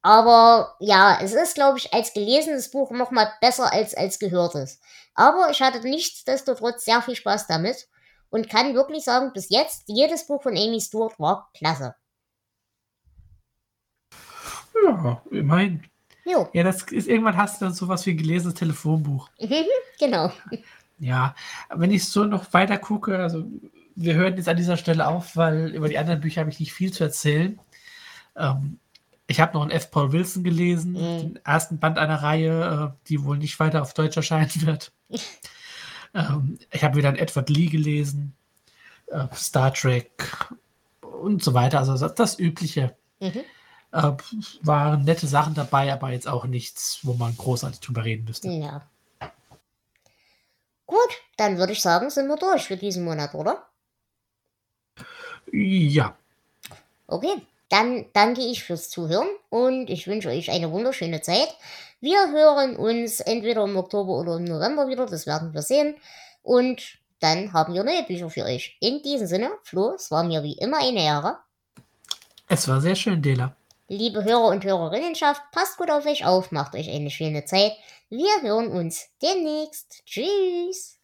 Aber 0.03 0.75
ja, 0.81 1.21
es 1.23 1.33
ist, 1.33 1.55
glaube 1.55 1.79
ich, 1.79 1.95
als 1.95 2.12
gelesenes 2.12 2.73
Buch 2.73 2.91
nochmal 2.91 3.31
besser 3.41 3.73
als 3.73 3.95
als 3.95 4.18
gehörtes. 4.18 4.81
Aber 5.14 5.51
ich 5.53 5.62
hatte 5.62 5.79
nichtsdestotrotz 5.81 6.85
sehr 6.85 7.03
viel 7.03 7.14
Spaß 7.14 7.47
damit 7.47 7.87
und 8.31 8.49
kann 8.49 8.74
wirklich 8.74 9.05
sagen, 9.05 9.33
bis 9.33 9.51
jetzt, 9.51 9.85
jedes 9.87 10.26
Buch 10.26 10.43
von 10.43 10.57
Amy 10.57 10.81
Stewart 10.81 11.18
war 11.18 11.51
klasse. 11.55 11.95
Ja, 14.83 15.22
immerhin. 15.31 15.85
Jo. 16.24 16.49
Ja, 16.53 16.62
das 16.62 16.83
ist 16.83 17.09
irgendwann 17.09 17.37
hast 17.37 17.61
du 17.61 17.66
dann 17.66 17.74
sowas 17.74 18.07
wie 18.07 18.11
ein 18.11 18.16
gelesenes 18.16 18.55
Telefonbuch. 18.55 19.28
genau. 19.99 20.33
Ja, 20.99 21.35
wenn 21.70 21.91
ich 21.91 22.05
so 22.05 22.24
noch 22.24 22.53
weiter 22.53 22.78
gucke, 22.78 23.18
also 23.18 23.45
wir 23.97 24.14
hören 24.14 24.37
jetzt 24.37 24.49
an 24.49 24.57
dieser 24.57 24.76
Stelle 24.76 25.09
auf, 25.09 25.37
weil 25.37 25.74
über 25.74 25.89
die 25.89 25.99
anderen 25.99 26.20
Bücher 26.20 26.41
habe 26.41 26.51
ich 26.51 26.61
nicht 26.61 26.72
viel 26.72 26.93
zu 26.93 27.05
erzählen. 27.05 27.59
Ähm, 28.37 28.78
ich 29.26 29.41
habe 29.41 29.55
noch 29.55 29.62
einen 29.62 29.70
F. 29.70 29.91
Paul 29.91 30.12
Wilson 30.12 30.45
gelesen, 30.45 30.93
mhm. 30.93 31.18
den 31.18 31.41
ersten 31.45 31.78
Band 31.78 31.99
einer 31.99 32.22
Reihe, 32.22 32.93
äh, 32.95 33.07
die 33.09 33.24
wohl 33.24 33.39
nicht 33.39 33.59
weiter 33.61 33.83
auf 33.83 33.95
Deutsch 33.95 34.16
erscheinen 34.16 34.51
wird. 34.66 34.93
ähm, 36.15 36.59
ich 36.71 36.85
habe 36.85 36.97
wieder 36.97 37.09
einen 37.09 37.19
Edward 37.19 37.49
Lee 37.51 37.67
gelesen, 37.67 38.35
äh, 39.07 39.27
Star 39.35 39.73
Trek 39.73 40.11
und 41.01 41.43
so 41.43 41.55
weiter. 41.55 41.79
Also 41.79 41.97
das, 41.97 42.15
das 42.15 42.39
Übliche. 42.39 42.95
Mhm. 43.21 43.45
Äh, 43.93 44.13
waren 44.63 45.05
nette 45.05 45.27
Sachen 45.27 45.55
dabei, 45.55 45.93
aber 45.93 46.11
jetzt 46.13 46.29
auch 46.29 46.45
nichts, 46.45 47.01
wo 47.03 47.15
man 47.15 47.37
großartig 47.37 47.81
drüber 47.81 48.05
reden 48.05 48.25
müsste. 48.25 48.49
Ja. 48.49 48.83
Gut, 50.87 51.11
dann 51.37 51.59
würde 51.59 51.73
ich 51.73 51.83
sagen, 51.83 52.11
sind 52.11 52.29
wir 52.29 52.37
durch 52.37 52.65
für 52.65 52.77
diesen 52.77 53.05
Monat, 53.05 53.35
oder? 53.35 53.67
Ja. 55.53 56.17
Okay, 57.09 57.43
dann 57.69 58.07
danke 58.13 58.43
ich 58.43 58.63
fürs 58.63 58.91
Zuhören 58.91 59.29
und 59.49 59.91
ich 59.91 60.07
wünsche 60.07 60.29
euch 60.29 60.51
eine 60.51 60.71
wunderschöne 60.71 61.21
Zeit. 61.21 61.49
Wir 62.01 62.30
hören 62.30 62.76
uns 62.76 63.20
entweder 63.20 63.64
im 63.64 63.76
Oktober 63.76 64.12
oder 64.12 64.36
im 64.36 64.44
November 64.44 64.88
wieder, 64.88 65.05
das 65.05 65.26
werden 65.26 65.53
wir 65.53 65.61
sehen. 65.61 65.96
Und 66.42 66.98
dann 67.20 67.53
haben 67.53 67.74
wir 67.74 67.84
neue 67.84 68.05
Bücher 68.05 68.30
für 68.30 68.44
euch. 68.44 68.78
In 68.80 69.03
diesem 69.03 69.26
Sinne, 69.26 69.51
Flo, 69.64 69.92
es 69.94 70.11
war 70.11 70.24
mir 70.24 70.42
wie 70.42 70.55
immer 70.55 70.78
eine 70.78 71.03
Ehre. 71.03 71.38
Es 72.48 72.66
war 72.68 72.80
sehr 72.80 72.94
schön, 72.94 73.20
Dela. 73.20 73.55
Liebe 73.88 74.24
Hörer 74.24 74.46
und 74.46 74.64
Hörerinnenschaft, 74.64 75.42
passt 75.53 75.76
gut 75.76 75.90
auf 75.90 76.07
euch 76.07 76.24
auf, 76.24 76.53
macht 76.53 76.74
euch 76.74 76.88
eine 76.88 77.11
schöne 77.11 77.44
Zeit. 77.44 77.72
Wir 78.09 78.40
hören 78.40 78.68
uns 78.68 79.09
demnächst. 79.22 80.03
Tschüss. 80.07 80.98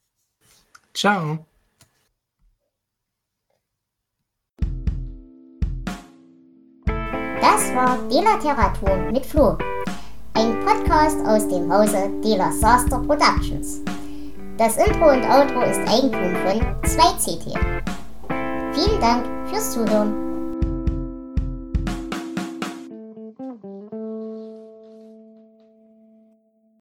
Ciao. 0.95 1.45
Das 7.41 7.75
war 7.75 7.99
Delateratur 8.09 8.97
mit 9.13 9.27
Flo. 9.27 9.59
Ein 10.39 10.61
Podcast 10.67 11.17
aus 11.27 11.49
dem 11.49 11.73
Hause 11.73 12.11
Dela 12.23 12.53
Saster 12.53 12.99
Productions. 12.99 13.81
Das 14.59 14.77
Intro 14.77 15.11
und 15.11 15.25
Outro 15.25 15.63
ist 15.63 15.81
Eigentum 15.89 16.37
von 16.45 16.61
2CT. 16.83 17.59
Vielen 18.75 19.01
Dank 19.01 19.25
fürs 19.49 19.73
Zuhören. 19.73 20.26